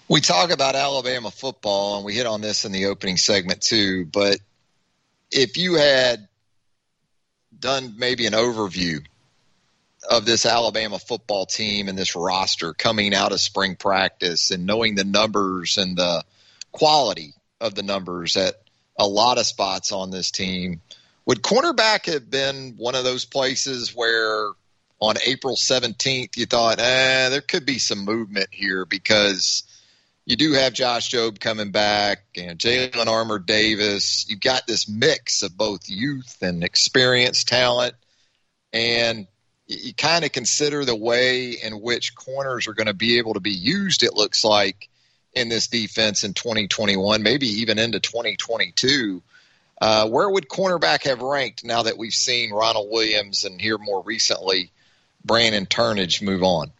We 0.10 0.22
talk 0.22 0.52
about 0.52 0.76
Alabama 0.76 1.32
football, 1.32 1.98
and 1.98 2.06
we 2.06 2.13
hit 2.13 2.26
on 2.26 2.41
this 2.41 2.65
in 2.65 2.72
the 2.72 2.88
opening 2.88 3.17
segment 3.17 3.62
too. 3.62 4.06
But 4.06 4.39
if 5.32 5.58
you 5.58 5.76
had 5.76 6.28
done 7.58 7.96
maybe 7.98 8.26
an 8.26 8.34
overview 8.34 9.06
of 10.10 10.26
this 10.26 10.46
Alabama 10.46 11.00
football 11.00 11.46
team 11.46 11.89
and 11.89 11.98
this 11.98 12.15
roster 12.15 12.74
coming 12.74 13.13
out 13.13 13.32
of 13.32 13.41
spring 13.41 13.76
practice 13.76 14.52
and 14.52 14.65
knowing 14.65 14.96
the 14.96 15.04
numbers 15.04 15.78
and 15.78 15.98
the 15.98 16.24
quality 16.72 17.34
of 17.60 17.76
the 17.76 17.84
numbers 17.84 18.38
at 18.38 18.56
a 18.98 19.08
lot 19.08 19.38
of 19.38 19.46
spots 19.46 19.91
on 19.91 20.10
this 20.10 20.32
team, 20.32 20.82
would 21.26 21.41
cornerback 21.41 22.06
have 22.12 22.30
been 22.30 22.76
one 22.78 22.96
of 22.96 23.04
those 23.04 23.26
places 23.26 23.93
where 23.93 24.52
on 25.00 25.15
April 25.26 25.56
17th 25.56 26.38
you 26.38 26.46
thought, 26.46 26.80
eh, 26.80 27.30
there 27.30 27.41
could 27.41 27.65
be 27.65 27.78
some 27.78 28.06
movement 28.06 28.48
here 28.52 28.86
because 28.86 29.63
you 30.26 30.36
do 30.36 30.54
have 30.54 30.74
Josh 30.74 31.10
Jobe 31.10 31.39
coming 31.39 31.72
back 31.72 32.24
and 32.36 32.60
Jalen 32.60 33.08
Armour 33.08 33.39
Davis. 33.39 34.26
You've 34.28 34.41
got 34.41 34.67
this 34.67 34.89
mix 34.89 35.41
of 35.41 35.56
both 35.56 35.88
youth 35.88 36.38
and 36.41 36.63
experienced 36.63 37.48
talent. 37.48 37.93
And 38.74 39.28
you, 39.68 39.78
you 39.82 39.94
kind 39.94 40.26
of 40.26 40.32
consider 40.32 40.86
the 40.86 40.96
way 40.96 41.52
in 41.52 41.82
which 41.82 42.16
corners 42.16 42.68
are 42.68 42.74
going 42.74 42.88
to 42.88 42.94
be 42.94 43.18
able 43.18 43.36
to 43.36 43.40
be 43.40 43.52
used, 43.52 44.04
it 44.04 44.14
looks 44.14 44.44
like, 44.44 44.90
in 45.34 45.50
this 45.50 45.68
defense 45.68 46.24
in 46.24 46.34
2021, 46.34 47.22
maybe 47.22 47.48
even 47.62 47.78
into 47.78 48.00
2022. 48.00 49.22
Uh, 49.80 50.10
where 50.10 50.30
would 50.30 50.50
cornerback 50.50 51.04
have 51.04 51.22
ranked 51.22 51.64
now 51.64 51.84
that 51.84 51.98
we've 51.98 52.14
seen 52.14 52.52
Ronald 52.52 52.90
Williams 52.90 53.44
and 53.44 53.62
here 53.62 53.78
more 53.78 54.02
recently 54.02 54.72
Brandon 55.24 55.68
Turnage 55.68 56.22
move 56.22 56.42
on? 56.42 56.72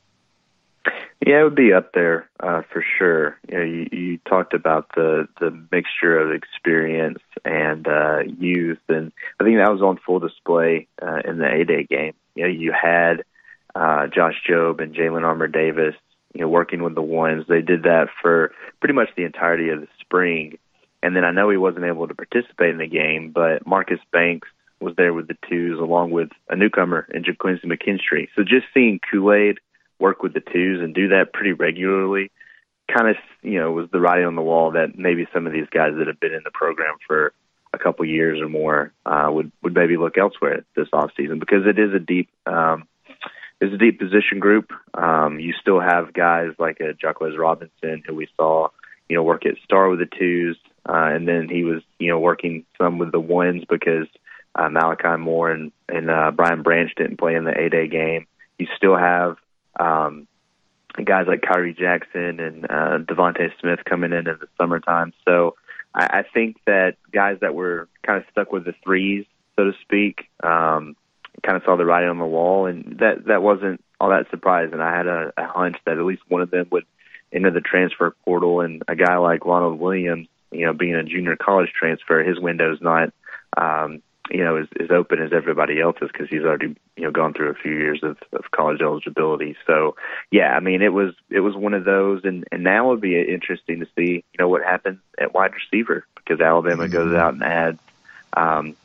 Yeah, 1.26 1.42
it 1.42 1.44
would 1.44 1.56
be 1.56 1.74
up 1.74 1.94
there 1.94 2.30
uh, 2.40 2.62
for 2.72 2.86
sure. 2.98 3.38
You 3.50 3.58
know, 3.58 3.64
you, 3.64 3.88
you 3.92 4.18
talked 4.30 4.54
about 4.54 4.90
the 4.96 5.28
the 5.40 5.50
mixture 5.72 6.18
of 6.20 6.32
experience 6.32 7.20
and 7.44 7.88
uh, 7.88 8.20
youth, 8.38 8.80
and 8.88 9.12
I 9.40 9.44
think 9.44 9.58
that 9.58 9.72
was 9.72 9.82
on 9.82 10.00
full 10.06 10.20
display 10.20 10.88
uh, 11.02 11.22
in 11.26 11.40
the 11.40 11.48
A 11.52 11.66
Day 11.66 11.84
game. 11.84 12.14
You 12.36 12.44
know, 12.44 12.50
you 12.50 12.72
had 12.72 13.24
uh, 13.74 14.08
Josh 14.08 14.36
Jobe 14.48 14.82
and 14.82 14.94
Jalen 14.94 15.24
Armour 15.24 15.48
Davis, 15.48 15.96
you 16.36 16.42
know, 16.42 16.50
working 16.50 16.84
with 16.84 16.94
the 16.94 17.02
ones. 17.02 17.46
They 17.50 17.62
did 17.62 17.84
that 17.84 18.10
for 18.22 18.52
pretty 18.80 18.94
much 18.94 19.10
the 19.18 19.24
entirety 19.24 19.70
of 19.70 19.82
the 19.82 19.88
spring, 20.00 20.60
and 21.02 21.16
then 21.16 21.24
I 21.26 21.32
know 21.32 21.50
he 21.50 21.58
wasn't 21.58 21.86
able 21.86 22.08
to 22.08 22.14
participate 22.14 22.70
in 22.70 22.78
the 22.78 22.88
game, 22.88 23.32
but 23.32 23.66
Marcus 23.66 24.00
Banks 24.14 24.48
was 24.80 24.96
there 24.96 25.14
with 25.14 25.28
the 25.28 25.38
twos, 25.50 25.80
along 25.80 26.12
with 26.12 26.30
a 26.50 26.56
newcomer 26.56 27.08
in 27.12 27.24
Quincy 27.40 27.68
McKinstry. 27.68 28.28
So 28.36 28.44
just 28.44 28.68
seeing 28.74 29.00
Kool 29.12 29.34
Aid 29.34 29.60
work 30.00 30.24
with 30.24 30.34
the 30.34 30.42
twos 30.42 30.82
and 30.82 30.94
do 30.94 31.10
that 31.10 31.34
pretty 31.34 31.54
regularly, 31.54 32.32
kind 32.94 33.10
of 33.10 33.16
you 33.42 33.60
know 33.60 33.72
was 33.72 33.90
the 33.92 34.00
writing 34.00 34.26
on 34.26 34.36
the 34.36 34.42
wall 34.42 34.72
that 34.72 34.98
maybe 34.98 35.28
some 35.34 35.48
of 35.48 35.54
these 35.54 35.68
guys 35.72 35.94
that 35.98 36.08
have 36.08 36.20
been 36.20 36.34
in 36.34 36.44
the 36.44 36.52
program 36.52 36.96
for 37.06 37.34
a 37.74 37.78
couple 37.78 38.06
years 38.06 38.40
or 38.42 38.50
more 38.50 38.92
uh, 39.06 39.30
would 39.30 39.52
would 39.62 39.74
maybe 39.74 39.98
look 39.98 40.18
elsewhere 40.18 40.64
this 40.76 40.88
off 40.94 41.12
season 41.18 41.40
because 41.40 41.66
it 41.66 41.80
is 41.80 41.94
a 41.94 42.00
deep 42.00 42.30
um, 42.46 42.88
it's 43.60 43.74
a 43.74 43.78
deep 43.78 44.00
position 44.00 44.40
group. 44.40 44.72
Um, 44.94 45.40
you 45.40 45.54
still 45.60 45.80
have 45.80 46.14
guys 46.14 46.52
like 46.60 46.80
a 46.80 46.94
Jahquez 46.94 47.38
Robinson 47.38 48.04
who 48.06 48.16
we 48.16 48.28
saw 48.36 48.70
you 49.10 49.16
know 49.16 49.24
work 49.24 49.46
at 49.46 49.56
Star 49.64 49.90
with 49.90 50.00
the 50.00 50.18
twos, 50.18 50.58
uh, 50.88 51.10
and 51.14 51.28
then 51.28 51.50
he 51.50 51.64
was 51.64 51.82
you 52.00 52.10
know 52.10 52.20
working 52.20 52.66
some 52.78 52.98
with 52.98 53.12
the 53.12 53.20
ones 53.20 53.64
because 53.68 54.08
uh, 54.56 54.70
Malachi 54.70 55.18
Moore 55.18 55.52
and 55.52 55.72
and 55.90 56.10
uh, 56.10 56.32
Brian 56.32 56.64
Branch 56.64 56.92
didn't 56.96 57.18
play 57.18 57.36
in 57.36 57.44
the 57.44 57.58
A 57.58 57.70
Day 57.70 57.88
game. 57.88 58.28
You 58.60 58.68
still 58.76 58.98
have 58.98 59.38
um, 59.80 60.28
guys 61.04 61.28
like 61.28 61.42
Khyree 61.42 61.78
Jackson 61.78 62.40
and 62.40 62.66
uh, 62.66 63.00
Devonte 63.00 63.52
Smith 63.60 63.80
coming 63.86 64.12
in 64.12 64.28
in 64.28 64.38
the 64.40 64.48
summertime. 64.58 65.14
So 65.26 65.56
I, 65.94 66.20
I 66.20 66.24
think 66.24 66.58
that 66.66 66.96
guys 67.12 67.38
that 67.42 67.56
were 67.56 67.88
kind 68.04 68.18
of 68.18 68.26
stuck 68.32 68.52
with 68.52 68.66
the 68.66 68.74
threes, 68.84 69.26
so 69.56 69.66
to 69.66 69.74
speak, 69.82 70.30
um, 70.44 70.96
kind 71.44 71.58
of 71.58 71.64
saw 71.64 71.76
the 71.78 71.86
writing 71.86 72.10
on 72.10 72.20
the 72.20 72.26
wall, 72.26 72.66
and 72.66 72.98
that 73.00 73.26
that 73.26 73.44
wasn't 73.44 73.84
all 74.00 74.10
that 74.10 74.30
surprising. 74.30 74.80
I 74.80 74.96
had 74.96 75.08
a, 75.08 75.34
a 75.38 75.46
hunch 75.46 75.78
that 75.86 75.98
at 75.98 76.06
least 76.06 76.24
one 76.28 76.42
of 76.42 76.52
them 76.52 76.68
would 76.72 76.86
enter 77.32 77.52
the 77.52 77.62
transfer 77.62 78.16
portal, 78.26 78.62
and 78.62 78.84
a 78.88 78.96
guy 78.96 79.18
like 79.18 79.46
Ronald 79.46 79.80
Williams, 79.80 80.28
you 80.52 80.66
know, 80.66 80.74
being 80.74 80.96
a 80.96 81.04
junior 81.04 81.36
college 81.36 81.72
transfer, 81.78 82.24
his 82.24 82.40
window's 82.40 82.82
not 82.82 83.14
um, 83.56 84.02
you 84.30 84.44
know, 84.44 84.58
as, 84.58 84.68
as 84.80 84.92
open 84.92 85.22
as 85.22 85.34
everybody 85.34 85.80
else's 85.80 86.10
because 86.12 86.30
he's 86.30 86.44
already, 86.44 86.76
you 86.96 87.04
know, 87.04 87.12
gone 87.12 87.34
through 87.34 87.50
a 87.50 87.56
few 87.56 87.72
years 87.72 88.02
of, 88.04 88.18
of 88.34 88.52
college 88.52 88.82
eligibility. 88.82 89.56
So, 89.66 89.96
yeah, 90.32 90.56
I 90.56 90.60
mean, 90.60 90.82
it 90.82 90.94
was 90.94 91.14
it 91.30 91.40
was 91.42 91.56
one 91.56 91.74
of 91.74 91.86
those, 91.86 92.24
and 92.24 92.46
and 92.52 92.64
now 92.64 92.90
would 92.90 93.02
be 93.02 93.20
interesting 93.20 93.80
to 93.80 93.88
see, 93.96 94.12
you 94.12 94.38
know, 94.40 94.50
what 94.50 94.64
happens 94.64 95.00
at 95.20 95.34
wide 95.34 95.52
receiver 95.54 96.06
because 96.16 96.42
Alabama 96.42 96.84
mm-hmm. 96.84 96.94
goes 96.94 97.14
out 97.14 97.34
and 97.34 97.44
adds 97.44 97.80
um, 98.36 98.76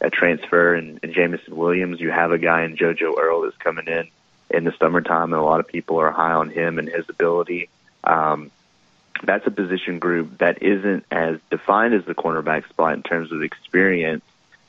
a 0.00 0.10
transfer 0.10 0.74
and, 0.74 1.00
and 1.02 1.12
Jameson 1.12 1.56
Williams. 1.56 2.00
You 2.00 2.10
have 2.10 2.32
a 2.32 2.38
guy 2.38 2.64
in 2.64 2.76
JoJo 2.76 3.18
Earle 3.18 3.42
that's 3.42 3.56
coming 3.56 3.86
in 3.86 4.08
in 4.50 4.64
the 4.64 4.72
summertime, 4.78 5.32
and 5.32 5.40
a 5.40 5.44
lot 5.44 5.60
of 5.60 5.68
people 5.68 6.00
are 6.00 6.10
high 6.10 6.32
on 6.32 6.50
him 6.50 6.78
and 6.78 6.88
his 6.88 7.08
ability. 7.08 7.68
Um, 8.04 8.50
that's 9.22 9.46
a 9.46 9.50
position 9.50 9.98
group 9.98 10.38
that 10.38 10.62
isn't 10.62 11.04
as 11.10 11.38
defined 11.50 11.94
as 11.94 12.04
the 12.04 12.14
cornerback 12.14 12.68
spot 12.68 12.94
in 12.94 13.02
terms 13.02 13.32
of 13.32 13.42
experience 13.42 14.22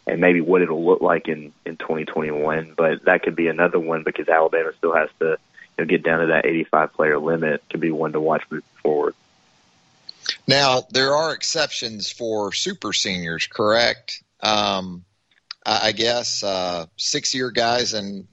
and 0.09 0.21
maybe 0.21 0.41
what 0.41 0.61
it'll 0.61 0.85
look 0.85 1.01
like 1.01 1.27
in 1.27 1.53
in 1.65 1.77
2021. 1.77 2.73
But 2.75 3.05
that 3.05 3.23
could 3.23 3.35
be 3.35 3.47
another 3.47 3.79
one 3.79 4.03
because 4.03 4.27
Alabama 4.27 4.71
still 4.77 4.95
has 4.95 5.09
to 5.19 5.37
you 5.77 5.85
know, 5.85 5.85
get 5.85 6.03
down 6.03 6.19
to 6.19 6.27
that 6.27 6.45
85 6.45 6.93
player 6.93 7.19
limit 7.19 7.63
to 7.69 7.77
be 7.77 7.91
one 7.91 8.13
to 8.13 8.19
watch 8.19 8.43
moving 8.49 8.65
forward. 8.81 9.15
Now 10.47 10.83
there 10.91 11.15
are 11.15 11.33
exceptions 11.33 12.11
for 12.11 12.53
super 12.53 12.93
seniors, 12.93 13.47
correct? 13.47 14.23
Um, 14.41 15.05
I 15.65 15.91
guess 15.91 16.43
uh, 16.43 16.87
six 16.97 17.33
year 17.33 17.51
guys, 17.51 17.93
and 17.93 18.27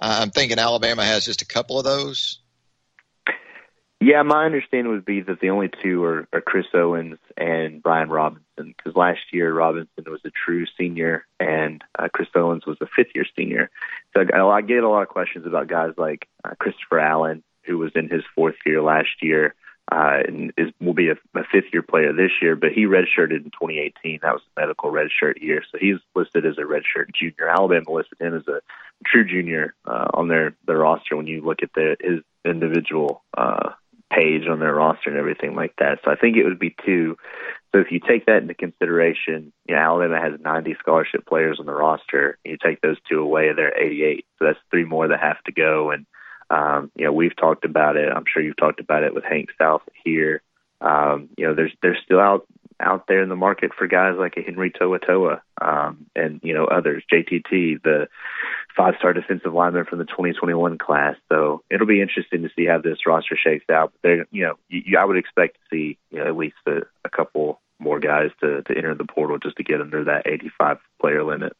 I'm 0.00 0.30
thinking 0.30 0.58
Alabama 0.58 1.04
has 1.04 1.24
just 1.24 1.42
a 1.42 1.46
couple 1.46 1.78
of 1.78 1.84
those. 1.84 2.38
Yeah, 4.00 4.22
my 4.22 4.44
understanding 4.44 4.92
would 4.92 5.04
be 5.04 5.22
that 5.22 5.40
the 5.40 5.50
only 5.50 5.70
two 5.82 6.04
are, 6.04 6.28
are 6.32 6.40
Chris 6.40 6.66
Owens 6.72 7.18
and 7.36 7.82
Brian 7.82 8.08
Robinson. 8.58 8.74
Because 8.76 8.96
last 8.96 9.20
year 9.32 9.52
Robinson 9.52 10.04
was 10.06 10.20
a 10.24 10.30
true 10.30 10.66
senior 10.78 11.26
and 11.40 11.82
uh, 11.98 12.08
Chris 12.12 12.28
Owens 12.34 12.66
was 12.66 12.76
a 12.80 12.86
fifth 12.86 13.14
year 13.14 13.24
senior. 13.36 13.70
So 14.14 14.24
I, 14.34 14.40
I 14.40 14.60
get 14.62 14.84
a 14.84 14.88
lot 14.88 15.02
of 15.02 15.08
questions 15.08 15.46
about 15.46 15.68
guys 15.68 15.92
like 15.96 16.28
uh, 16.44 16.54
Christopher 16.58 17.00
Allen, 17.00 17.42
who 17.64 17.78
was 17.78 17.92
in 17.94 18.08
his 18.08 18.22
fourth 18.34 18.56
year 18.64 18.82
last 18.82 19.22
year, 19.22 19.54
uh, 19.90 20.18
and 20.26 20.52
is 20.56 20.70
will 20.80 20.94
be 20.94 21.08
a, 21.08 21.14
a 21.38 21.44
fifth 21.50 21.72
year 21.72 21.82
player 21.82 22.12
this 22.12 22.30
year. 22.42 22.56
But 22.56 22.72
he 22.72 22.84
redshirted 22.84 23.44
in 23.44 23.50
2018. 23.60 24.20
That 24.22 24.34
was 24.34 24.42
a 24.56 24.60
medical 24.60 24.90
redshirt 24.90 25.40
year, 25.40 25.62
so 25.70 25.78
he's 25.80 25.96
listed 26.14 26.44
as 26.44 26.58
a 26.58 26.62
redshirt 26.62 27.14
junior. 27.14 27.48
Alabama 27.48 27.90
listed 27.90 28.20
him 28.20 28.36
as 28.36 28.46
a 28.48 28.60
true 29.06 29.24
junior 29.24 29.74
uh, 29.86 30.08
on 30.14 30.28
their 30.28 30.54
their 30.66 30.78
roster 30.78 31.16
when 31.16 31.26
you 31.26 31.42
look 31.42 31.62
at 31.62 31.72
the 31.74 31.96
his 32.00 32.20
individual 32.44 33.22
uh, 33.36 33.70
page 34.10 34.46
on 34.48 34.60
their 34.60 34.74
roster 34.74 35.10
and 35.10 35.18
everything 35.18 35.54
like 35.54 35.74
that. 35.78 35.98
So 36.04 36.10
I 36.10 36.16
think 36.16 36.36
it 36.36 36.44
would 36.44 36.58
be 36.58 36.74
two. 36.84 37.16
So 37.72 37.80
if 37.80 37.90
you 37.90 38.00
take 38.00 38.26
that 38.26 38.42
into 38.42 38.54
consideration, 38.54 39.52
you 39.66 39.74
know, 39.74 39.80
Alabama 39.80 40.20
has 40.20 40.40
90 40.40 40.76
scholarship 40.78 41.26
players 41.26 41.58
on 41.60 41.66
the 41.66 41.74
roster. 41.74 42.38
You 42.44 42.56
take 42.62 42.80
those 42.80 42.96
two 43.08 43.20
away, 43.20 43.52
they're 43.54 43.76
88. 43.76 44.24
So 44.38 44.46
that's 44.46 44.58
three 44.70 44.84
more 44.84 45.08
that 45.08 45.20
have 45.20 45.42
to 45.44 45.52
go. 45.52 45.90
And 45.90 46.06
um, 46.50 46.90
you 46.96 47.04
know, 47.04 47.12
we've 47.12 47.36
talked 47.36 47.64
about 47.64 47.96
it. 47.96 48.10
I'm 48.10 48.24
sure 48.26 48.42
you've 48.42 48.56
talked 48.56 48.80
about 48.80 49.02
it 49.02 49.14
with 49.14 49.24
Hank 49.24 49.50
South 49.60 49.82
here. 50.04 50.42
Um, 50.80 51.28
you 51.36 51.46
know, 51.46 51.54
there's 51.54 51.72
there's 51.82 51.98
still 52.04 52.20
out 52.20 52.46
out 52.80 53.04
there 53.08 53.22
in 53.22 53.28
the 53.28 53.36
market 53.36 53.72
for 53.76 53.86
guys 53.86 54.14
like 54.18 54.36
a 54.36 54.42
Henry 54.42 54.70
To'oTo'o 54.70 55.40
um, 55.60 56.06
and 56.14 56.40
you 56.42 56.54
know 56.54 56.64
others. 56.64 57.02
JTT, 57.12 57.82
the 57.82 58.08
five-star 58.78 59.12
defensive 59.12 59.52
lineman 59.52 59.84
from 59.84 59.98
the 59.98 60.04
2021 60.04 60.78
class. 60.78 61.16
So 61.28 61.62
it'll 61.68 61.86
be 61.86 62.00
interesting 62.00 62.42
to 62.42 62.50
see 62.56 62.64
how 62.64 62.78
this 62.78 63.06
roster 63.06 63.36
shakes 63.36 63.68
out. 63.68 63.92
But 63.92 64.08
there, 64.08 64.26
you 64.30 64.44
know, 64.44 64.54
you, 64.68 64.96
I 64.96 65.04
would 65.04 65.18
expect 65.18 65.56
to 65.56 65.60
see 65.70 65.98
you 66.10 66.20
know, 66.20 66.26
at 66.26 66.36
least 66.36 66.56
a, 66.66 66.82
a 67.04 67.10
couple 67.10 67.60
more 67.80 67.98
guys 67.98 68.30
to 68.40 68.62
to 68.62 68.76
enter 68.76 68.94
the 68.94 69.04
portal 69.04 69.38
just 69.38 69.56
to 69.56 69.64
get 69.64 69.80
under 69.80 70.04
that 70.04 70.26
85 70.26 70.78
player 71.00 71.24
limit. 71.24 71.52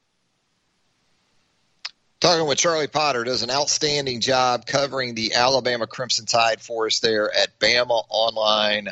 Talking 2.20 2.48
with 2.48 2.59
Charlie 2.59 2.88
Potter 2.88 3.22
does 3.22 3.42
an 3.42 3.50
outstanding 3.50 4.20
job 4.20 4.66
covering 4.66 5.14
the 5.14 5.35
Alabama 5.35 5.87
Crimson 5.87 6.26
Tide 6.26 6.61
for 6.61 6.87
us 6.87 6.98
there 7.00 7.33
at 7.33 7.59
Bama 7.61 8.02
Online 8.09 8.88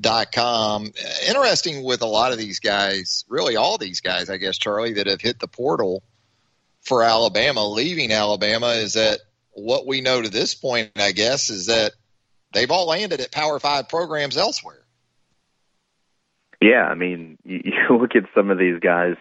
dot 0.00 0.32
com. 0.32 0.90
Interesting 1.28 1.84
with 1.84 2.02
a 2.02 2.06
lot 2.06 2.32
of 2.32 2.38
these 2.38 2.60
guys, 2.60 3.24
really 3.28 3.56
all 3.56 3.78
these 3.78 4.00
guys, 4.00 4.30
I 4.30 4.38
guess, 4.38 4.58
Charlie, 4.58 4.94
that 4.94 5.06
have 5.06 5.20
hit 5.20 5.38
the 5.38 5.46
portal 5.46 6.02
for 6.84 7.02
Alabama, 7.02 7.66
leaving 7.66 8.12
Alabama, 8.12 8.68
is 8.68 8.94
that 8.94 9.20
what 9.52 9.86
we 9.86 10.00
know 10.00 10.20
to 10.20 10.28
this 10.28 10.54
point, 10.54 10.92
I 10.96 11.12
guess, 11.12 11.50
is 11.50 11.66
that 11.66 11.92
they've 12.52 12.70
all 12.70 12.86
landed 12.86 13.20
at 13.20 13.32
Power 13.32 13.58
Five 13.58 13.88
programs 13.88 14.36
elsewhere. 14.36 14.84
Yeah, 16.60 16.84
I 16.84 16.94
mean, 16.94 17.38
you, 17.44 17.60
you 17.64 17.98
look 17.98 18.16
at 18.16 18.24
some 18.34 18.50
of 18.50 18.58
these 18.58 18.80
guys. 18.80 19.16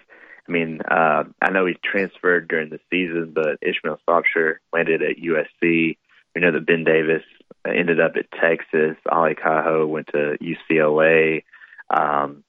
I 0.47 0.51
mean, 0.51 0.81
uh, 0.81 1.23
I 1.41 1.51
know 1.51 1.65
he 1.65 1.75
transferred 1.83 2.49
during 2.49 2.69
the 2.69 2.79
season, 2.89 3.31
but 3.33 3.59
Ishmael 3.61 3.99
Sopsher 4.07 4.55
landed 4.73 5.01
at 5.01 5.15
USC. 5.15 5.97
We 6.35 6.41
know 6.41 6.51
that 6.51 6.65
Ben 6.65 6.83
Davis 6.83 7.23
ended 7.65 8.01
up 8.01 8.13
at 8.17 8.31
Texas. 8.31 8.97
Ali 9.09 9.35
Kaho 9.35 9.87
went 9.87 10.07
to 10.07 10.37
UCLA. 10.41 11.43
Um, 11.89 12.42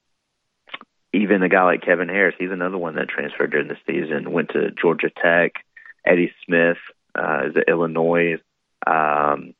even 1.15 1.43
a 1.43 1.49
guy 1.49 1.63
like 1.63 1.81
Kevin 1.81 2.09
Harris, 2.09 2.35
he's 2.37 2.51
another 2.51 2.77
one 2.77 2.95
that 2.95 3.09
transferred 3.09 3.51
during 3.51 3.67
the 3.67 3.77
season, 3.87 4.31
went 4.31 4.49
to 4.49 4.71
Georgia 4.71 5.09
Tech. 5.09 5.53
Eddie 6.05 6.33
Smith 6.45 6.77
uh, 7.17 7.47
is 7.47 7.57
at 7.57 7.67
Illinois. 7.67 8.37
Um, 8.85 9.55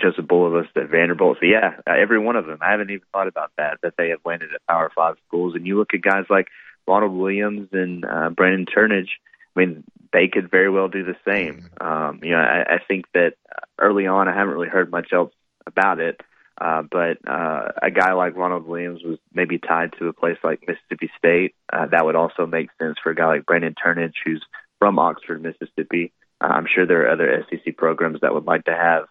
Joseph 0.00 0.24
Bulovas 0.24 0.68
at 0.76 0.88
Vanderbilt. 0.88 1.38
So 1.40 1.46
yeah, 1.46 1.74
uh, 1.86 1.92
every 1.92 2.18
one 2.18 2.36
of 2.36 2.46
them. 2.46 2.58
I 2.60 2.70
haven't 2.70 2.90
even 2.90 3.04
thought 3.12 3.28
about 3.28 3.52
that 3.58 3.78
that 3.82 3.94
they 3.98 4.08
have 4.08 4.20
landed 4.24 4.50
at 4.54 4.66
Power 4.66 4.90
Five 4.94 5.16
schools. 5.26 5.54
And 5.54 5.66
you 5.66 5.78
look 5.78 5.94
at 5.94 6.00
guys 6.00 6.24
like 6.30 6.48
Ronald 6.86 7.12
Williams 7.12 7.68
and 7.72 8.04
uh, 8.04 8.30
Brandon 8.30 8.66
Turnage. 8.66 9.10
I 9.54 9.60
mean, 9.60 9.84
they 10.12 10.28
could 10.28 10.50
very 10.50 10.70
well 10.70 10.88
do 10.88 11.04
the 11.04 11.16
same. 11.26 11.68
Um, 11.80 12.20
you 12.22 12.30
know, 12.30 12.38
I, 12.38 12.76
I 12.76 12.78
think 12.86 13.06
that 13.14 13.34
early 13.78 14.06
on, 14.06 14.28
I 14.28 14.34
haven't 14.34 14.54
really 14.54 14.68
heard 14.68 14.90
much 14.90 15.12
else 15.12 15.32
about 15.66 16.00
it. 16.00 16.20
Uh, 16.60 16.82
but 16.82 17.16
uh, 17.26 17.68
a 17.82 17.90
guy 17.90 18.12
like 18.12 18.36
Ronald 18.36 18.66
Williams 18.66 19.02
was 19.02 19.18
maybe 19.32 19.58
tied 19.58 19.94
to 19.98 20.08
a 20.08 20.12
place 20.12 20.36
like 20.44 20.60
Mississippi 20.68 21.10
State. 21.16 21.54
Uh, 21.72 21.86
that 21.86 22.04
would 22.04 22.16
also 22.16 22.46
make 22.46 22.68
sense 22.78 22.96
for 23.02 23.10
a 23.10 23.14
guy 23.14 23.26
like 23.26 23.46
Brandon 23.46 23.74
Turnage, 23.74 24.12
who's 24.24 24.44
from 24.78 24.98
Oxford, 24.98 25.42
Mississippi. 25.42 26.12
Uh, 26.40 26.48
I'm 26.48 26.66
sure 26.72 26.86
there 26.86 27.06
are 27.06 27.12
other 27.12 27.46
SEC 27.48 27.76
programs 27.76 28.20
that 28.20 28.34
would 28.34 28.44
like 28.44 28.64
to 28.66 28.74
have 28.74 29.06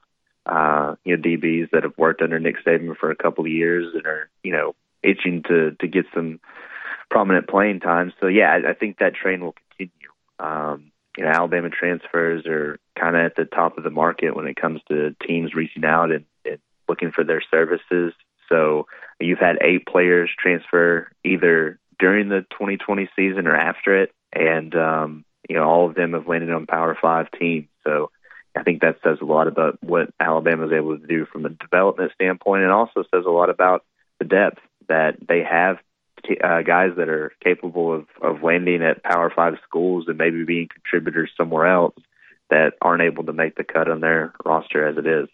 uh, 0.45 0.95
you 1.03 1.17
know 1.17 1.23
DBs 1.23 1.71
that 1.71 1.83
have 1.83 1.97
worked 1.97 2.21
under 2.21 2.39
Nick 2.39 2.55
Saban 2.65 2.95
for 2.95 3.09
a 3.09 3.15
couple 3.15 3.45
of 3.45 3.51
years 3.51 3.93
and 3.95 4.05
are 4.05 4.29
you 4.43 4.51
know 4.51 4.75
itching 5.01 5.43
to 5.47 5.71
to 5.79 5.88
get 5.88 6.05
some 6.13 6.39
prominent 7.09 7.47
playing 7.47 7.79
time. 7.79 8.13
So 8.19 8.27
yeah, 8.27 8.51
I, 8.51 8.71
I 8.71 8.73
think 8.73 8.99
that 8.99 9.15
train 9.15 9.41
will 9.41 9.55
continue. 9.71 10.09
Um, 10.39 10.91
you 11.17 11.23
know, 11.23 11.31
Alabama 11.31 11.69
transfers 11.69 12.45
are 12.45 12.79
kind 12.97 13.15
of 13.15 13.25
at 13.25 13.35
the 13.35 13.45
top 13.45 13.77
of 13.77 13.83
the 13.83 13.89
market 13.89 14.35
when 14.35 14.47
it 14.47 14.55
comes 14.55 14.81
to 14.88 15.15
teams 15.25 15.53
reaching 15.53 15.83
out 15.83 16.12
and, 16.12 16.25
looking 16.89 17.12
for 17.12 17.23
their 17.23 17.41
services. 17.49 18.13
So 18.49 18.88
you've 19.19 19.39
had 19.39 19.58
eight 19.62 19.86
players 19.86 20.30
transfer 20.38 21.12
either 21.23 21.80
during 21.99 22.30
the 22.30 22.45
2020 22.52 23.10
season 23.15 23.47
or 23.47 23.56
after 23.56 24.04
it, 24.04 24.12
and 24.34 24.73
um, 24.75 25.25
you 25.47 25.56
know 25.56 25.63
all 25.63 25.88
of 25.88 25.95
them 25.95 26.13
have 26.13 26.28
landed 26.28 26.52
on 26.52 26.65
Power 26.65 26.97
Five 26.99 27.28
teams. 27.38 27.67
So 27.86 28.12
I 28.58 28.63
think 28.63 28.82
that 28.82 28.97
says 29.04 29.19
a 29.21 29.25
lot 29.25 29.47
about 29.47 29.78
what 29.84 30.10
Alabama 30.19 30.65
is 30.65 30.73
able 30.73 30.97
to 30.97 31.08
do 31.08 31.25
from 31.25 31.45
a 31.45 31.49
development 31.49 32.12
standpoint, 32.15 32.63
and 32.63 32.71
also 32.71 33.04
says 33.13 33.25
a 33.25 33.32
lot 33.32 33.49
about 33.49 33.86
the 34.19 34.25
depth 34.25 34.60
that 34.88 35.15
they 35.28 35.43
have 35.43 35.78
uh, 36.43 36.62
guys 36.63 36.91
that 36.97 37.10
are 37.10 37.32
capable 37.43 37.93
of 37.93 38.08
of 38.21 38.43
landing 38.43 38.82
at 38.82 39.04
Power 39.04 39.32
Five 39.34 39.56
schools 39.67 40.06
and 40.08 40.17
maybe 40.17 40.43
being 40.43 40.67
contributors 40.67 41.32
somewhere 41.38 41.67
else 41.67 41.95
that 42.49 42.73
aren't 42.82 43.04
able 43.04 43.23
to 43.25 43.34
make 43.34 43.56
the 43.56 43.63
cut 43.63 43.89
on 43.89 44.02
their 44.02 44.34
roster 44.43 44.88
as 44.88 44.97
it 44.97 45.06
is. 45.06 45.30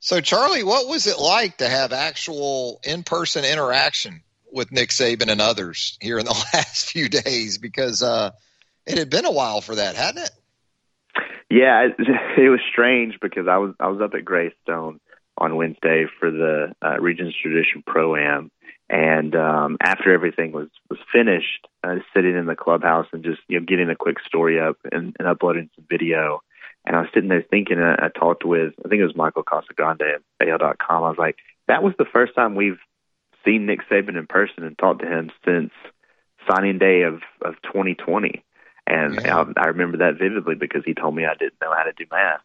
So, 0.00 0.20
Charlie, 0.20 0.62
what 0.62 0.88
was 0.88 1.06
it 1.06 1.18
like 1.18 1.58
to 1.58 1.68
have 1.68 1.92
actual 1.92 2.80
in 2.84 3.02
person 3.02 3.44
interaction 3.44 4.22
with 4.52 4.70
Nick 4.70 4.90
Saban 4.90 5.28
and 5.28 5.40
others 5.40 5.98
here 6.00 6.18
in 6.18 6.24
the 6.24 6.30
last 6.54 6.90
few 6.90 7.08
days? 7.08 7.58
Because 7.58 8.02
uh, 8.02 8.30
it 8.86 8.98
had 8.98 9.10
been 9.10 9.24
a 9.24 9.32
while 9.32 9.60
for 9.60 9.74
that, 9.74 9.96
hadn't 9.96 10.22
it? 10.24 10.30
Yeah, 11.50 11.86
it, 11.86 11.94
it 12.38 12.48
was 12.48 12.60
strange 12.70 13.18
because 13.20 13.48
I 13.48 13.58
was 13.58 13.74
I 13.80 13.88
was 13.88 14.00
up 14.00 14.14
at 14.14 14.24
Greystone 14.24 15.00
on 15.36 15.56
Wednesday 15.56 16.06
for 16.18 16.30
the 16.30 16.74
uh, 16.84 17.00
Regions 17.00 17.34
Tradition 17.40 17.82
Pro 17.86 18.16
Am, 18.16 18.50
and 18.90 19.34
um, 19.34 19.76
after 19.80 20.12
everything 20.12 20.52
was 20.52 20.68
was 20.90 20.98
finished, 21.12 21.66
I 21.82 21.94
was 21.94 22.02
sitting 22.14 22.36
in 22.36 22.46
the 22.46 22.56
clubhouse 22.56 23.06
and 23.12 23.24
just 23.24 23.40
you 23.48 23.58
know 23.58 23.66
getting 23.66 23.90
a 23.90 23.96
quick 23.96 24.18
story 24.20 24.60
up 24.60 24.76
and, 24.90 25.16
and 25.18 25.28
uploading 25.28 25.70
some 25.74 25.86
video. 25.88 26.40
And 26.84 26.96
I 26.96 27.00
was 27.00 27.10
sitting 27.12 27.28
there 27.28 27.42
thinking, 27.42 27.78
and 27.78 28.00
I 28.00 28.08
talked 28.08 28.44
with 28.44 28.72
I 28.84 28.88
think 28.88 29.00
it 29.00 29.06
was 29.06 29.16
Michael 29.16 29.44
Casagrande 29.44 30.20
at 30.40 30.48
AL.com. 30.48 31.04
I 31.04 31.08
was 31.08 31.18
like, 31.18 31.36
that 31.66 31.82
was 31.82 31.94
the 31.98 32.06
first 32.06 32.34
time 32.34 32.54
we've 32.54 32.80
seen 33.44 33.66
Nick 33.66 33.80
Saban 33.90 34.16
in 34.16 34.26
person 34.26 34.64
and 34.64 34.76
talked 34.78 35.02
to 35.02 35.08
him 35.08 35.30
since 35.44 35.70
signing 36.48 36.78
day 36.78 37.02
of 37.02 37.20
of 37.42 37.60
2020. 37.62 38.44
And 38.86 39.20
yeah. 39.22 39.44
I, 39.56 39.64
I 39.64 39.66
remember 39.66 39.98
that 39.98 40.18
vividly 40.18 40.54
because 40.54 40.82
he 40.84 40.94
told 40.94 41.14
me 41.14 41.26
I 41.26 41.34
didn't 41.34 41.60
know 41.60 41.74
how 41.74 41.82
to 41.82 41.92
do 41.92 42.06
math. 42.10 42.40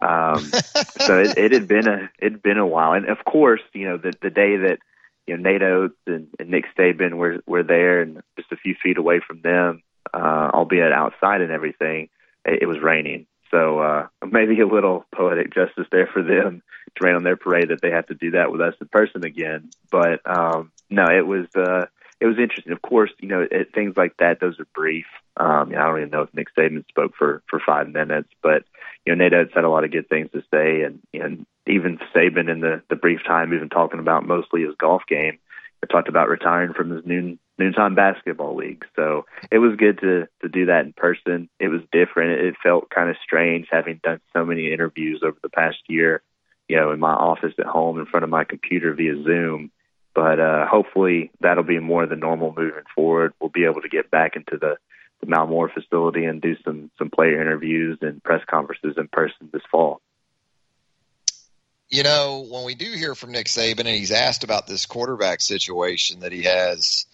Um, 0.00 0.44
so 1.00 1.20
it, 1.20 1.36
it 1.36 1.52
had 1.52 1.68
been 1.68 1.86
a 1.86 2.10
it 2.18 2.32
had 2.32 2.42
been 2.42 2.58
a 2.58 2.66
while, 2.66 2.92
and 2.92 3.08
of 3.08 3.24
course, 3.24 3.62
you 3.72 3.84
know, 3.88 3.98
the 3.98 4.12
the 4.20 4.30
day 4.30 4.56
that 4.56 4.78
you 5.26 5.36
know 5.36 5.42
Nate 5.42 5.62
Oats 5.62 5.98
and, 6.06 6.28
and 6.38 6.50
Nick 6.50 6.64
Saban 6.76 7.14
were 7.14 7.40
were 7.46 7.62
there, 7.62 8.00
and 8.00 8.22
just 8.36 8.52
a 8.52 8.56
few 8.56 8.74
feet 8.82 8.98
away 8.98 9.20
from 9.20 9.42
them, 9.42 9.82
uh, 10.12 10.50
albeit 10.52 10.92
outside 10.92 11.40
and 11.40 11.52
everything, 11.52 12.08
it, 12.44 12.62
it 12.62 12.66
was 12.66 12.80
raining. 12.80 13.26
So 13.52 13.80
uh, 13.80 14.06
maybe 14.28 14.58
a 14.60 14.66
little 14.66 15.04
poetic 15.14 15.54
justice 15.54 15.86
there 15.92 16.08
for 16.12 16.22
them 16.22 16.62
to 16.96 17.04
rain 17.04 17.14
on 17.14 17.22
their 17.22 17.36
parade 17.36 17.68
that 17.68 17.80
they 17.82 17.90
have 17.90 18.06
to 18.06 18.14
do 18.14 18.32
that 18.32 18.50
with 18.50 18.60
us 18.60 18.74
in 18.80 18.88
person 18.88 19.24
again. 19.24 19.70
But 19.90 20.20
um, 20.26 20.72
no, 20.90 21.04
it 21.04 21.26
was 21.26 21.46
uh, 21.54 21.86
it 22.20 22.26
was 22.26 22.38
interesting. 22.38 22.72
Of 22.72 22.82
course, 22.82 23.10
you 23.20 23.28
know 23.28 23.46
it, 23.50 23.74
things 23.74 23.94
like 23.96 24.16
that; 24.18 24.40
those 24.40 24.58
are 24.58 24.66
brief. 24.74 25.06
Um, 25.36 25.70
you 25.70 25.76
know, 25.76 25.82
I 25.82 25.86
don't 25.86 25.98
even 25.98 26.10
know 26.10 26.22
if 26.22 26.34
Nick 26.34 26.48
Saban 26.56 26.86
spoke 26.88 27.12
for 27.16 27.42
for 27.48 27.60
five 27.64 27.88
minutes, 27.88 28.28
but 28.42 28.64
you 29.04 29.14
know, 29.14 29.22
Nate 29.22 29.34
Oats 29.34 29.52
had 29.54 29.64
a 29.64 29.70
lot 29.70 29.84
of 29.84 29.92
good 29.92 30.08
things 30.08 30.30
to 30.32 30.42
say, 30.52 30.82
and 30.82 31.00
and 31.12 31.46
even 31.66 31.98
Saban 32.14 32.50
in 32.50 32.60
the 32.60 32.82
the 32.88 32.96
brief 32.96 33.20
time, 33.26 33.52
even 33.52 33.68
talking 33.68 34.00
about 34.00 34.26
mostly 34.26 34.62
his 34.62 34.74
golf 34.78 35.02
game, 35.08 35.38
talked 35.90 36.08
about 36.08 36.28
retiring 36.28 36.72
from 36.72 36.90
his 36.90 37.04
noon 37.04 37.38
noontime 37.58 37.94
basketball 37.94 38.56
league. 38.56 38.84
So 38.96 39.26
it 39.50 39.58
was 39.58 39.76
good 39.76 40.00
to 40.00 40.26
to 40.42 40.48
do 40.48 40.66
that 40.66 40.84
in 40.84 40.92
person. 40.92 41.48
It 41.58 41.68
was 41.68 41.80
different. 41.92 42.40
It 42.40 42.54
felt 42.62 42.90
kind 42.90 43.10
of 43.10 43.16
strange 43.22 43.68
having 43.70 44.00
done 44.02 44.20
so 44.32 44.44
many 44.44 44.72
interviews 44.72 45.22
over 45.24 45.36
the 45.42 45.48
past 45.48 45.78
year, 45.88 46.22
you 46.68 46.76
know, 46.76 46.90
in 46.90 47.00
my 47.00 47.12
office 47.12 47.54
at 47.58 47.66
home 47.66 47.98
in 47.98 48.06
front 48.06 48.24
of 48.24 48.30
my 48.30 48.44
computer 48.44 48.94
via 48.94 49.22
Zoom. 49.22 49.70
But 50.14 50.40
uh, 50.40 50.66
hopefully 50.66 51.30
that'll 51.40 51.64
be 51.64 51.78
more 51.78 52.06
the 52.06 52.16
normal 52.16 52.54
moving 52.56 52.84
forward. 52.94 53.32
We'll 53.40 53.50
be 53.50 53.64
able 53.64 53.80
to 53.82 53.88
get 53.88 54.10
back 54.10 54.36
into 54.36 54.58
the 54.58 54.76
the 55.20 55.26
Mal 55.26 55.46
Moore 55.46 55.70
facility 55.72 56.24
and 56.24 56.42
do 56.42 56.56
some 56.64 56.90
some 56.98 57.10
player 57.10 57.40
interviews 57.40 57.98
and 58.02 58.22
press 58.22 58.42
conferences 58.48 58.94
in 58.96 59.08
person 59.08 59.48
this 59.52 59.62
fall. 59.70 60.00
You 61.88 62.02
know, 62.02 62.46
when 62.50 62.64
we 62.64 62.74
do 62.74 62.90
hear 62.92 63.14
from 63.14 63.32
Nick 63.32 63.46
Saban 63.46 63.80
and 63.80 63.88
he's 63.88 64.10
asked 64.10 64.44
about 64.44 64.66
this 64.66 64.86
quarterback 64.86 65.42
situation 65.42 66.20
that 66.20 66.32
he 66.32 66.42
has, 66.44 67.04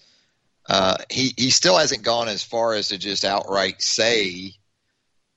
uh, 0.68 0.98
he 1.10 1.32
he 1.36 1.50
still 1.50 1.78
hasn't 1.78 2.02
gone 2.02 2.28
as 2.28 2.42
far 2.42 2.74
as 2.74 2.88
to 2.88 2.98
just 2.98 3.24
outright 3.24 3.80
say 3.80 4.52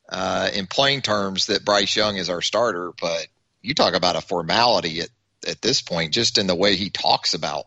uh, 0.09 0.49
in 0.53 0.67
plain 0.67 1.01
terms 1.01 1.45
that 1.45 1.63
Bryce 1.63 1.95
Young 1.95 2.17
is 2.17 2.29
our 2.29 2.41
starter. 2.41 2.91
But 2.99 3.27
you 3.61 3.73
talk 3.73 3.93
about 3.93 4.17
a 4.17 4.21
formality 4.21 4.99
at 4.99 5.09
at 5.47 5.61
this 5.61 5.81
point, 5.81 6.13
just 6.13 6.37
in 6.37 6.47
the 6.47 6.55
way 6.55 6.75
he 6.75 6.89
talks 6.89 7.33
about 7.33 7.65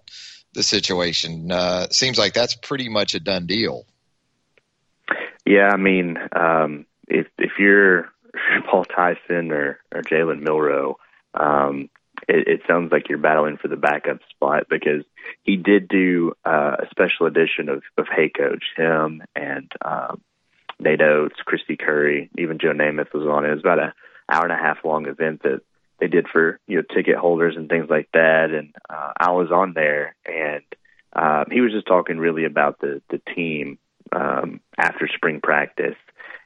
the 0.53 0.63
situation. 0.63 1.51
Uh, 1.51 1.89
seems 1.91 2.19
like 2.19 2.35
that's 2.35 2.55
pretty 2.55 2.89
much 2.89 3.15
a 3.15 3.21
done 3.21 3.47
deal. 3.47 3.85
Yeah, 5.47 5.71
I 5.73 5.77
mean, 5.77 6.19
um, 6.37 6.87
if 7.09 7.27
if 7.39 7.53
you're 7.59 8.13
Paul 8.71 8.85
Tyson 8.85 9.53
or 9.53 9.81
or 9.95 10.03
Jalen 10.03 10.43
Milroe, 10.43 10.99
um, 11.33 11.89
it, 12.29 12.49
it 12.49 12.61
sounds 12.67 12.93
like 12.93 13.09
you're 13.09 13.19
battling 13.19 13.57
for 13.57 13.69
the 13.69 13.77
backup 13.77 14.19
spot 14.31 14.65
because 14.69 15.05
he 15.43 15.57
did 15.57 15.89
do 15.89 16.33
uh, 16.45 16.77
a 16.81 16.87
special 16.91 17.27
edition 17.27 17.69
of 17.69 17.83
of 17.97 18.07
Hey 18.15 18.31
Coach, 18.31 18.65
him 18.77 19.23
and 19.35 19.71
um, 19.85 20.21
Nate 20.79 21.03
Oats, 21.03 21.37
Kristy 21.47 21.79
Curry, 21.79 22.31
even 22.39 22.59
Joe 22.59 22.73
Namath 22.73 23.13
was 23.13 23.27
on 23.27 23.45
it. 23.45 23.49
It 23.49 23.55
was 23.55 23.61
about 23.61 23.79
a 23.79 23.95
hour 24.29 24.45
and 24.45 24.53
a 24.53 24.57
half 24.57 24.79
long 24.85 25.07
event 25.07 25.43
that 25.43 25.61
they 26.01 26.09
did 26.09 26.27
for 26.29 26.59
you 26.67 26.77
know 26.77 26.83
ticket 26.95 27.17
holders 27.17 27.57
and 27.57 27.69
things 27.69 27.89
like 27.89 28.09
that, 28.13 28.51
and 28.51 28.75
uh, 28.89 29.13
I 29.19 29.31
was 29.33 29.51
on 29.51 29.73
there 29.75 30.15
and. 30.25 30.63
Um, 31.17 31.45
he 31.49 31.61
was 31.61 31.71
just 31.71 31.87
talking 31.87 32.19
really 32.19 32.45
about 32.45 32.81
the 32.81 33.01
the 33.09 33.21
team 33.37 33.79
um, 34.11 34.61
after 34.77 35.09
spring 35.09 35.41
practice. 35.41 35.95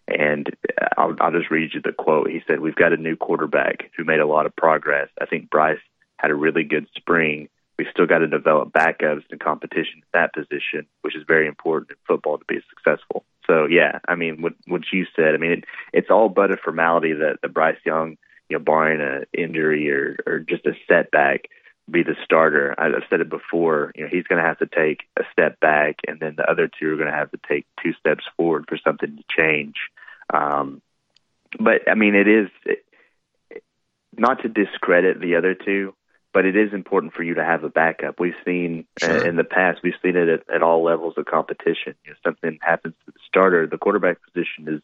And 0.09 0.49
I'll, 0.97 1.15
I'll 1.21 1.33
just 1.33 1.51
read 1.51 1.75
you 1.75 1.81
the 1.83 1.93
quote. 1.93 2.31
He 2.31 2.41
said, 2.47 2.61
We've 2.61 2.75
got 2.75 2.93
a 2.93 2.97
new 2.97 3.17
quarterback 3.17 3.91
who 3.97 4.05
made 4.05 4.21
a 4.21 4.27
lot 4.27 4.47
of 4.47 4.57
progress. 4.57 5.09
I 5.21 5.27
think 5.27 5.51
Bryce 5.51 5.79
had 6.19 6.31
a 6.31 6.35
really 6.35 6.65
good 6.65 6.87
spring. 6.97 7.49
We've 7.79 7.89
still 7.93 8.07
got 8.07 8.19
to 8.19 8.27
develop 8.27 8.73
backups 8.73 9.25
and 9.31 9.39
competition 9.39 10.03
at 10.03 10.13
that 10.13 10.35
position, 10.35 10.87
which 11.03 11.15
is 11.15 11.23
very 11.27 11.47
important 11.47 11.91
in 11.91 11.97
football 12.07 12.39
to 12.39 12.45
be 12.47 12.61
successful. 12.69 13.25
So, 13.47 13.67
yeah, 13.67 14.01
I 14.09 14.17
mean, 14.17 14.43
what, 14.43 14.55
what 14.67 14.83
you 14.93 15.07
said, 15.15 15.35
I 15.35 15.39
mean, 15.39 15.53
it, 15.53 15.65
it's 15.93 16.11
all 16.11 16.29
but 16.29 16.51
a 16.51 16.57
formality 16.57 17.13
that, 17.15 17.39
that 17.43 17.55
Bryce 17.55 17.79
Young, 17.87 18.17
you 18.49 18.59
know, 18.59 18.65
barring 18.65 19.01
an 19.01 19.27
injury 19.33 19.91
or, 19.91 20.17
or 20.27 20.41
just 20.41 20.67
a 20.67 20.73
setback, 20.89 21.49
be 21.91 22.03
the 22.03 22.17
starter. 22.25 22.75
I've 22.79 22.93
said 23.09 23.21
it 23.21 23.31
before. 23.31 23.93
You 23.95 24.05
know, 24.05 24.09
he's 24.11 24.25
going 24.25 24.43
to 24.43 24.47
have 24.47 24.59
to 24.59 24.67
take 24.67 25.05
a 25.19 25.23
step 25.33 25.59
back, 25.61 26.01
and 26.07 26.21
then 26.21 26.35
the 26.37 26.51
other 26.51 26.69
two 26.69 26.93
are 26.93 26.97
going 26.97 27.09
to 27.09 27.17
have 27.17 27.31
to 27.31 27.39
take 27.49 27.67
two 27.83 27.93
steps 27.95 28.25
forward 28.37 28.67
for 28.69 28.79
something 28.79 29.17
to 29.17 29.25
change. 29.31 29.77
Um, 30.33 30.83
but 31.59 31.91
I 31.91 31.95
mean, 31.95 32.15
it 32.15 32.29
is 32.29 32.49
it, 32.65 32.85
not 34.17 34.43
to 34.43 34.49
discredit 34.49 35.21
the 35.21 35.37
other 35.37 35.55
two, 35.55 35.95
but 36.33 36.45
it 36.45 36.57
is 36.57 36.73
important 36.73 37.15
for 37.15 37.23
you 37.23 37.35
to 37.35 37.45
have 37.45 37.65
a 37.65 37.69
backup. 37.69 38.21
We've 38.21 38.35
seen 38.45 38.87
sure. 38.99 39.25
uh, 39.25 39.29
in 39.29 39.37
the 39.37 39.45
past, 39.45 39.81
we've 39.83 39.95
seen 40.03 40.17
it 40.17 40.29
at, 40.29 40.55
at 40.55 40.63
all 40.63 40.85
levels 40.85 41.15
of 41.17 41.27
competition. 41.27 41.95
You 42.05 42.11
know, 42.11 42.17
something 42.25 42.59
happens 42.61 42.95
to 43.07 43.13
the 43.13 43.19
starter, 43.27 43.67
the 43.67 43.79
quarterback 43.79 44.19
position 44.23 44.69
is 44.69 44.81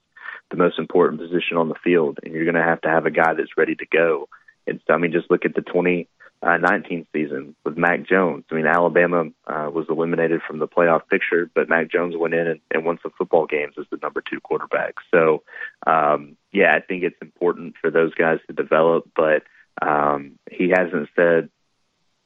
the 0.50 0.56
most 0.56 0.78
important 0.78 1.20
position 1.20 1.56
on 1.56 1.68
the 1.68 1.74
field, 1.82 2.18
and 2.22 2.32
you're 2.32 2.44
going 2.44 2.54
to 2.54 2.62
have 2.62 2.80
to 2.82 2.88
have 2.88 3.06
a 3.06 3.10
guy 3.10 3.34
that's 3.34 3.56
ready 3.56 3.74
to 3.74 3.86
go. 3.86 4.28
And 4.66 4.80
so, 4.86 4.94
I 4.94 4.98
mean, 4.98 5.12
just 5.12 5.30
look 5.30 5.44
at 5.44 5.54
the 5.54 5.62
20 5.62 6.08
uh, 6.42 6.58
19th 6.58 7.06
season 7.12 7.56
with 7.64 7.78
Mac 7.78 8.06
Jones. 8.06 8.44
I 8.50 8.54
mean, 8.54 8.66
Alabama 8.66 9.24
uh, 9.46 9.70
was 9.72 9.86
eliminated 9.88 10.42
from 10.46 10.58
the 10.58 10.68
playoff 10.68 11.08
picture, 11.08 11.50
but 11.54 11.70
Mac 11.70 11.90
Jones 11.90 12.14
went 12.16 12.34
in 12.34 12.46
and, 12.46 12.60
and 12.70 12.84
won 12.84 12.98
some 13.02 13.12
football 13.16 13.46
games 13.46 13.74
as 13.78 13.86
the 13.90 13.98
number 14.02 14.20
two 14.20 14.40
quarterback. 14.40 14.96
So, 15.10 15.42
um, 15.86 16.36
yeah, 16.52 16.74
I 16.74 16.80
think 16.80 17.02
it's 17.02 17.16
important 17.22 17.76
for 17.80 17.90
those 17.90 18.14
guys 18.14 18.40
to 18.46 18.52
develop, 18.52 19.08
but 19.16 19.42
um, 19.80 20.38
he 20.50 20.68
hasn't 20.68 21.08
said 21.16 21.48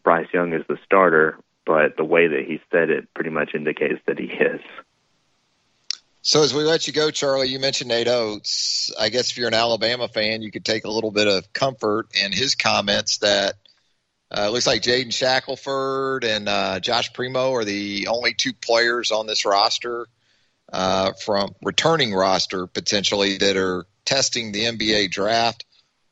Bryce 0.02 0.26
Young 0.34 0.52
is 0.52 0.64
the 0.68 0.78
starter, 0.84 1.38
but 1.64 1.96
the 1.96 2.04
way 2.04 2.26
that 2.26 2.44
he 2.44 2.60
said 2.72 2.90
it 2.90 3.12
pretty 3.14 3.30
much 3.30 3.54
indicates 3.54 4.00
that 4.06 4.18
he 4.18 4.26
is. 4.26 4.60
So 6.22 6.42
as 6.42 6.52
we 6.52 6.64
let 6.64 6.88
you 6.88 6.92
go, 6.92 7.12
Charlie, 7.12 7.48
you 7.48 7.60
mentioned 7.60 7.88
Nate 7.88 8.08
Oats. 8.08 8.92
I 8.98 9.10
guess 9.10 9.30
if 9.30 9.38
you're 9.38 9.48
an 9.48 9.54
Alabama 9.54 10.08
fan, 10.08 10.42
you 10.42 10.50
could 10.50 10.64
take 10.64 10.84
a 10.84 10.90
little 10.90 11.12
bit 11.12 11.28
of 11.28 11.52
comfort 11.52 12.08
in 12.20 12.32
his 12.32 12.56
comments 12.56 13.18
that– 13.18 13.54
uh, 14.30 14.46
it 14.48 14.52
looks 14.52 14.66
like 14.66 14.82
Jaden 14.82 15.12
Shackelford 15.12 16.24
and 16.24 16.48
uh, 16.48 16.80
Josh 16.80 17.12
Primo 17.12 17.52
are 17.54 17.64
the 17.64 18.08
only 18.08 18.34
two 18.34 18.52
players 18.52 19.10
on 19.10 19.26
this 19.26 19.44
roster 19.44 20.06
uh, 20.72 21.12
from 21.12 21.54
returning 21.62 22.12
roster 22.12 22.66
potentially 22.66 23.38
that 23.38 23.56
are 23.56 23.86
testing 24.04 24.52
the 24.52 24.64
NBA 24.64 25.10
draft 25.10 25.64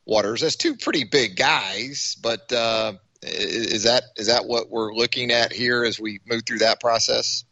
waters. 0.06 0.40
That's 0.40 0.56
two 0.56 0.76
pretty 0.76 1.04
big 1.04 1.36
guys, 1.36 2.16
but 2.22 2.50
uh, 2.52 2.94
is 3.22 3.82
that 3.82 4.04
is 4.16 4.28
that 4.28 4.46
what 4.46 4.70
we're 4.70 4.94
looking 4.94 5.30
at 5.30 5.52
here 5.52 5.84
as 5.84 6.00
we 6.00 6.20
move 6.26 6.42
through 6.46 6.58
that 6.58 6.80
process? 6.80 7.44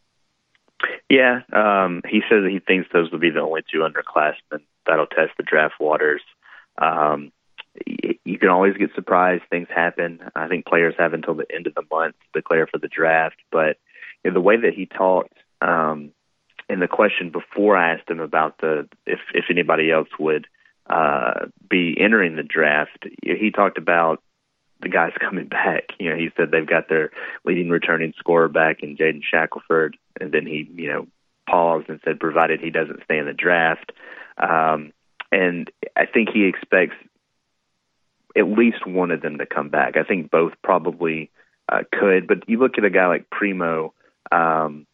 Yeah, 1.09 1.41
um, 1.53 2.01
he 2.09 2.21
says 2.29 2.43
he 2.49 2.59
thinks 2.59 2.89
those 2.91 3.11
will 3.11 3.19
be 3.19 3.29
the 3.29 3.41
only 3.41 3.61
two 3.71 3.79
underclassmen 3.79 4.61
that'll 4.87 5.07
test 5.07 5.31
the 5.37 5.43
draft 5.43 5.75
waters. 5.79 6.21
Um, 6.77 7.31
you 7.85 8.39
can 8.39 8.49
always 8.49 8.75
get 8.77 8.93
surprised. 8.95 9.43
Things 9.49 9.67
happen. 9.73 10.19
I 10.35 10.47
think 10.47 10.65
players 10.65 10.95
have 10.97 11.13
until 11.13 11.35
the 11.35 11.45
end 11.53 11.67
of 11.67 11.75
the 11.75 11.83
month 11.91 12.15
to 12.15 12.39
declare 12.39 12.67
for 12.67 12.77
the 12.77 12.87
draft. 12.87 13.37
But 13.51 13.77
you 14.23 14.31
know, 14.31 14.33
the 14.33 14.41
way 14.41 14.57
that 14.57 14.73
he 14.73 14.85
talked, 14.85 15.37
um, 15.61 16.11
and 16.67 16.81
the 16.81 16.87
question 16.87 17.29
before 17.29 17.77
I 17.77 17.93
asked 17.93 18.09
him 18.09 18.19
about 18.19 18.57
the 18.59 18.87
if 19.05 19.19
if 19.33 19.45
anybody 19.49 19.91
else 19.91 20.09
would 20.19 20.47
uh, 20.89 21.45
be 21.69 21.95
entering 21.99 22.35
the 22.35 22.43
draft, 22.43 23.05
he 23.21 23.51
talked 23.51 23.77
about 23.77 24.21
the 24.81 24.89
guys 24.89 25.13
coming 25.19 25.47
back. 25.47 25.89
You 25.99 26.09
know, 26.09 26.15
he 26.15 26.29
said 26.35 26.51
they've 26.51 26.65
got 26.65 26.89
their 26.89 27.11
leading 27.43 27.69
returning 27.69 28.13
scorer 28.17 28.47
back 28.47 28.83
in 28.83 28.97
Jaden 28.97 29.21
Shackelford, 29.23 29.97
and 30.19 30.31
then 30.31 30.45
he, 30.45 30.69
you 30.75 30.87
know, 30.87 31.07
paused 31.49 31.89
and 31.89 31.99
said, 32.03 32.19
provided 32.19 32.59
he 32.59 32.69
doesn't 32.69 33.03
stay 33.03 33.17
in 33.17 33.25
the 33.25 33.33
draft. 33.33 33.91
Um, 34.37 34.91
and 35.31 35.69
I 35.95 36.05
think 36.05 36.29
he 36.33 36.45
expects 36.45 36.95
at 38.37 38.47
least 38.47 38.85
one 38.85 39.11
of 39.11 39.21
them 39.21 39.37
to 39.37 39.45
come 39.45 39.69
back. 39.69 39.95
I 39.97 40.03
think 40.03 40.29
both 40.29 40.53
probably 40.63 41.31
uh, 41.71 41.83
could, 41.91 42.27
but 42.27 42.47
you 42.47 42.59
look 42.59 42.77
at 42.77 42.85
a 42.85 42.89
guy 42.89 43.07
like 43.07 43.29
Primo. 43.29 43.93
Um, 44.31 44.85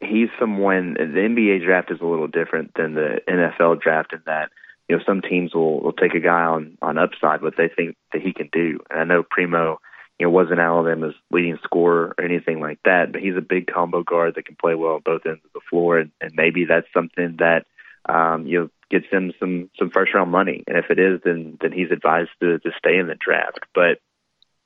he's 0.00 0.28
someone. 0.38 0.94
The 0.94 1.04
NBA 1.04 1.64
draft 1.64 1.90
is 1.90 2.00
a 2.00 2.06
little 2.06 2.28
different 2.28 2.72
than 2.74 2.94
the 2.94 3.20
NFL 3.28 3.80
draft 3.80 4.12
in 4.12 4.22
that 4.26 4.50
you 4.88 4.96
know 4.96 5.02
some 5.06 5.22
teams 5.22 5.54
will 5.54 5.80
will 5.80 5.92
take 5.92 6.14
a 6.14 6.20
guy 6.20 6.42
on 6.42 6.76
on 6.82 6.98
upside 6.98 7.42
what 7.42 7.56
they 7.56 7.68
think 7.68 7.96
that 8.12 8.22
he 8.22 8.32
can 8.32 8.48
do. 8.52 8.80
And 8.90 9.00
I 9.00 9.04
know 9.04 9.22
Primo, 9.22 9.80
you 10.18 10.26
know, 10.26 10.30
wasn't 10.30 10.60
Alabama's 10.60 11.14
leading 11.30 11.58
scorer 11.62 12.14
or 12.16 12.24
anything 12.24 12.60
like 12.60 12.78
that, 12.84 13.12
but 13.12 13.20
he's 13.20 13.36
a 13.36 13.40
big 13.40 13.66
combo 13.66 14.02
guard 14.02 14.34
that 14.34 14.46
can 14.46 14.56
play 14.56 14.74
well 14.74 14.94
on 14.94 15.02
both 15.04 15.26
ends 15.26 15.40
of 15.44 15.52
the 15.52 15.60
floor, 15.68 15.98
and, 15.98 16.10
and 16.20 16.32
maybe 16.34 16.64
that's 16.64 16.86
something 16.92 17.36
that 17.38 17.66
um, 18.08 18.46
you 18.46 18.60
know 18.60 18.70
gets 18.92 19.06
him 19.10 19.32
some 19.40 19.70
some 19.78 19.90
first 19.90 20.14
round 20.14 20.30
money. 20.30 20.62
And 20.68 20.76
if 20.76 20.90
it 20.90 20.98
is, 21.00 21.20
then 21.24 21.58
then 21.60 21.72
he's 21.72 21.90
advised 21.90 22.30
to 22.40 22.58
to 22.60 22.70
stay 22.78 22.98
in 22.98 23.08
the 23.08 23.16
draft. 23.16 23.60
But 23.74 23.98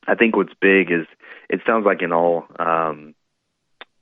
I 0.06 0.16
think 0.16 0.36
what's 0.36 0.52
big 0.60 0.90
is 0.90 1.06
it 1.48 1.60
sounds 1.66 1.86
like 1.86 2.02
in 2.02 2.12
all 2.12 2.44
um, 2.58 3.14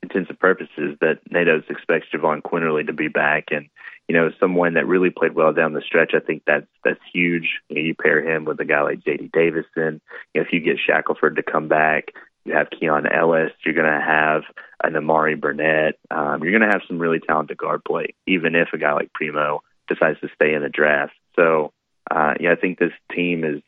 intents 0.03 0.31
and 0.31 0.41
purposes 0.41 0.97
that 1.01 1.21
Nate 1.31 1.49
Oats 1.49 1.67
expects 1.69 2.09
Jahvon 2.13 2.43
Quinerly 2.43 2.87
to 2.87 2.93
be 2.93 3.09
back 3.09 3.49
and 3.51 3.69
you 4.09 4.15
know 4.15 4.31
someone 4.41 4.75
that 4.75 4.87
really 4.87 5.11
played 5.11 5.35
well 5.35 5.53
down 5.53 5.75
the 5.75 5.83
stretch. 5.83 6.13
I 6.15 6.21
think 6.21 6.43
that's 6.47 6.67
that's 6.83 7.01
huge. 7.13 7.61
You, 7.69 7.77
know, 7.77 7.83
you 7.83 7.95
pair 7.95 8.23
him 8.23 8.45
with 8.45 8.59
a 8.61 8.65
guy 8.65 8.83
like 8.83 9.05
J.D. 9.05 9.31
Davison. 9.33 10.01
You 10.33 10.41
know, 10.41 10.47
if 10.47 10.53
you 10.53 10.61
get 10.61 10.79
Shackelford 10.85 11.37
to 11.37 11.43
come 11.43 11.69
back, 11.69 12.13
you 12.45 12.55
have 12.55 12.71
Keon 12.71 13.07
Ellis. 13.07 13.53
You're 13.65 13.75
going 13.75 13.93
to 13.93 14.05
have 14.05 14.43
a 14.83 14.89
Nimari 14.89 15.41
Burnett. 15.41 15.99
Um, 16.11 16.43
you're 16.43 16.53
going 16.53 16.69
to 16.69 16.75
have 16.75 16.83
some 16.89 16.99
really 16.99 17.21
talented 17.21 17.57
guard 17.57 17.85
play, 17.85 18.15
even 18.27 18.55
if 18.55 18.69
a 18.73 18.79
guy 18.79 18.93
like 18.93 19.13
Primo 19.13 19.63
decides 19.89 20.21
to 20.21 20.29
stay 20.35 20.55
in 20.55 20.63
the 20.63 20.69
draft. 20.69 21.15
So, 21.37 21.73
uh, 22.11 22.35
yeah, 22.41 22.53
I 22.53 22.57
think 22.57 22.79
this 22.79 22.93
team 23.13 23.45
is. 23.45 23.63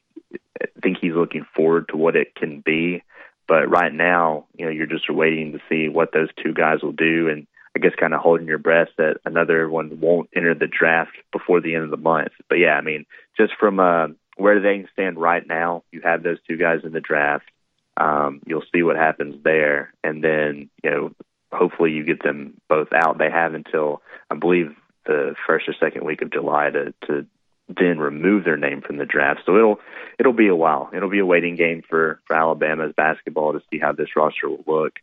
I 0.61 0.81
think 0.81 0.99
he's 1.01 1.13
looking 1.13 1.47
forward 1.55 1.89
to 1.89 1.97
what 1.97 2.17
it 2.17 2.35
can 2.35 2.61
be. 2.61 3.03
But 3.47 3.69
right 3.69 3.93
now, 3.93 4.47
you 4.57 4.65
know, 4.65 4.73
you're 4.73 4.87
just 4.87 5.09
waiting 5.11 5.53
to 5.53 5.61
see 5.69 5.89
what 5.89 6.13
those 6.13 6.29
two 6.43 6.53
guys 6.53 6.83
will 6.83 6.93
do, 6.93 7.29
and 7.29 7.47
I 7.77 7.79
guess 7.79 7.93
kind 7.99 8.15
of 8.15 8.21
holding 8.21 8.47
your 8.47 8.59
breath 8.59 8.89
that 8.97 9.19
another 9.25 9.69
one 9.69 10.01
won't 10.01 10.31
enter 10.35 10.55
the 10.55 10.67
draft 10.67 11.13
before 11.31 11.61
the 11.61 11.75
end 11.75 11.85
of 11.85 11.91
the 11.91 11.97
month. 11.97 12.33
But 12.49 12.57
yeah, 12.57 12.75
I 12.75 12.81
mean, 12.81 13.07
just 13.37 13.53
from 13.59 13.79
uh, 13.79 14.09
where 14.37 14.61
they 14.61 14.87
stand 14.93 15.19
right 15.19 15.47
now, 15.47 15.85
you 15.93 16.01
have 16.03 16.23
those 16.23 16.39
two 16.49 16.57
guys 16.57 16.81
in 16.85 16.93
the 16.93 17.01
draft. 17.01 17.45
Um, 17.99 18.41
you'll 18.47 18.65
see 18.75 18.83
what 18.83 18.97
happens 18.97 19.43
there, 19.45 19.93
and 20.03 20.25
then 20.25 20.71
you 20.83 20.91
know, 20.91 21.13
hopefully 21.53 21.93
you 21.93 22.05
get 22.05 22.23
them 22.23 22.55
both 22.69 22.89
out. 22.93 23.19
They 23.19 23.31
have 23.31 23.55
until 23.55 24.03
I 24.31 24.35
believe 24.35 24.75
the 25.07 25.35
first 25.47 25.69
or 25.69 25.75
second 25.79 26.05
week 26.05 26.23
of 26.23 26.33
July 26.33 26.71
to 26.71 26.95
to 27.07 27.27
then 27.69 27.99
remove 27.99 28.45
their 28.45 28.57
name 28.57 28.81
from 28.81 28.97
the 28.97 29.05
draft. 29.05 29.41
So 29.45 29.57
it'll 29.57 29.81
it'll 30.19 30.33
be 30.33 30.49
a 30.49 30.55
while. 30.55 30.91
It'll 30.95 31.11
be 31.11 31.19
a 31.19 31.27
waiting 31.27 31.57
game 31.57 31.83
for 31.89 32.21
for 32.27 32.37
Alabama's 32.37 32.95
basketball 32.97 33.53
to 33.53 33.63
see 33.71 33.79
how 33.79 33.93
this 33.93 34.17
roster 34.17 34.49
will 34.49 34.65
look. 34.67 34.95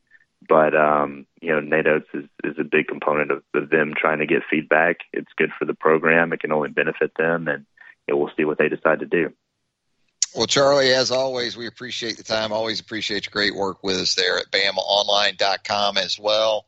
But 0.47 0.75
um, 0.75 1.25
you 1.41 1.51
know, 1.51 1.59
Nate 1.59 1.87
Oats 1.87 2.09
is, 2.13 2.25
is 2.43 2.55
a 2.59 2.63
big 2.63 2.87
component 2.87 3.31
of, 3.31 3.43
of 3.53 3.69
them 3.69 3.93
trying 3.95 4.19
to 4.19 4.25
get 4.25 4.43
feedback. 4.49 4.97
It's 5.11 5.31
good 5.37 5.51
for 5.57 5.65
the 5.65 5.73
program. 5.73 6.33
It 6.33 6.41
can 6.41 6.51
only 6.51 6.69
benefit 6.69 7.11
them, 7.17 7.47
and 7.47 7.65
we'll 8.09 8.31
see 8.35 8.45
what 8.45 8.57
they 8.57 8.69
decide 8.69 8.99
to 8.99 9.05
do. 9.05 9.33
Well, 10.35 10.47
Charlie, 10.47 10.91
as 10.91 11.11
always, 11.11 11.55
we 11.55 11.67
appreciate 11.67 12.17
the 12.17 12.23
time. 12.23 12.51
Always 12.51 12.79
appreciate 12.79 13.25
your 13.25 13.31
great 13.31 13.55
work 13.55 13.83
with 13.83 13.97
us 13.97 14.15
there 14.15 14.39
at 14.39 14.49
BamaOnline.com 14.51 15.97
as 15.97 16.17
well. 16.17 16.65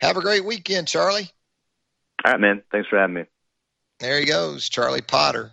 Have 0.00 0.16
a 0.16 0.22
great 0.22 0.44
weekend, 0.44 0.88
Charlie. 0.88 1.30
All 2.24 2.32
right, 2.32 2.40
man. 2.40 2.62
Thanks 2.70 2.88
for 2.88 2.98
having 2.98 3.14
me. 3.14 3.24
There 3.98 4.18
he 4.18 4.26
goes, 4.26 4.68
Charlie 4.68 5.00
Potter, 5.00 5.52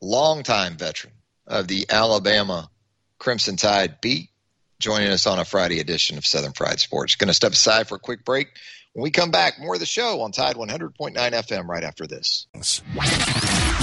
longtime 0.00 0.76
veteran 0.76 1.12
of 1.46 1.68
the 1.68 1.86
Alabama 1.90 2.70
Crimson 3.18 3.56
Tide 3.56 4.00
beat, 4.00 4.30
joining 4.78 5.08
us 5.08 5.26
on 5.26 5.38
a 5.38 5.44
Friday 5.44 5.80
edition 5.80 6.18
of 6.18 6.26
Southern 6.26 6.52
Fried 6.52 6.80
Sports. 6.80 7.16
Going 7.16 7.28
to 7.28 7.34
step 7.34 7.52
aside 7.52 7.88
for 7.88 7.96
a 7.96 8.00
quick 8.00 8.24
break. 8.24 8.48
When 8.94 9.02
we 9.02 9.10
come 9.10 9.30
back, 9.30 9.58
more 9.58 9.74
of 9.74 9.80
the 9.80 9.86
show 9.86 10.20
on 10.22 10.32
Tide 10.32 10.56
100.9 10.56 11.14
FM 11.14 11.66
right 11.66 11.84
after 11.84 12.06
this. 12.06 12.46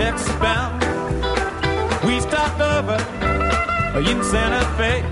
Texas 0.00 0.34
bound. 0.36 0.82
We 2.06 2.20
stopped 2.20 2.58
over 2.58 2.96
in 4.00 4.24
Santa 4.24 4.64
Fe 4.78 5.02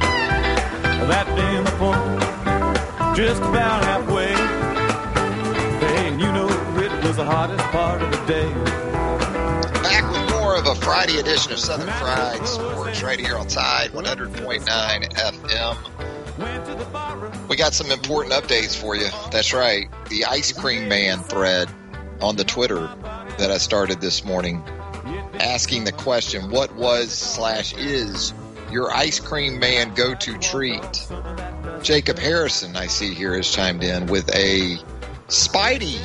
that 1.09 1.27
day 1.37 1.57
in 1.59 1.65
the 1.65 1.71
fall, 1.73 1.93
just 3.15 3.43
about 3.43 3.85
halfway. 3.85 4.33
Hey, 5.87 6.09
and 6.09 6.19
you 6.19 6.33
know 6.33 6.49
it 6.83 7.05
was 7.05 7.17
the 7.17 7.25
hottest 7.27 7.63
part 7.65 8.01
of 8.01 8.11
the 8.11 8.17
day. 8.25 8.51
Back 9.83 10.11
with 10.11 10.31
more 10.31 10.57
of 10.57 10.67
a 10.67 10.75
Friday 10.75 11.19
edition 11.19 11.53
of 11.53 11.59
Southern 11.59 11.91
Fried 11.91 12.49
Sports 12.49 13.03
right 13.03 13.21
here 13.21 13.37
on 13.37 13.47
Tide 13.47 13.91
100.9 13.91 14.65
FM. 15.13 15.77
We 17.47 17.57
got 17.57 17.75
some 17.75 17.91
important 17.91 18.33
updates 18.33 18.75
for 18.75 18.97
you. 18.97 19.09
That's 19.31 19.53
right. 19.53 19.91
The 20.09 20.25
Ice 20.25 20.51
Cream 20.51 20.89
Man 20.89 21.19
thread 21.19 21.69
on 22.23 22.37
the 22.37 22.45
Twitter 22.45 22.89
that 23.37 23.51
I 23.51 23.59
started 23.59 24.01
this 24.01 24.25
morning 24.25 24.65
asking 25.59 25.83
the 25.83 25.91
question, 25.91 26.51
what 26.51 26.73
was 26.77 27.11
slash 27.11 27.75
is 27.75 28.33
your 28.71 28.93
Ice 28.93 29.19
Cream 29.19 29.59
Man 29.59 29.93
go 29.93 30.15
to 30.15 30.39
treat? 30.39 31.09
Jacob 31.83 32.17
Harrison, 32.17 32.77
I 32.77 32.87
see 32.87 33.13
here, 33.13 33.35
has 33.35 33.51
chimed 33.51 33.83
in 33.83 34.07
with 34.07 34.33
a 34.37 34.79
Spidey 35.27 35.99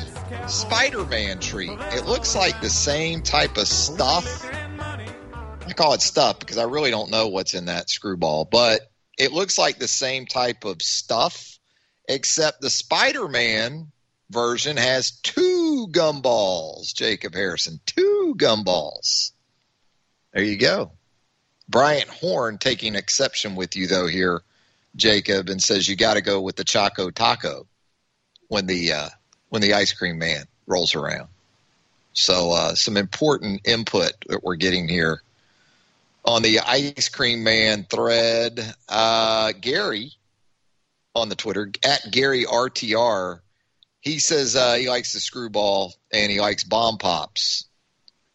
Spider 0.50 1.04
Man 1.04 1.38
treat. 1.38 1.70
It 1.70 2.04
looks 2.04 2.34
like 2.34 2.60
the 2.60 2.68
same 2.68 3.22
type 3.22 3.56
of 3.56 3.68
stuff. 3.68 4.44
I 4.44 5.72
call 5.76 5.94
it 5.94 6.02
stuff 6.02 6.40
because 6.40 6.58
I 6.58 6.64
really 6.64 6.90
don't 6.90 7.12
know 7.12 7.28
what's 7.28 7.54
in 7.54 7.66
that 7.66 7.88
screwball, 7.88 8.44
but 8.44 8.80
it 9.16 9.30
looks 9.30 9.56
like 9.56 9.78
the 9.78 9.86
same 9.86 10.26
type 10.26 10.64
of 10.64 10.82
stuff, 10.82 11.60
except 12.08 12.60
the 12.60 12.70
Spider 12.70 13.28
Man 13.28 13.92
version 14.30 14.76
has 14.76 15.12
two 15.12 15.86
gumballs, 15.92 16.92
Jacob 16.92 17.36
Harrison. 17.36 17.78
Two 17.86 18.34
gumballs. 18.36 19.30
There 20.34 20.42
you 20.42 20.58
go. 20.58 20.90
Bryant 21.68 22.08
Horn 22.08 22.58
taking 22.58 22.96
exception 22.96 23.54
with 23.54 23.76
you, 23.76 23.86
though, 23.86 24.08
here, 24.08 24.42
Jacob, 24.96 25.48
and 25.48 25.62
says 25.62 25.88
you 25.88 25.94
got 25.94 26.14
to 26.14 26.20
go 26.20 26.40
with 26.40 26.56
the 26.56 26.64
Choco 26.64 27.10
Taco 27.10 27.66
when 28.48 28.66
the 28.66 28.92
uh, 28.92 29.08
when 29.48 29.62
the 29.62 29.74
ice 29.74 29.92
cream 29.92 30.18
man 30.18 30.44
rolls 30.66 30.96
around. 30.96 31.28
So 32.12 32.50
uh, 32.50 32.74
some 32.74 32.96
important 32.96 33.66
input 33.66 34.12
that 34.28 34.42
we're 34.42 34.56
getting 34.56 34.88
here 34.88 35.22
on 36.24 36.42
the 36.42 36.60
ice 36.60 37.08
cream 37.08 37.44
man 37.44 37.86
thread. 37.88 38.74
Uh, 38.88 39.52
Gary 39.60 40.12
on 41.14 41.28
the 41.28 41.36
Twitter 41.36 41.70
at 41.84 42.10
Gary 42.10 42.44
RTR. 42.44 43.38
He 44.00 44.18
says 44.18 44.56
uh, 44.56 44.74
he 44.74 44.88
likes 44.88 45.12
the 45.12 45.20
screwball 45.20 45.94
and 46.12 46.30
he 46.30 46.40
likes 46.40 46.64
bomb 46.64 46.98
pops. 46.98 47.66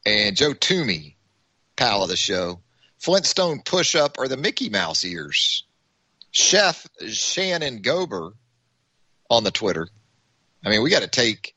And 0.06 0.36
Joe 0.36 0.54
Toomey, 0.54 1.18
pal 1.80 2.04
of 2.04 2.10
the 2.10 2.18
show, 2.18 2.60
Flintstone 2.98 3.62
push 3.64 3.96
up 3.96 4.18
or 4.20 4.28
the 4.28 4.36
Mickey 4.36 4.70
Mouse 4.70 5.06
ears. 5.06 5.64
Chef 6.32 6.86
Shannon 7.08 7.82
Gober 7.82 8.34
on 9.30 9.46
the 9.46 9.52
Twitter. 9.52 9.88
I 10.64 10.70
mean, 10.70 10.84
we 10.84 10.90
got 10.90 11.04
to 11.04 11.08
take 11.08 11.56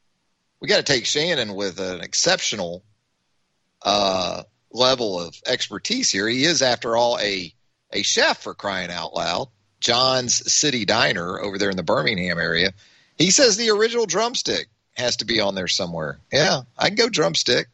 we 0.61 0.69
got 0.69 0.77
to 0.77 0.85
take 0.85 1.07
Shannon 1.07 1.55
with 1.55 1.81
an 1.81 2.01
exceptional 2.01 2.85
uh, 3.83 4.45
level 4.71 5.21
of 5.21 5.35
expertise 5.45 6.13
here. 6.13 6.29
He 6.29 6.45
is, 6.45 6.63
after 6.63 6.97
all, 6.97 7.19
a 7.19 7.53
a 7.93 8.03
chef 8.03 8.43
for 8.43 8.55
crying 8.55 8.93
out 8.93 9.15
loud. 9.15 9.49
John's 9.81 10.53
City 10.53 10.85
Diner 10.85 11.41
over 11.41 11.59
there 11.59 11.71
in 11.71 11.77
the 11.77 11.83
Birmingham 11.83 12.39
area. 12.39 12.73
He 13.19 13.33
says 13.33 13.57
the 13.57 13.71
original 13.71 14.07
drumstick 14.07 14.69
has 14.93 15.17
to 15.17 15.25
be 15.25 15.41
on 15.41 15.57
there 15.57 15.67
somewhere. 15.67 16.21
Yeah, 16.33 16.63
I 16.79 16.87
can 16.87 16.95
go 16.95 17.09
drumstick. 17.09 17.67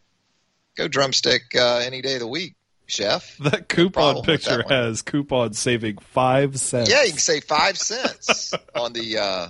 Go 0.78 0.88
drumstick 0.88 1.54
uh, 1.54 1.82
any 1.84 2.00
day 2.00 2.14
of 2.14 2.20
the 2.20 2.26
week, 2.26 2.54
chef. 2.86 3.36
That 3.40 3.68
coupon 3.68 4.16
with 4.16 4.24
picture 4.24 4.64
that 4.66 4.70
has 4.70 5.02
coupon 5.02 5.52
saving 5.52 5.98
five 5.98 6.58
cents. 6.58 6.88
Yeah, 6.88 7.02
you 7.02 7.10
can 7.10 7.18
save 7.18 7.44
five 7.44 7.76
cents 7.76 8.54
on 8.74 8.94
the 8.94 9.18
uh, 9.18 9.48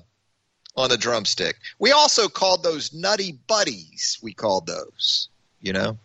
on 0.76 0.90
the 0.90 0.96
drumstick. 0.96 1.56
We 1.78 1.92
also 1.92 2.28
called 2.28 2.62
those 2.62 2.92
nutty 2.92 3.32
buddies. 3.46 4.18
We 4.22 4.32
called 4.32 4.66
those, 4.66 5.28
you 5.60 5.72
know. 5.72 5.98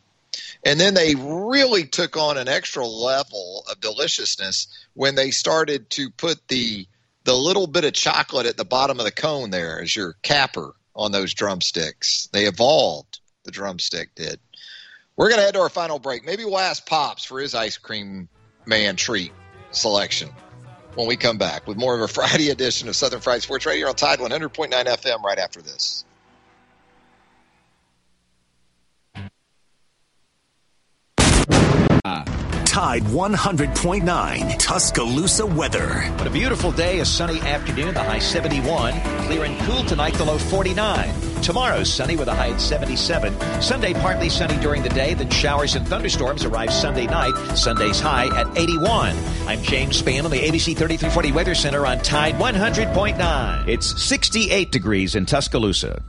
And 0.65 0.79
then 0.79 0.93
they 0.93 1.15
really 1.15 1.85
took 1.85 2.17
on 2.17 2.37
an 2.37 2.47
extra 2.47 2.85
level 2.85 3.65
of 3.69 3.79
deliciousness 3.79 4.67
when 4.93 5.15
they 5.15 5.31
started 5.31 5.89
to 5.91 6.09
put 6.09 6.47
the 6.47 6.87
the 7.23 7.33
little 7.33 7.67
bit 7.67 7.85
of 7.85 7.93
chocolate 7.93 8.45
at 8.45 8.57
the 8.57 8.65
bottom 8.65 8.99
of 8.99 9.05
the 9.05 9.11
cone 9.11 9.49
there 9.49 9.81
as 9.81 9.95
your 9.95 10.15
capper 10.23 10.75
on 10.95 11.11
those 11.11 11.33
drumsticks. 11.33 12.27
They 12.33 12.45
evolved. 12.45 13.19
The 13.45 13.51
drumstick 13.51 14.15
did. 14.15 14.39
We're 15.15 15.29
going 15.29 15.39
to 15.39 15.45
head 15.45 15.53
to 15.53 15.61
our 15.61 15.69
final 15.69 15.99
break. 15.99 16.25
Maybe 16.25 16.43
we'll 16.43 16.59
ask 16.59 16.85
Pops 16.87 17.23
for 17.23 17.39
his 17.39 17.53
ice 17.53 17.77
cream 17.77 18.27
man 18.65 18.95
treat 18.95 19.31
selection 19.71 20.29
when 20.95 21.07
we 21.07 21.17
come 21.17 21.37
back 21.37 21.67
with 21.67 21.77
more 21.77 21.95
of 21.95 22.01
a 22.01 22.07
Friday 22.13 22.49
edition 22.49 22.87
of 22.89 22.95
Southern 22.95 23.21
Fried 23.21 23.41
Sports 23.41 23.65
Radio 23.65 23.87
on 23.87 23.95
Tide 23.95 24.19
100.9 24.19 24.71
FM 24.71 25.23
right 25.23 25.37
after 25.37 25.61
this. 25.61 26.05
Tide 32.65 33.03
100.9 33.03 34.57
Tuscaloosa 34.57 35.45
weather. 35.45 36.01
What 36.17 36.25
a 36.25 36.31
beautiful 36.31 36.71
day, 36.71 37.01
a 37.01 37.05
sunny 37.05 37.39
afternoon, 37.41 37.93
the 37.93 38.03
high 38.03 38.17
71. 38.17 38.99
Clear 39.27 39.43
and 39.43 39.59
cool 39.61 39.83
tonight, 39.83 40.15
the 40.15 40.25
low 40.25 40.39
49. 40.39 41.32
Tomorrow, 41.43 41.83
sunny 41.83 42.15
with 42.15 42.29
a 42.29 42.33
high 42.33 42.51
at 42.51 42.61
77. 42.61 43.61
Sunday, 43.61 43.93
partly 43.93 44.29
sunny 44.29 44.55
during 44.61 44.81
the 44.81 44.87
day, 44.87 45.13
then 45.13 45.29
showers 45.29 45.75
and 45.75 45.85
thunderstorms 45.85 46.45
arrive 46.45 46.71
Sunday 46.71 47.05
night. 47.05 47.35
Sunday's 47.57 47.99
high 47.99 48.27
at 48.39 48.57
81. 48.57 49.17
I'm 49.45 49.61
James 49.61 50.01
Spann 50.01 50.23
on 50.23 50.31
the 50.31 50.39
ABC 50.39 50.67
3340 50.77 51.31
Weather 51.33 51.53
Center 51.53 51.85
on 51.85 51.99
Tide 51.99 52.35
100.9. 52.35 53.67
It's 53.67 54.01
68 54.01 54.71
degrees 54.71 55.15
in 55.15 55.25
Tuscaloosa. 55.25 56.01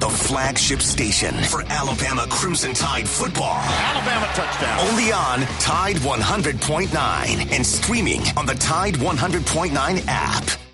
The 0.00 0.08
flagship 0.08 0.80
station 0.80 1.34
for 1.44 1.62
Alabama 1.64 2.24
Crimson 2.30 2.72
Tide 2.72 3.06
football. 3.06 3.58
Alabama 3.60 4.32
touchdown. 4.34 4.88
Only 4.88 5.12
on 5.12 5.40
Tide 5.60 5.96
100.9 5.96 7.52
and 7.52 7.66
streaming 7.66 8.22
on 8.34 8.46
the 8.46 8.54
Tide 8.54 8.94
100.9 8.94 10.04
app. 10.06 10.67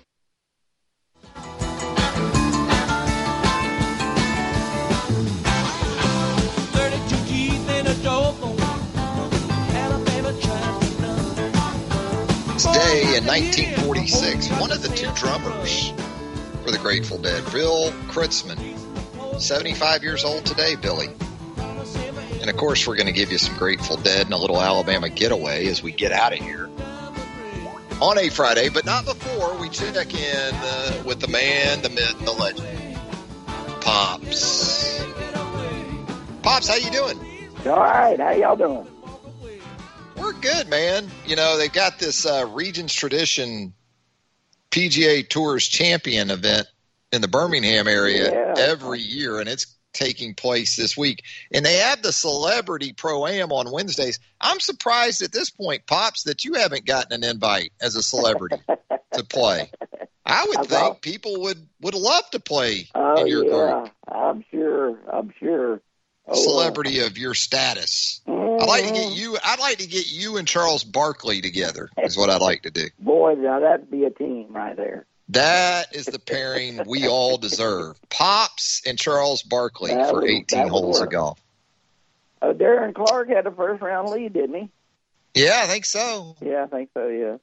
In 13.15 13.25
1946, 13.25 14.49
one 14.59 14.73
of 14.73 14.81
the 14.81 14.89
two 14.89 15.09
drummers 15.13 15.93
for 16.65 16.71
the 16.71 16.77
Grateful 16.77 17.17
Dead, 17.17 17.49
Bill 17.49 17.91
Kreutzmann, 18.09 19.39
75 19.39 20.03
years 20.03 20.25
old 20.25 20.45
today, 20.45 20.75
Billy. 20.75 21.07
And 22.41 22.49
of 22.49 22.57
course, 22.57 22.85
we're 22.85 22.97
going 22.97 23.07
to 23.07 23.13
give 23.13 23.31
you 23.31 23.37
some 23.37 23.55
Grateful 23.55 23.95
Dead 23.95 24.25
and 24.25 24.33
a 24.33 24.37
little 24.37 24.61
Alabama 24.61 25.07
getaway 25.07 25.67
as 25.67 25.81
we 25.81 25.93
get 25.93 26.11
out 26.11 26.33
of 26.33 26.39
here 26.39 26.69
on 28.01 28.17
a 28.17 28.27
Friday, 28.27 28.67
but 28.67 28.83
not 28.83 29.05
before 29.05 29.57
we 29.59 29.69
check 29.69 30.13
in 30.13 30.53
uh, 30.53 31.03
with 31.05 31.21
the 31.21 31.29
man, 31.29 31.81
the 31.83 31.89
myth, 31.89 32.19
the 32.25 32.33
legend, 32.33 32.97
Pops. 33.79 35.01
Pops, 36.41 36.67
how 36.67 36.75
you 36.75 36.91
doing? 36.91 37.17
All 37.65 37.77
right, 37.79 38.19
how 38.19 38.31
y'all 38.31 38.57
doing? 38.57 38.85
We're 40.17 40.33
good, 40.33 40.69
man. 40.69 41.07
You 41.25 41.35
know, 41.35 41.57
they've 41.57 41.71
got 41.71 41.99
this 41.99 42.25
uh, 42.25 42.49
Regions 42.53 42.93
Tradition 42.93 43.73
PGA 44.71 45.27
Tours 45.27 45.67
Champion 45.67 46.31
event 46.31 46.67
in 47.11 47.21
the 47.21 47.27
Birmingham 47.27 47.87
area 47.87 48.31
Yeah. 48.31 48.53
every 48.57 48.99
year, 48.99 49.39
and 49.39 49.49
it's 49.49 49.67
taking 49.93 50.33
place 50.33 50.75
this 50.75 50.97
week. 50.97 51.23
And 51.53 51.65
they 51.65 51.77
have 51.77 52.01
the 52.01 52.11
Celebrity 52.11 52.93
Pro 52.93 53.25
Am 53.25 53.51
on 53.51 53.71
Wednesdays. 53.71 54.19
I'm 54.41 54.59
surprised 54.59 55.21
at 55.21 55.31
this 55.31 55.49
point, 55.49 55.85
Pops, 55.87 56.23
that 56.23 56.43
you 56.43 56.55
haven't 56.55 56.85
gotten 56.85 57.13
an 57.13 57.29
invite 57.29 57.71
as 57.81 57.95
a 57.95 58.03
celebrity 58.03 58.57
to 59.13 59.23
play. 59.23 59.71
I 60.25 60.45
would 60.47 60.57
I 60.57 60.63
think 60.63 61.01
people 61.01 61.41
would 61.41 61.67
would 61.81 61.93
love 61.93 62.29
to 62.31 62.39
play 62.39 62.89
Oh 62.95 63.21
in 63.21 63.27
your 63.27 63.45
yeah, 63.45 63.51
group. 63.51 63.91
I'm 64.07 64.43
sure. 64.51 64.97
I'm 65.11 65.31
sure. 65.39 65.81
Oh, 66.27 66.31
uh, 66.31 66.35
Celebrity 66.35 66.99
of 67.01 67.17
your 67.17 67.33
status. 67.35 68.21
I'd 68.27 68.65
like 68.67 68.87
to 68.87 68.93
get 68.93 69.11
you. 69.15 69.37
I'd 69.43 69.59
like 69.59 69.77
to 69.77 69.87
get 69.87 70.11
you 70.11 70.37
and 70.37 70.47
Charles 70.47 70.83
Barkley 70.83 71.41
together. 71.41 71.89
Is 72.01 72.17
what 72.17 72.29
I'd 72.29 72.41
like 72.41 72.63
to 72.63 72.71
do. 72.71 72.85
Boy, 72.99 73.35
now 73.35 73.59
that'd 73.59 73.91
be 73.91 74.05
a 74.05 74.09
team 74.09 74.47
right 74.51 74.75
there. 74.75 75.05
That 75.29 75.95
is 75.95 76.05
the 76.05 76.19
pairing 76.19 76.81
we 76.87 77.07
all 77.07 77.37
deserve. 77.37 77.99
Pops 78.09 78.81
and 78.85 78.97
Charles 78.97 79.41
Barkley 79.43 79.91
That 79.91 80.09
for 80.09 80.21
would- 80.21 80.29
18 80.29 80.45
that 80.51 80.63
would 80.65 80.69
holes 80.71 80.99
of 81.01 81.09
golf. 81.09 81.39
Oh, 82.41 82.53
Darren 82.53 82.93
Clarke 82.93 83.29
had 83.29 83.47
a 83.47 83.51
first 83.51 83.81
round 83.81 84.09
lead, 84.09 84.33
didn't 84.33 84.55
he? 84.55 84.69
Yeah, 85.33 85.59
I 85.63 85.67
think 85.67 85.85
so. 85.85 86.35
Yeah, 86.41 86.63
I 86.63 86.67
think 86.67 86.89
so. 86.93 87.07
Yeah, 87.07 87.37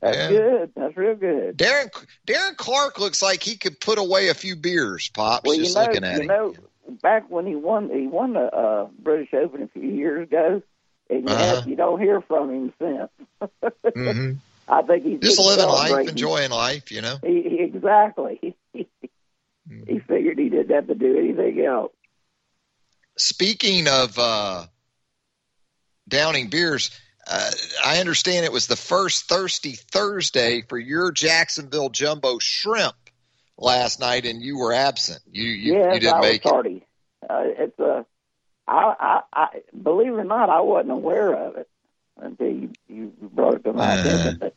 that's 0.00 0.16
Yeah. 0.16 0.28
good. 0.28 0.72
That's 0.76 0.96
real 0.96 1.14
good. 1.14 1.56
Darren 1.56 1.90
Darren 2.26 2.56
Clarke 2.56 2.98
looks 3.00 3.22
like 3.22 3.42
he 3.42 3.56
could 3.56 3.80
put 3.80 3.98
away 3.98 4.28
a 4.28 4.34
few 4.34 4.54
beers. 4.56 5.08
Pops, 5.10 5.46
Well, 5.48 5.56
just 5.56 5.74
know, 5.74 5.82
looking 5.82 6.04
at 6.04 6.14
you 6.16 6.20
him. 6.22 6.26
know, 6.26 6.54
back 7.02 7.30
when 7.30 7.46
he 7.46 7.54
won, 7.54 7.90
he 7.90 8.06
won 8.06 8.34
the 8.34 8.54
uh, 8.54 8.88
British 9.02 9.32
Open 9.34 9.62
a 9.62 9.68
few 9.68 9.82
years 9.82 10.28
ago, 10.28 10.62
and 11.10 11.24
you, 11.24 11.30
Uh-huh. 11.34 11.62
you 11.66 11.76
don't 11.76 12.00
hear 12.00 12.20
from 12.20 12.50
him 12.50 12.72
since. 12.78 13.52
hmm 13.94 14.32
I 14.68 14.82
think 14.82 15.04
he's 15.04 15.20
Just 15.20 15.38
been 15.38 15.46
living 15.46 15.68
life, 15.68 16.08
enjoying 16.08 16.50
life. 16.50 16.90
You 16.92 17.02
know. 17.02 17.18
He, 17.22 17.42
he, 17.42 17.58
exactly. 17.62 18.56
he 18.72 19.98
figured 20.06 20.38
he 20.38 20.48
didn't 20.48 20.70
have 20.74 20.86
to 20.86 20.94
do 20.94 21.18
anything 21.18 21.64
else. 21.64 21.92
Speaking 23.18 23.88
of 23.88 24.18
uh, 24.18 24.66
downing 26.08 26.48
beers, 26.48 26.90
uh, 27.26 27.50
I 27.84 27.98
understand 27.98 28.44
it 28.46 28.52
was 28.52 28.66
the 28.66 28.76
first 28.76 29.28
Thirsty 29.28 29.72
Thursday 29.72 30.62
for 30.68 30.78
your 30.78 31.10
Jacksonville 31.12 31.90
Jumbo 31.90 32.38
Shrimp 32.38 32.94
last 33.62 34.00
night, 34.00 34.26
and 34.26 34.42
you 34.42 34.58
were 34.58 34.72
absent. 34.72 35.20
You 35.30 35.44
you, 35.44 35.74
yes, 35.74 35.94
you 35.94 36.00
didn't 36.00 36.14
I 36.14 36.20
was 36.20 36.28
make 36.30 36.44
it. 36.44 36.48
tardy. 36.48 36.86
Uh, 37.28 37.42
it's 37.44 37.78
a, 37.78 38.04
I, 38.68 38.94
I, 39.00 39.20
I, 39.32 39.46
believe 39.80 40.08
it 40.12 40.16
or 40.16 40.24
not, 40.24 40.50
I 40.50 40.60
wasn't 40.60 40.92
aware 40.92 41.32
of 41.34 41.56
it 41.56 41.68
until 42.20 42.48
you, 42.48 42.70
you 42.88 43.12
brought 43.20 43.54
it 43.54 43.64
to 43.64 43.72
my 43.72 43.96
Uh, 43.96 44.00
attention. 44.00 44.36
But 44.40 44.54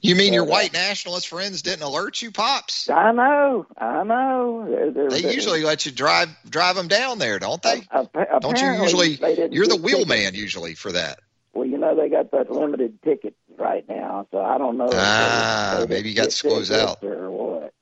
You 0.00 0.14
mean 0.14 0.32
your 0.32 0.44
Yeah. 0.46 0.50
white 0.52 0.72
nationalist 0.72 1.28
friends 1.28 1.62
didn't 1.62 1.82
alert 1.82 2.22
you, 2.22 2.30
pops? 2.30 2.88
I 2.88 3.12
know, 3.12 3.66
I 3.76 4.04
know. 4.04 4.66
They're, 4.68 4.90
they're, 4.90 5.10
They 5.10 5.22
they're- 5.22 5.32
usually 5.32 5.64
let 5.64 5.84
you 5.86 5.92
drive 5.92 6.28
drive 6.48 6.76
them 6.76 6.88
down 6.88 7.18
there, 7.18 7.38
don't 7.38 7.60
they? 7.62 7.82
appa- 7.90 8.38
Don't 8.40 8.60
you 8.60 8.72
usually? 8.82 9.18
You're 9.50 9.66
the 9.66 9.80
wheel 9.82 10.04
man 10.06 10.34
usually 10.34 10.74
for 10.74 10.92
that. 10.92 11.20
Well, 11.52 11.66
you 11.66 11.78
know 11.78 11.96
they 11.96 12.08
got 12.08 12.30
that 12.30 12.50
limited 12.52 13.02
ticket 13.02 13.34
right 13.58 13.84
now, 13.88 14.28
so 14.30 14.40
I 14.40 14.58
don't 14.58 14.76
know. 14.76 14.88
Ah, 14.92 15.84
maybe 15.88 16.10
you 16.10 16.14
got 16.14 16.22
get 16.24 16.30
to 16.30 16.36
squeeze 16.36 16.68
tickets 16.68 16.88
out. 16.90 17.02
or 17.04 17.30
what. 17.30 17.74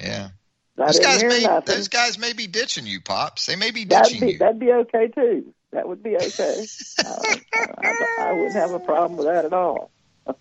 Yeah, 0.00 0.28
those 0.76 0.98
guys 0.98 1.22
may 1.22 1.42
nothing. 1.42 1.74
those 1.74 1.88
guys 1.88 2.18
may 2.18 2.32
be 2.32 2.46
ditching 2.46 2.86
you, 2.86 3.00
pops. 3.00 3.46
They 3.46 3.56
may 3.56 3.70
be 3.70 3.84
That'd 3.84 4.12
ditching 4.12 4.26
be 4.26 4.32
you. 4.34 4.38
that'd 4.38 4.58
be 4.58 4.72
okay 4.72 5.08
too. 5.08 5.52
That 5.72 5.88
would 5.88 6.02
be 6.02 6.16
okay. 6.16 6.66
uh, 7.04 7.16
I, 7.54 8.16
I 8.18 8.32
wouldn't 8.32 8.54
have 8.54 8.72
a 8.72 8.80
problem 8.80 9.16
with 9.18 9.26
that 9.26 9.44
at 9.44 9.52
all. 9.52 9.90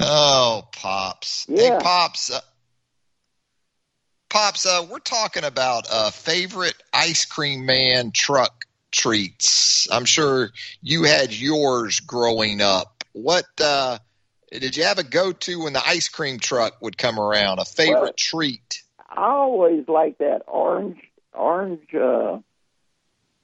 Oh, 0.00 0.68
pops. 0.72 1.46
Yeah. 1.48 1.78
Hey, 1.78 1.78
pops. 1.80 2.30
Uh, 2.30 2.40
pops, 4.28 4.66
uh, 4.66 4.86
we're 4.90 4.98
talking 4.98 5.44
about 5.44 5.86
uh, 5.90 6.10
favorite 6.10 6.74
ice 6.92 7.24
cream 7.24 7.64
man 7.64 8.10
truck 8.12 8.64
treats. 8.90 9.88
I'm 9.90 10.04
sure 10.04 10.50
you 10.82 11.04
had 11.04 11.32
yours 11.32 12.00
growing 12.00 12.60
up. 12.60 13.04
What 13.12 13.46
uh, 13.62 13.98
did 14.60 14.76
you 14.76 14.84
have 14.84 14.98
a 14.98 15.04
go 15.04 15.32
to 15.32 15.62
when 15.64 15.72
the 15.72 15.86
ice 15.86 16.08
cream 16.08 16.38
truck 16.38 16.80
would 16.80 16.96
come 16.98 17.18
around? 17.18 17.58
A 17.58 17.64
favorite 17.64 18.00
Well, 18.00 18.12
treat? 18.16 18.82
I 19.10 19.28
always 19.30 19.86
liked 19.88 20.18
that 20.18 20.42
orange 20.46 20.98
orange. 21.32 21.94
uh 21.94 22.38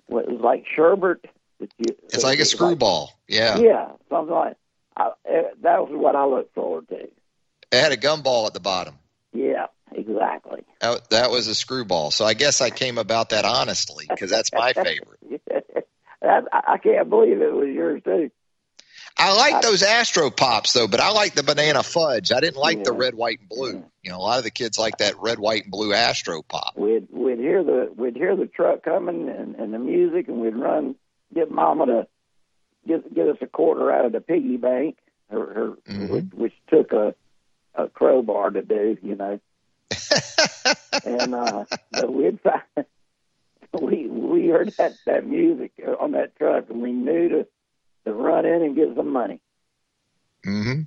What 0.07 0.25
it 0.25 0.31
was 0.33 0.41
like 0.41 0.65
sherbet. 0.75 1.25
that 1.61 1.71
you- 1.79 1.97
It's 2.05 2.25
like 2.25 2.39
a 2.39 2.43
it 2.43 2.47
screwball. 2.47 3.13
Yeah. 3.29 3.59
yeah, 3.59 3.93
something 4.09 4.35
like. 4.35 4.57
I, 4.97 5.11
eh, 5.29 5.43
that 5.63 5.81
was 5.83 5.91
what 5.93 6.17
I 6.17 6.25
looked 6.25 6.55
forward 6.55 6.89
to. 6.89 6.97
It 6.97 7.11
had 7.73 7.93
a 7.93 7.97
gumball 7.97 8.47
at 8.47 8.55
the 8.55 8.61
bottom. 8.61 8.99
Yeah, 9.33 9.67
exactly. 9.93 10.65
That, 10.81 11.09
that 11.11 11.31
was 11.31 11.47
a 11.47 11.55
screwball. 11.55 12.11
So 12.11 12.25
I 12.25 12.35
guess 12.35 12.61
I 12.61 12.71
came 12.71 12.99
about 12.99 13.31
that 13.31 13.45
honestly 13.45 14.07
because 14.09 14.31
that's 14.31 14.53
my 14.53 14.73
favorite. 14.75 15.21
that, 16.21 16.45
I 16.53 16.79
can't 16.79 17.09
believe 17.09 17.41
it 17.41 17.53
was 17.53 17.69
yours 17.69 18.03
too. 18.05 18.31
I 19.21 19.33
like 19.35 19.63
those 19.63 19.83
Astro 19.83 20.31
Pops 20.31 20.73
though, 20.73 20.89
but 20.89 21.01
I 21.01 21.11
like 21.11 21.35
the 21.35 21.43
banana 21.43 21.83
fudge. 21.83 22.33
I 22.33 22.41
didn't 22.41 22.57
like 22.57 22.85
the 22.85 22.93
red, 22.93 23.15
white, 23.15 23.41
and 23.41 23.49
blue. 23.49 23.85
You 24.03 24.11
know, 24.11 24.17
a 24.17 24.23
lot 24.23 24.39
of 24.39 24.45
the 24.45 24.51
kids 24.51 24.79
like 24.79 24.99
that 24.99 25.19
red, 25.21 25.39
white, 25.39 25.65
and 25.65 25.71
blue 25.71 25.93
Astro 25.93 26.43
Pop. 26.43 26.77
We'd 26.77 27.09
we'd 27.11 27.39
hear 27.39 27.63
the 27.63 27.93
we'd 27.95 28.17
hear 28.17 28.35
the 28.35 28.47
truck 28.47 28.83
coming 28.83 29.29
and, 29.29 29.57
and 29.57 29.75
the 29.75 29.79
music, 29.79 30.29
and 30.29 30.41
we'd 30.41 30.57
run 30.57 30.97
get 31.35 31.51
Mama 31.51 31.87
to 31.87 32.07
get 32.87 33.15
get 33.15 33.29
us 33.29 33.37
a 33.43 33.47
quarter 33.47 33.93
out 33.93 34.07
of 34.07 34.13
the 34.13 34.21
piggy 34.21 34.57
bank, 34.57 34.97
her, 35.31 35.55
her 35.55 35.71
Mm-hmm. 35.89 36.15
which, 36.15 36.25
which 36.33 36.55
took 36.69 36.93
a 36.93 37.15
a 37.75 37.89
crowbar 37.89 38.51
to 38.51 38.63
do, 38.63 38.97
you 39.03 39.17
know. 39.17 39.39
and 41.05 41.35
uh, 41.35 41.65
but 41.93 42.13
we'd 42.13 42.41
find 42.41 42.63
we 43.81 44.07
we 44.07 44.49
heard 44.49 44.73
that 44.79 44.95
that 45.07 45.27
music 45.27 45.73
on 46.01 46.13
that 46.13 46.37
truck, 46.37 46.71
and 46.71 46.81
we 46.81 46.93
knew 46.93 47.29
to 47.29 47.47
to 48.11 48.23
run 48.23 48.45
in 48.47 48.63
and 48.63 48.77
get 48.77 48.95
some 48.97 49.13
money. 49.13 49.41
Mm-hmm. 50.47 50.83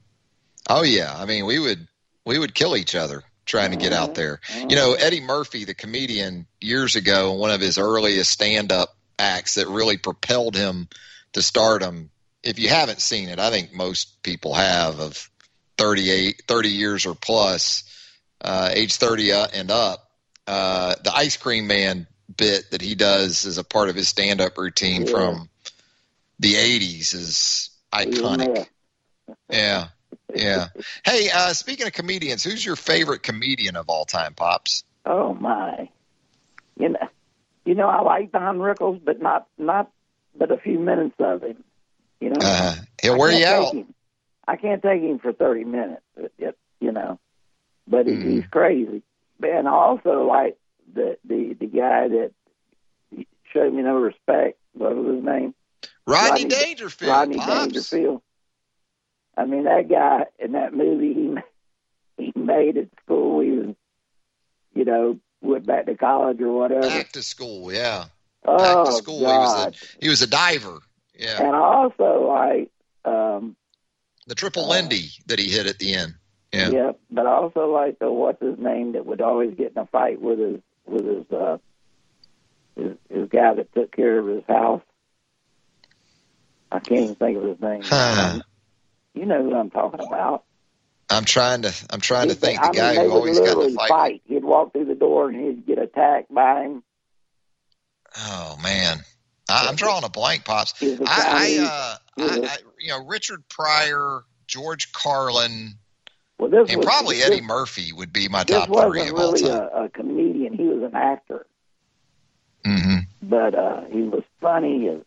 Oh 0.69 0.83
yeah, 0.83 1.13
I 1.15 1.25
mean 1.25 1.45
we 1.45 1.59
would 1.59 1.87
we 2.25 2.39
would 2.39 2.53
kill 2.53 2.75
each 2.75 2.95
other 2.95 3.23
trying 3.45 3.71
to 3.71 3.77
get 3.77 3.91
out 3.91 4.15
there. 4.15 4.39
You 4.69 4.75
know, 4.75 4.93
Eddie 4.93 5.19
Murphy, 5.19 5.65
the 5.65 5.73
comedian, 5.73 6.47
years 6.61 6.95
ago, 6.95 7.33
one 7.33 7.51
of 7.51 7.59
his 7.59 7.77
earliest 7.77 8.31
stand-up 8.31 8.95
acts 9.19 9.55
that 9.55 9.67
really 9.67 9.97
propelled 9.97 10.55
him 10.55 10.87
to 11.33 11.41
stardom. 11.41 12.09
If 12.41 12.57
you 12.57 12.69
haven't 12.69 13.01
seen 13.01 13.27
it, 13.27 13.39
I 13.39 13.49
think 13.49 13.73
most 13.73 14.23
people 14.23 14.53
have 14.53 14.99
of 15.01 15.29
38, 15.77 16.43
30 16.47 16.69
years 16.69 17.05
or 17.05 17.15
plus, 17.15 17.83
uh, 18.41 18.69
age 18.71 18.95
30 18.95 19.33
uh, 19.33 19.47
and 19.53 19.71
up. 19.71 20.09
Uh, 20.47 20.95
the 21.03 21.13
ice 21.13 21.35
cream 21.35 21.67
man 21.67 22.07
bit 22.37 22.71
that 22.71 22.81
he 22.81 22.95
does 22.95 23.45
as 23.45 23.57
a 23.57 23.63
part 23.63 23.89
of 23.89 23.95
his 23.95 24.07
stand-up 24.07 24.57
routine 24.57 25.05
Yeah. 25.05 25.11
from 25.11 25.49
the 26.39 26.53
80s 26.55 27.13
is 27.13 27.69
iconic. 27.91 28.67
Yeah. 29.49 29.87
Yeah. 30.33 30.67
Hey, 31.05 31.29
uh, 31.29 31.53
speaking 31.53 31.85
of 31.87 31.93
comedians, 31.93 32.43
who's 32.43 32.65
your 32.65 32.75
favorite 32.75 33.23
comedian 33.23 33.75
of 33.75 33.89
all 33.89 34.05
time, 34.05 34.33
Pops? 34.33 34.83
Oh 35.05 35.33
my! 35.33 35.89
You 36.79 36.89
know, 36.89 37.07
you 37.65 37.75
know, 37.75 37.87
I 37.87 38.01
like 38.01 38.31
Don 38.31 38.57
Rickles, 38.57 39.01
but 39.03 39.21
not 39.21 39.47
not 39.57 39.91
but 40.35 40.51
a 40.51 40.57
few 40.57 40.79
minutes 40.79 41.15
of 41.19 41.43
him. 41.43 41.63
You 42.19 42.29
know, 42.29 42.39
Uh, 42.41 42.75
he'll 43.01 43.13
I 43.13 43.17
wear 43.17 43.31
you 43.31 43.45
out. 43.45 43.73
Him. 43.73 43.93
I 44.47 44.55
can't 44.55 44.81
take 44.81 45.01
him 45.01 45.19
for 45.19 45.33
thirty 45.33 45.63
minutes. 45.65 46.01
It, 46.39 46.57
you 46.79 46.91
know, 46.91 47.19
but 47.87 48.07
he, 48.07 48.13
Mm-hmm. 48.13 48.35
he's 48.37 48.45
crazy. 48.49 49.03
And 49.41 49.67
I 49.67 49.71
also 49.71 50.23
like 50.25 50.57
the 50.93 51.17
the 51.25 51.55
the 51.59 51.67
guy 51.67 52.07
that 52.07 52.31
showed 53.51 53.73
me 53.73 53.81
no 53.83 53.97
respect. 53.97 54.57
What 54.73 54.95
was 54.95 55.15
his 55.15 55.23
name? 55.23 55.53
Rodney 56.05 56.45
Dangerfield, 56.45 57.11
Rodney 57.11 57.37
Pops. 57.37 57.71
Dangerfield. 57.71 58.21
I 59.37 59.45
mean, 59.45 59.63
that 59.63 59.89
guy 59.89 60.25
in 60.39 60.53
that 60.53 60.73
movie, 60.73 61.13
he 61.13 61.35
he 62.23 62.33
made 62.35 62.77
at 62.77 62.87
school. 63.03 63.39
He 63.41 63.51
was, 63.51 63.75
you 64.75 64.85
know, 64.85 65.19
went 65.41 65.65
back 65.65 65.85
to 65.85 65.95
college 65.95 66.41
or 66.41 66.51
whatever. 66.51 66.87
Back 66.87 67.11
to 67.13 67.23
school, 67.23 67.71
yeah. 67.71 68.05
oh 68.45 68.57
Back 68.57 68.85
to 68.85 68.91
school. 68.93 69.19
He 69.19 69.25
was 69.25 69.53
God! 69.53 69.75
a 69.75 70.03
he 70.03 70.09
was 70.09 70.21
a 70.21 70.27
diver. 70.27 70.79
Yeah. 71.17 71.43
And 71.43 71.55
I 71.55 71.59
also 71.59 72.27
like, 72.27 72.71
um, 73.05 73.55
The 74.25 74.35
triple 74.35 74.67
Lindy 74.67 75.11
that 75.27 75.37
he 75.37 75.49
hit 75.49 75.67
at 75.67 75.77
the 75.79 75.93
end. 75.93 76.15
Yeah. 76.51 76.69
yeah, 76.69 76.91
but 77.09 77.25
I 77.25 77.31
also 77.31 77.71
like 77.71 77.97
the 77.97 78.11
what's 78.11 78.41
his 78.41 78.59
name 78.59 78.91
that 78.91 79.07
would 79.07 79.21
always 79.21 79.55
get 79.55 79.71
in 79.71 79.77
a 79.79 79.87
fight 79.87 80.21
with 80.21 80.37
his 80.37 80.59
with 80.85 81.05
his 81.05 81.31
uh 81.31 81.57
his, 82.75 82.91
his 83.09 83.29
guy 83.29 83.55
that 83.55 83.73
took 83.73 83.91
care 83.95 84.19
of 84.19 84.27
his 84.27 84.43
house. 84.47 84.83
I 86.73 86.79
can't 86.79 87.01
even 87.01 87.15
think 87.15 87.37
of 87.37 87.43
his 87.43 87.61
name. 87.61 87.81
Huh. 87.83 88.41
You 89.13 89.25
know 89.25 89.43
who 89.43 89.55
I'm 89.55 89.69
talking 89.69 89.99
about. 90.05 90.43
I'm 91.09 91.25
trying 91.25 91.61
to 91.61 91.73
I'm 91.91 92.01
trying 92.01 92.29
to 92.29 92.33
think 92.35 92.59
I 92.59 92.71
the 92.71 92.73
guy 92.73 92.93
mean, 92.95 93.05
who 93.05 93.11
always 93.11 93.39
got 93.39 93.63
a 93.63 93.69
fight. 93.69 93.89
fight. 93.89 94.21
He'd 94.25 94.43
walk 94.43 94.73
through 94.73 94.85
the 94.85 94.95
door 94.95 95.29
and 95.29 95.39
he'd 95.39 95.67
get 95.67 95.77
attacked 95.77 96.33
by 96.33 96.63
him. 96.63 96.83
Oh 98.17 98.57
man. 98.63 98.99
I, 99.49 99.67
I'm 99.67 99.75
drawing 99.75 100.03
a 100.03 100.09
blank, 100.09 100.45
Pops. 100.45 100.73
I, 100.81 100.95
I, 101.05 101.57
uh, 101.61 101.97
I, 102.17 102.39
I, 102.47 102.57
you 102.79 102.87
know, 102.87 103.05
Richard 103.05 103.47
Pryor, 103.49 104.23
George 104.47 104.93
Carlin, 104.93 105.73
Well, 106.39 106.49
this 106.49 106.69
and 106.69 106.77
was, 106.77 106.85
probably 106.85 107.17
this, 107.17 107.27
Eddie 107.27 107.41
Murphy 107.41 107.91
would 107.91 108.13
be 108.13 108.29
my 108.29 108.45
top 108.45 108.67
three 108.67 109.01
of 109.07 109.13
all 109.13 109.33
really 109.33 109.41
time. 109.41 109.51
a, 109.51 109.83
a 109.83 109.89
comedian. 109.89 110.53
He 110.53 110.63
was 110.63 110.81
an 110.83 110.95
actor, 110.95 111.45
hmm 112.65 112.99
but 113.21 113.53
uh, 113.55 113.81
he 113.91 114.03
was 114.03 114.23
funny 114.39 114.87
as 114.89 114.99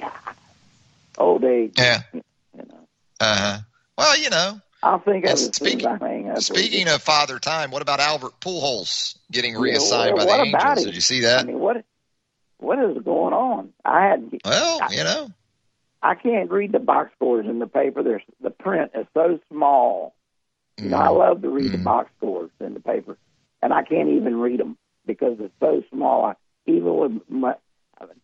God, 0.00 0.12
old 1.18 1.44
age. 1.44 1.74
Yeah. 1.76 2.02
You 2.12 2.22
know, 2.68 2.86
Uh 3.20 3.36
huh. 3.36 3.58
Well, 3.96 4.18
you 4.18 4.30
know, 4.30 4.60
I'll 4.82 4.98
think 5.00 5.24
of 5.24 5.32
And 5.32 5.38
it 5.40 5.50
as 5.50 5.56
soon 5.56 5.86
I 5.86 5.96
hang 5.98 6.26
speaking 6.36 6.88
of 6.88 7.02
Father 7.02 7.38
Time, 7.38 7.70
what 7.70 7.82
about 7.82 8.00
Albert 8.00 8.40
Pujols 8.40 9.16
getting 9.30 9.54
Yeah, 9.56 9.62
reassigned 9.62 10.14
well, 10.14 10.16
by 10.16 10.24
the 10.24 10.32
Angels? 10.42 10.82
him? 10.84 10.84
Did 10.84 10.94
you 10.94 11.00
see 11.00 11.20
that? 11.20 11.40
I 11.42 11.42
mean, 11.46 11.58
what 11.58 11.84
what 12.58 12.78
is 12.78 13.02
going 13.04 13.34
on? 13.34 13.72
I 13.84 14.06
had 14.06 14.30
well, 14.44 14.86
you 14.88 15.04
know, 15.04 15.30
I 16.02 16.14
can't 16.14 16.50
read 16.50 16.72
the 16.72 16.78
box 16.78 17.10
scores 17.16 17.46
in 17.46 17.58
the 17.58 17.66
paper. 17.66 18.02
There's 18.02 18.22
the 18.40 18.50
print 18.50 18.92
is 18.94 19.06
so 19.14 19.38
small. 19.50 20.14
You 20.82 20.90
know, 20.90 20.96
I 20.98 21.08
Mm-hmm. 21.08 21.10
love 21.10 21.42
to 21.42 21.48
read 21.48 21.72
the 21.72 21.78
box 21.78 22.10
scores 22.18 22.50
in 22.60 22.74
the 22.74 22.80
paper, 22.80 23.16
and 23.62 23.72
I 23.72 23.82
can't 23.82 24.08
even 24.08 24.40
read 24.40 24.60
them 24.60 24.76
because 25.06 25.36
it's 25.40 25.54
so 25.60 25.82
small. 25.90 26.24
I, 26.24 26.34
even 26.66 26.96
with 26.96 27.12
my, 27.28 27.54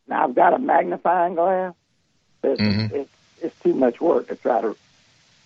now 0.09 0.25
I've 0.25 0.35
got 0.35 0.55
a 0.55 0.59
magnifying 0.59 1.35
glass. 1.35 1.75
It's, 2.47 2.61
Mhm. 2.61 2.93
it's 2.93 3.11
it's 3.43 3.61
too 3.63 3.75
much 3.75 4.01
work 4.01 4.29
to 4.29 4.37
try 4.37 4.61
to 4.63 4.77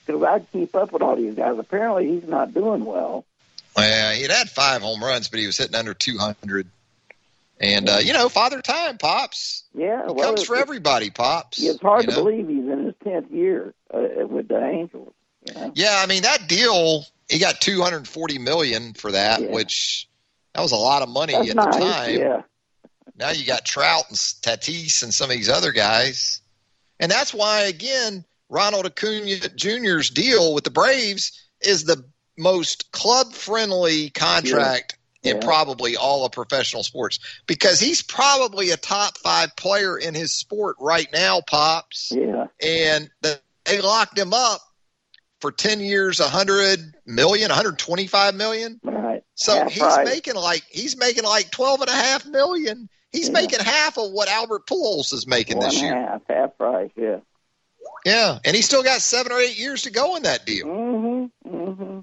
because 0.07 0.23
I 0.23 0.41
keep 0.53 0.75
up 0.77 0.93
with 0.93 1.03
all 1.03 1.17
these 1.17 1.35
guys. 1.35 1.59
Apparently, 1.59 2.09
he's 2.09 2.29
not 2.29 2.55
doing 2.55 2.85
well. 2.85 3.25
well, 3.77 4.15
he'd 4.15 4.31
had 4.31 4.49
five 4.51 4.83
home 4.83 5.03
runs, 5.03 5.29
but 5.29 5.41
he 5.41 5.47
was 5.47 5.57
hitting 5.57 5.75
under 5.77 5.95
200. 5.95 6.67
And 7.61 7.89
uh, 7.89 7.99
you 8.03 8.13
know, 8.13 8.29
Father 8.29 8.63
Time, 8.63 8.97
pops. 8.99 9.65
Yeah, 9.75 10.07
well, 10.07 10.29
comes 10.35 10.45
for 10.45 10.57
everybody, 10.57 11.11
pops. 11.11 11.61
It's 11.63 11.81
hard 11.81 12.03
to 12.07 12.11
know? 12.11 12.25
believe 12.25 12.49
he's 12.49 12.67
in 12.69 12.85
his 12.87 12.95
tenth 13.05 13.31
year 13.31 13.75
uh, 13.93 14.27
with 14.27 14.49
the 14.49 14.63
Angels. 14.65 15.13
You 15.47 15.55
know? 15.55 15.73
Yeah, 15.75 16.01
I 16.03 16.07
mean 16.07 16.23
that 16.23 16.49
deal. 16.49 17.05
He 17.29 17.39
got 17.39 17.61
240 17.61 18.39
million 18.39 18.95
for 18.95 19.13
that, 19.13 19.41
Yeah. 19.43 19.51
which 19.51 20.09
that 20.55 20.63
was 20.63 20.73
a 20.73 20.77
lot 20.77 21.03
of 21.03 21.09
money 21.09 21.33
That's 21.35 21.51
at 21.51 21.57
nice. 21.57 21.75
the 21.77 21.81
time. 21.81 22.19
Yeah. 22.19 22.43
Now 23.17 23.31
you 23.31 23.45
got 23.45 23.65
Trout 23.65 24.05
and 24.09 24.17
Tatis 24.19 25.03
and 25.03 25.13
some 25.13 25.31
of 25.31 25.37
these 25.37 25.49
other 25.51 25.73
guys. 25.73 26.41
And 27.01 27.11
that's 27.11 27.35
why, 27.35 27.63
again, 27.63 28.25
Ronald 28.49 28.87
Acuna 28.87 29.37
Jr.'s 29.57 30.11
deal 30.11 30.55
with 30.55 30.65
the 30.65 30.71
Braves 30.71 31.33
is 31.61 31.85
the 31.85 32.05
most 32.39 32.93
club 32.93 33.33
friendly 33.33 34.11
contract 34.11 34.97
in 35.23 35.37
Yeah. 35.37 35.43
probably 35.43 35.97
all 35.97 36.25
of 36.25 36.33
professional 36.33 36.83
sports 36.83 37.19
because 37.47 37.79
he's 37.81 38.03
probably 38.03 38.71
a 38.71 38.77
top 38.77 39.19
five 39.19 39.55
player 39.57 39.99
in 39.99 40.15
his 40.15 40.33
sport 40.33 40.77
right 40.81 41.09
now, 41.13 41.41
Pops. 41.43 42.11
Yeah. 42.15 42.47
And 42.65 43.11
the, 43.21 43.41
they 43.65 43.81
locked 43.81 44.19
him 44.19 44.33
up 44.33 44.61
for 45.41 45.53
10 45.53 45.81
years, 45.81 46.21
100 46.21 46.95
million, 47.07 47.49
125 47.51 48.35
million. 48.35 48.81
Right. 48.83 49.23
So 49.35 49.55
Half 49.57 49.73
he's 49.73 49.83
price. 49.83 50.07
making 50.07 50.35
like 50.35 50.65
he's 50.71 50.97
making 50.99 51.25
like 51.25 51.51
twelve 51.51 51.81
and 51.81 51.89
a 51.89 51.95
half 51.95 52.27
million. 52.27 52.89
He's 53.13 53.27
Yeah. 53.29 53.33
making 53.33 53.61
half 53.61 53.99
of 53.99 54.13
what 54.13 54.29
Albert 54.29 54.67
Pujols 54.67 55.13
is 55.13 55.27
making 55.27 55.59
One 55.59 55.69
this 55.69 55.81
year. 55.83 55.95
half, 55.95 56.23
half 56.29 56.57
price. 56.57 56.91
Yeah. 56.97 57.19
Yeah, 58.05 58.39
and 58.45 58.55
he's 58.57 58.65
still 58.67 58.83
got 58.83 59.03
seven 59.03 59.33
or 59.33 59.39
eight 59.41 59.59
years 59.59 59.83
to 59.83 59.91
go 59.91 60.17
in 60.17 60.23
that 60.23 60.47
deal. 60.47 60.67
Mm-hmm. 60.67 61.55
Mm-hmm. 61.55 62.01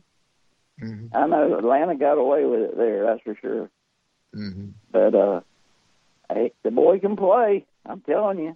Mhm. 0.83 1.09
I 1.15 1.25
know 1.27 1.57
Atlanta 1.57 1.95
got 1.95 2.17
away 2.19 2.45
with 2.45 2.61
it 2.61 2.77
there. 2.77 3.05
That's 3.05 3.21
for 3.23 3.35
sure. 3.41 3.69
Mm-hmm. 4.35 4.67
But 4.91 5.15
uh, 5.15 5.41
hey, 6.31 6.51
the 6.63 6.69
boy 6.71 6.99
can 6.99 7.15
play. 7.15 7.65
I'm 7.85 8.01
telling 8.01 8.39
you. 8.39 8.55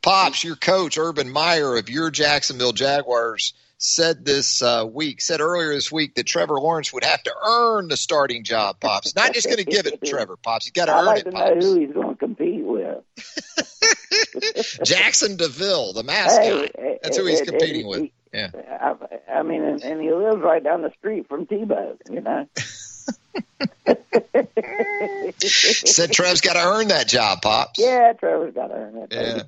Pops, 0.00 0.42
your 0.44 0.56
coach 0.56 0.96
Urban 0.96 1.30
Meyer 1.30 1.76
of 1.76 1.90
your 1.90 2.10
Jacksonville 2.10 2.72
Jaguars 2.72 3.52
said 3.78 4.24
this 4.24 4.60
uh, 4.60 4.84
week, 4.90 5.20
said 5.20 5.40
earlier 5.40 5.72
this 5.72 5.90
week 5.90 6.14
that 6.16 6.26
Trevor 6.26 6.60
Lawrence 6.60 6.92
would 6.92 7.04
have 7.04 7.22
to 7.22 7.32
earn 7.46 7.88
the 7.88 7.96
starting 7.96 8.42
job. 8.44 8.80
Pops, 8.80 9.14
not 9.14 9.32
just 9.32 9.46
going 9.46 9.58
to 9.58 9.64
give 9.64 9.86
it 9.86 10.00
to 10.02 10.06
Trevor. 10.10 10.36
Pops, 10.36 10.66
he's 10.66 10.72
got 10.72 10.86
to 10.86 10.96
earn 10.98 11.04
like 11.06 11.20
it. 11.20 11.24
to 11.26 11.30
Pops. 11.32 11.64
who 11.64 11.78
he's 11.80 11.92
going 11.92 12.08
to 12.10 12.16
compete 12.16 12.64
with. 12.64 12.98
Jaxson 14.84 15.36
de 15.36 15.48
Ville, 15.48 15.92
the 15.92 16.02
mascot. 16.02 16.70
Hey, 16.76 16.98
That's 17.02 17.16
who 17.16 17.26
he's 17.26 17.40
competing 17.42 17.82
he- 17.82 17.84
with. 17.86 18.10
Yeah. 18.32 18.50
I, 18.54 19.38
I 19.38 19.42
mean, 19.42 19.62
and, 19.62 19.82
and 19.82 20.02
he 20.02 20.12
lives 20.12 20.42
right 20.42 20.62
down 20.62 20.82
the 20.82 20.92
street 20.98 21.28
from 21.28 21.46
Tebow. 21.46 21.96
You 22.10 22.20
know. 22.20 22.46
Said 25.40 26.12
Trev's 26.12 26.40
got 26.42 26.52
to 26.54 26.64
earn 26.64 26.88
that 26.88 27.08
job, 27.08 27.40
Pops. 27.42 27.78
Yeah, 27.78 28.12
Trevor's 28.12 28.54
got 28.54 28.66
to 28.68 28.74
earn 28.74 28.96
it. 28.96 29.08
Yeah. 29.12 29.42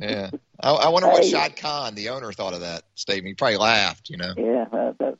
Yeah. 0.00 0.30
I, 0.58 0.70
I 0.70 0.88
wonder 0.88 1.08
what 1.08 1.22
Hey. 1.22 1.30
Shad 1.30 1.56
Khan, 1.56 1.94
the 1.94 2.08
owner, 2.10 2.32
thought 2.32 2.54
of 2.54 2.60
that 2.60 2.82
statement. 2.94 3.28
He 3.28 3.34
probably 3.34 3.58
laughed, 3.58 4.10
you 4.10 4.16
know. 4.16 4.32
Yeah, 4.36 4.64
uh, 4.72 4.92
that, 4.98 5.18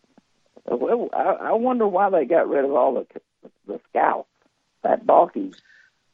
that, 0.67 0.81
well, 0.81 1.09
I, 1.13 1.51
I 1.51 1.53
wonder 1.53 1.87
why 1.87 2.11
they 2.11 2.25
got 2.25 2.49
rid 2.49 2.65
of 2.65 2.73
all 2.73 2.95
the 2.95 3.21
the 3.67 3.81
scouts. 3.91 4.29
That 4.83 5.07
Baalke, 5.07 5.55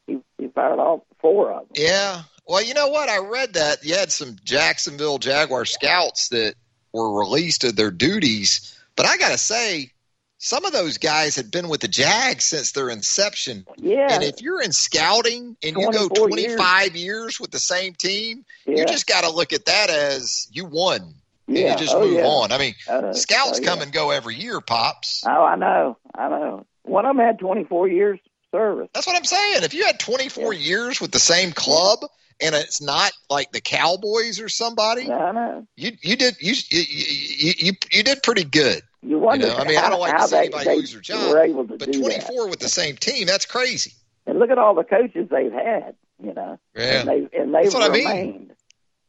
he 0.05 0.19
he 0.37 0.47
fired 0.49 0.79
all 0.79 1.05
four 1.19 1.51
of 1.51 1.61
them. 1.61 1.67
Yeah. 1.75 2.23
Well, 2.47 2.63
you 2.63 2.73
know 2.73 2.89
what? 2.89 3.09
I 3.09 3.19
read 3.19 3.53
that 3.53 3.83
you 3.83 3.95
had 3.95 4.11
some 4.11 4.37
Jacksonville 4.43 5.17
Jaguar 5.17 5.65
scouts 5.65 6.29
that 6.29 6.55
were 6.93 7.19
released 7.19 7.63
of 7.63 7.75
their 7.75 7.91
duties, 7.91 8.77
but 8.95 9.05
I 9.05 9.17
got 9.17 9.31
to 9.31 9.37
say, 9.37 9.91
some 10.39 10.65
of 10.65 10.71
those 10.71 10.97
guys 10.99 11.35
had 11.35 11.49
been 11.51 11.67
with 11.67 11.81
the 11.81 11.87
Jags 11.87 12.45
since 12.45 12.71
their 12.71 12.89
inception. 12.89 13.65
Yeah. 13.77 14.07
And 14.11 14.23
if 14.23 14.41
you're 14.41 14.61
in 14.61 14.71
scouting 14.71 15.57
and 15.63 15.75
you 15.77 15.91
go 15.91 16.07
25 16.09 16.95
years. 16.95 17.39
with 17.39 17.51
the 17.51 17.59
same 17.59 17.93
team, 17.93 18.45
Yeah. 18.65 18.77
you 18.77 18.85
just 18.85 19.07
got 19.07 19.23
to 19.23 19.31
look 19.31 19.51
at 19.53 19.65
that 19.65 19.89
as 19.89 20.47
you 20.51 20.65
won. 20.65 21.15
And 21.47 21.57
Yeah. 21.57 21.71
you 21.73 21.77
just 21.77 21.95
Oh, 21.95 22.01
move 22.01 22.13
yeah. 22.13 22.25
on. 22.27 22.51
I 22.51 22.57
mean, 22.57 22.75
Uh, 22.87 23.13
scouts 23.13 23.59
oh, 23.59 23.63
come 23.63 23.81
and 23.81 23.91
go 23.91 24.11
every 24.11 24.35
year, 24.35 24.61
Pops. 24.61 25.23
Oh, 25.25 25.43
I 25.43 25.55
know, 25.55 25.97
I 26.15 26.29
know. 26.29 26.65
One 26.83 27.05
of 27.05 27.15
them 27.15 27.25
had 27.25 27.39
24 27.39 27.87
years 27.87 28.19
service. 28.51 28.89
That's 28.93 29.07
what 29.07 29.15
I'm 29.15 29.25
saying. 29.25 29.63
If 29.63 29.73
you 29.73 29.85
had 29.85 29.99
24 29.99 30.53
years 30.53 31.01
with 31.01 31.11
the 31.11 31.19
same 31.19 31.51
club 31.51 31.99
and 32.39 32.53
it's 32.55 32.81
not 32.81 33.11
like 33.29 33.51
the 33.51 33.61
Cowboys 33.61 34.39
or 34.39 34.49
somebody, 34.49 35.11
I 35.11 35.31
know. 35.31 35.67
you 35.75 35.91
you 36.01 36.15
did 36.15 36.35
you 36.39 36.53
you, 36.69 37.53
you, 37.57 37.73
you 37.91 38.03
did 38.03 38.23
pretty 38.23 38.43
good. 38.45 38.81
You 39.07 39.19
wonder 39.19 39.47
know, 39.47 39.55
I 39.55 39.63
mean, 39.67 39.77
I 39.77 39.89
don't 39.89 39.99
like 39.99 40.17
to 40.17 40.27
see 40.27 40.35
anybody 40.37 40.65
they 40.65 40.75
lose 40.77 40.91
their 40.91 41.01
job, 41.01 41.29
were 41.31 41.39
able 41.43 41.67
to 41.67 41.77
But 41.77 41.91
do 41.91 41.99
24 42.01 42.43
that. 42.43 42.49
with 42.49 42.59
the 42.59 42.69
same 42.69 42.95
team, 42.97 43.25
that's 43.27 43.45
crazy. 43.45 43.93
And 44.25 44.37
look 44.39 44.49
at 44.49 44.57
all 44.57 44.75
the 44.75 44.83
coaches 44.83 45.27
they've 45.31 45.51
had, 45.51 45.95
you 46.21 46.33
know. 46.33 46.59
Yeah. 46.75 46.99
And 47.01 47.07
they 47.09 47.37
and 47.39 47.53
they've 47.55 47.63
That's 47.63 47.73
what 47.73 47.83
I 47.89 47.93
mean. 47.93 48.07
remained. 48.07 48.51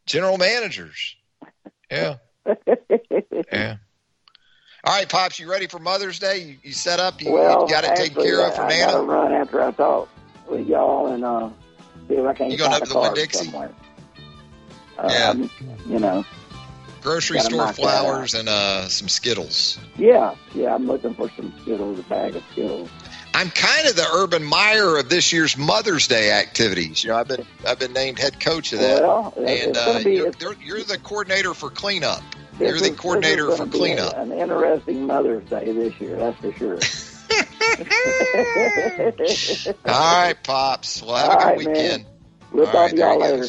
General 0.07 0.39
managers. 0.39 1.17
Yeah. 1.91 2.17
Yeah. 3.53 3.77
All 4.85 4.95
right, 4.97 5.09
Pops, 5.09 5.39
you 5.39 5.51
ready 5.51 5.67
for 5.67 5.79
Mother's 5.79 6.19
Day? 6.19 6.39
You, 6.39 6.57
you 6.63 6.73
set 6.73 7.01
up? 7.01 7.21
You, 7.23 7.33
well, 7.33 7.63
you 7.63 7.69
got 7.69 7.85
it 7.85 7.97
taken 7.97 8.13
actually, 8.19 8.25
care 8.27 8.47
of 8.47 8.55
for 8.55 8.63
I 8.63 8.69
Nana? 8.69 8.93
gotta 8.93 9.03
run 9.05 9.33
after 9.33 9.63
I 9.63 9.71
talk 9.73 10.09
with 10.49 10.67
y'all 10.67 11.09
and 11.13 11.25
uh, 11.25 11.51
see 12.09 12.15
if 12.15 12.25
I 12.27 12.33
can't. 12.35 12.51
You 12.53 12.59
going 12.59 12.71
find 12.71 12.83
up 12.83 12.89
a 12.89 12.93
to 12.93 12.99
Winn-Dixie? 13.01 13.45
somewhere. 13.47 13.71
Uh, 14.99 15.09
Yeah. 15.11 15.33
You 15.87 15.99
know. 15.99 16.25
Grocery 17.03 17.41
store 17.41 17.73
flowers 17.73 18.35
and 18.35 18.49
uh, 18.49 18.89
some 18.89 19.09
Skittles. 19.09 19.79
Yeah, 19.97 20.35
yeah. 20.55 20.75
I'm 20.75 20.87
looking 20.87 21.15
for 21.15 21.31
some 21.37 21.53
Skittles, 21.63 21.99
a 21.99 22.03
bag 22.03 22.37
of 22.37 22.43
Skittles. 22.53 22.89
I'm 23.35 23.51
kind 23.51 23.87
of 23.87 23.95
the 23.95 24.07
Urban 24.15 24.43
Meyer 24.43 24.97
of 24.99 25.09
this 25.09 25.33
year's 25.33 25.57
Mother's 25.57 26.09
Day 26.09 26.33
activities. 26.33 27.05
You 27.05 27.11
know, 27.11 27.17
I've 27.17 27.29
been 27.29 27.47
I've 27.67 27.79
been 27.79 27.93
named 27.93 28.19
head 28.19 28.41
coach 28.41 28.73
of 28.73 28.81
that, 28.81 29.03
Well, 29.03 29.33
and 29.37 29.77
uh, 29.77 30.03
be- 30.03 30.15
you're, 30.15 30.33
you're, 30.63 30.83
the 30.83 30.99
coordinator 31.03 31.55
for 31.55 31.71
cleanup. 31.71 32.23
You're 32.59 32.79
the 32.79 32.87
is- 32.91 32.97
coordinator 32.97 33.51
for 33.53 33.67
cleanup. 33.67 34.17
An 34.17 34.33
interesting 34.33 35.07
Mother's 35.07 35.49
Day 35.49 35.71
this 35.73 36.01
year, 36.01 36.17
that's 36.17 36.39
for 36.41 36.53
sure. 36.53 36.79
All 39.85 40.25
right, 40.25 40.37
pops. 40.43 41.03
Well, 41.03 41.17
have 41.17 41.33
a 41.33 41.37
good 41.37 41.45
right, 41.45 41.59
man. 41.59 41.67
weekend. 41.75 42.07
We'll 42.53 42.67
All 42.67 42.73
talk 42.73 42.81
right, 42.83 42.91
to 42.91 42.97
y'all 42.97 43.21
later. 43.21 43.47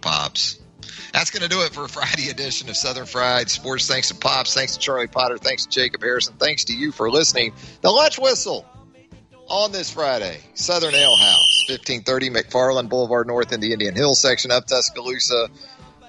Pops. 0.00 0.59
That's 1.12 1.30
going 1.30 1.42
to 1.42 1.48
do 1.48 1.62
it 1.62 1.72
for 1.72 1.84
a 1.84 1.88
Friday 1.88 2.30
edition 2.30 2.68
of 2.68 2.76
Southern 2.76 3.06
Fried 3.06 3.50
Sports. 3.50 3.86
Thanks 3.86 4.08
to 4.08 4.14
Pops. 4.14 4.54
Thanks 4.54 4.74
to 4.74 4.78
Charlie 4.78 5.06
Potter. 5.06 5.38
Thanks 5.38 5.66
to 5.66 5.70
Jacob 5.70 6.02
Harrison. 6.02 6.34
Thanks 6.38 6.64
to 6.64 6.74
you 6.74 6.92
for 6.92 7.10
listening. 7.10 7.52
The 7.80 7.90
Lunch 7.90 8.18
Whistle 8.18 8.66
on 9.48 9.72
this 9.72 9.90
Friday. 9.90 10.38
Southern 10.54 10.94
Ale 10.94 11.16
House, 11.16 11.64
1530 11.68 12.30
McFarland 12.30 12.88
Boulevard 12.88 13.26
North 13.26 13.52
in 13.52 13.60
the 13.60 13.72
Indian 13.72 13.94
Hill 13.94 14.14
section 14.14 14.50
of 14.50 14.64
Tuscaloosa. 14.66 15.48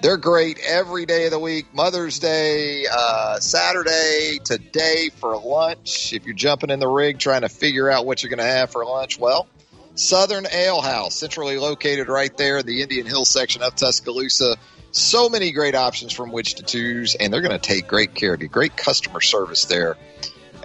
They're 0.00 0.16
great 0.16 0.58
every 0.66 1.06
day 1.06 1.26
of 1.26 1.30
the 1.30 1.38
week. 1.38 1.72
Mother's 1.72 2.18
Day, 2.18 2.86
uh, 2.90 3.38
Saturday, 3.38 4.38
today 4.42 5.10
for 5.16 5.36
lunch. 5.36 6.12
If 6.12 6.24
you're 6.24 6.34
jumping 6.34 6.70
in 6.70 6.80
the 6.80 6.88
rig 6.88 7.20
trying 7.20 7.42
to 7.42 7.48
figure 7.48 7.88
out 7.88 8.04
what 8.04 8.22
you're 8.22 8.30
going 8.30 8.38
to 8.38 8.44
have 8.44 8.72
for 8.72 8.84
lunch, 8.84 9.18
well, 9.18 9.46
Southern 9.94 10.46
Ale 10.50 10.80
House, 10.80 11.16
centrally 11.16 11.58
located 11.58 12.08
right 12.08 12.36
there 12.36 12.58
in 12.58 12.66
the 12.66 12.82
Indian 12.82 13.06
Hill 13.06 13.24
section 13.24 13.62
of 13.62 13.76
Tuscaloosa. 13.76 14.56
So 14.92 15.30
many 15.30 15.52
great 15.52 15.74
options 15.74 16.12
from 16.12 16.32
which 16.32 16.56
to 16.56 16.62
choose, 16.62 17.14
and 17.14 17.32
they're 17.32 17.40
going 17.40 17.58
to 17.58 17.58
take 17.58 17.88
great 17.88 18.14
care 18.14 18.34
of 18.34 18.42
you. 18.42 18.48
Great 18.48 18.76
customer 18.76 19.22
service 19.22 19.64
there 19.64 19.96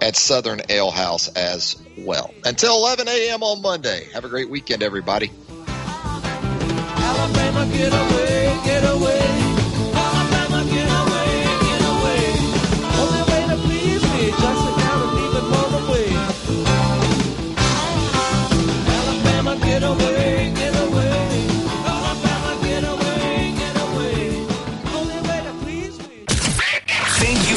at 0.00 0.16
Southern 0.16 0.60
Ale 0.68 0.90
House 0.90 1.28
as 1.28 1.76
well. 1.96 2.34
Until 2.44 2.76
11 2.76 3.08
a.m. 3.08 3.42
on 3.42 3.62
Monday. 3.62 4.06
Have 4.12 4.26
a 4.26 4.28
great 4.28 4.50
weekend, 4.50 4.82
everybody. 4.82 5.30
Alabama, 6.98 7.66
get 7.72 7.92
away, 7.92 8.60
get 8.64 8.84
away. 8.84 9.47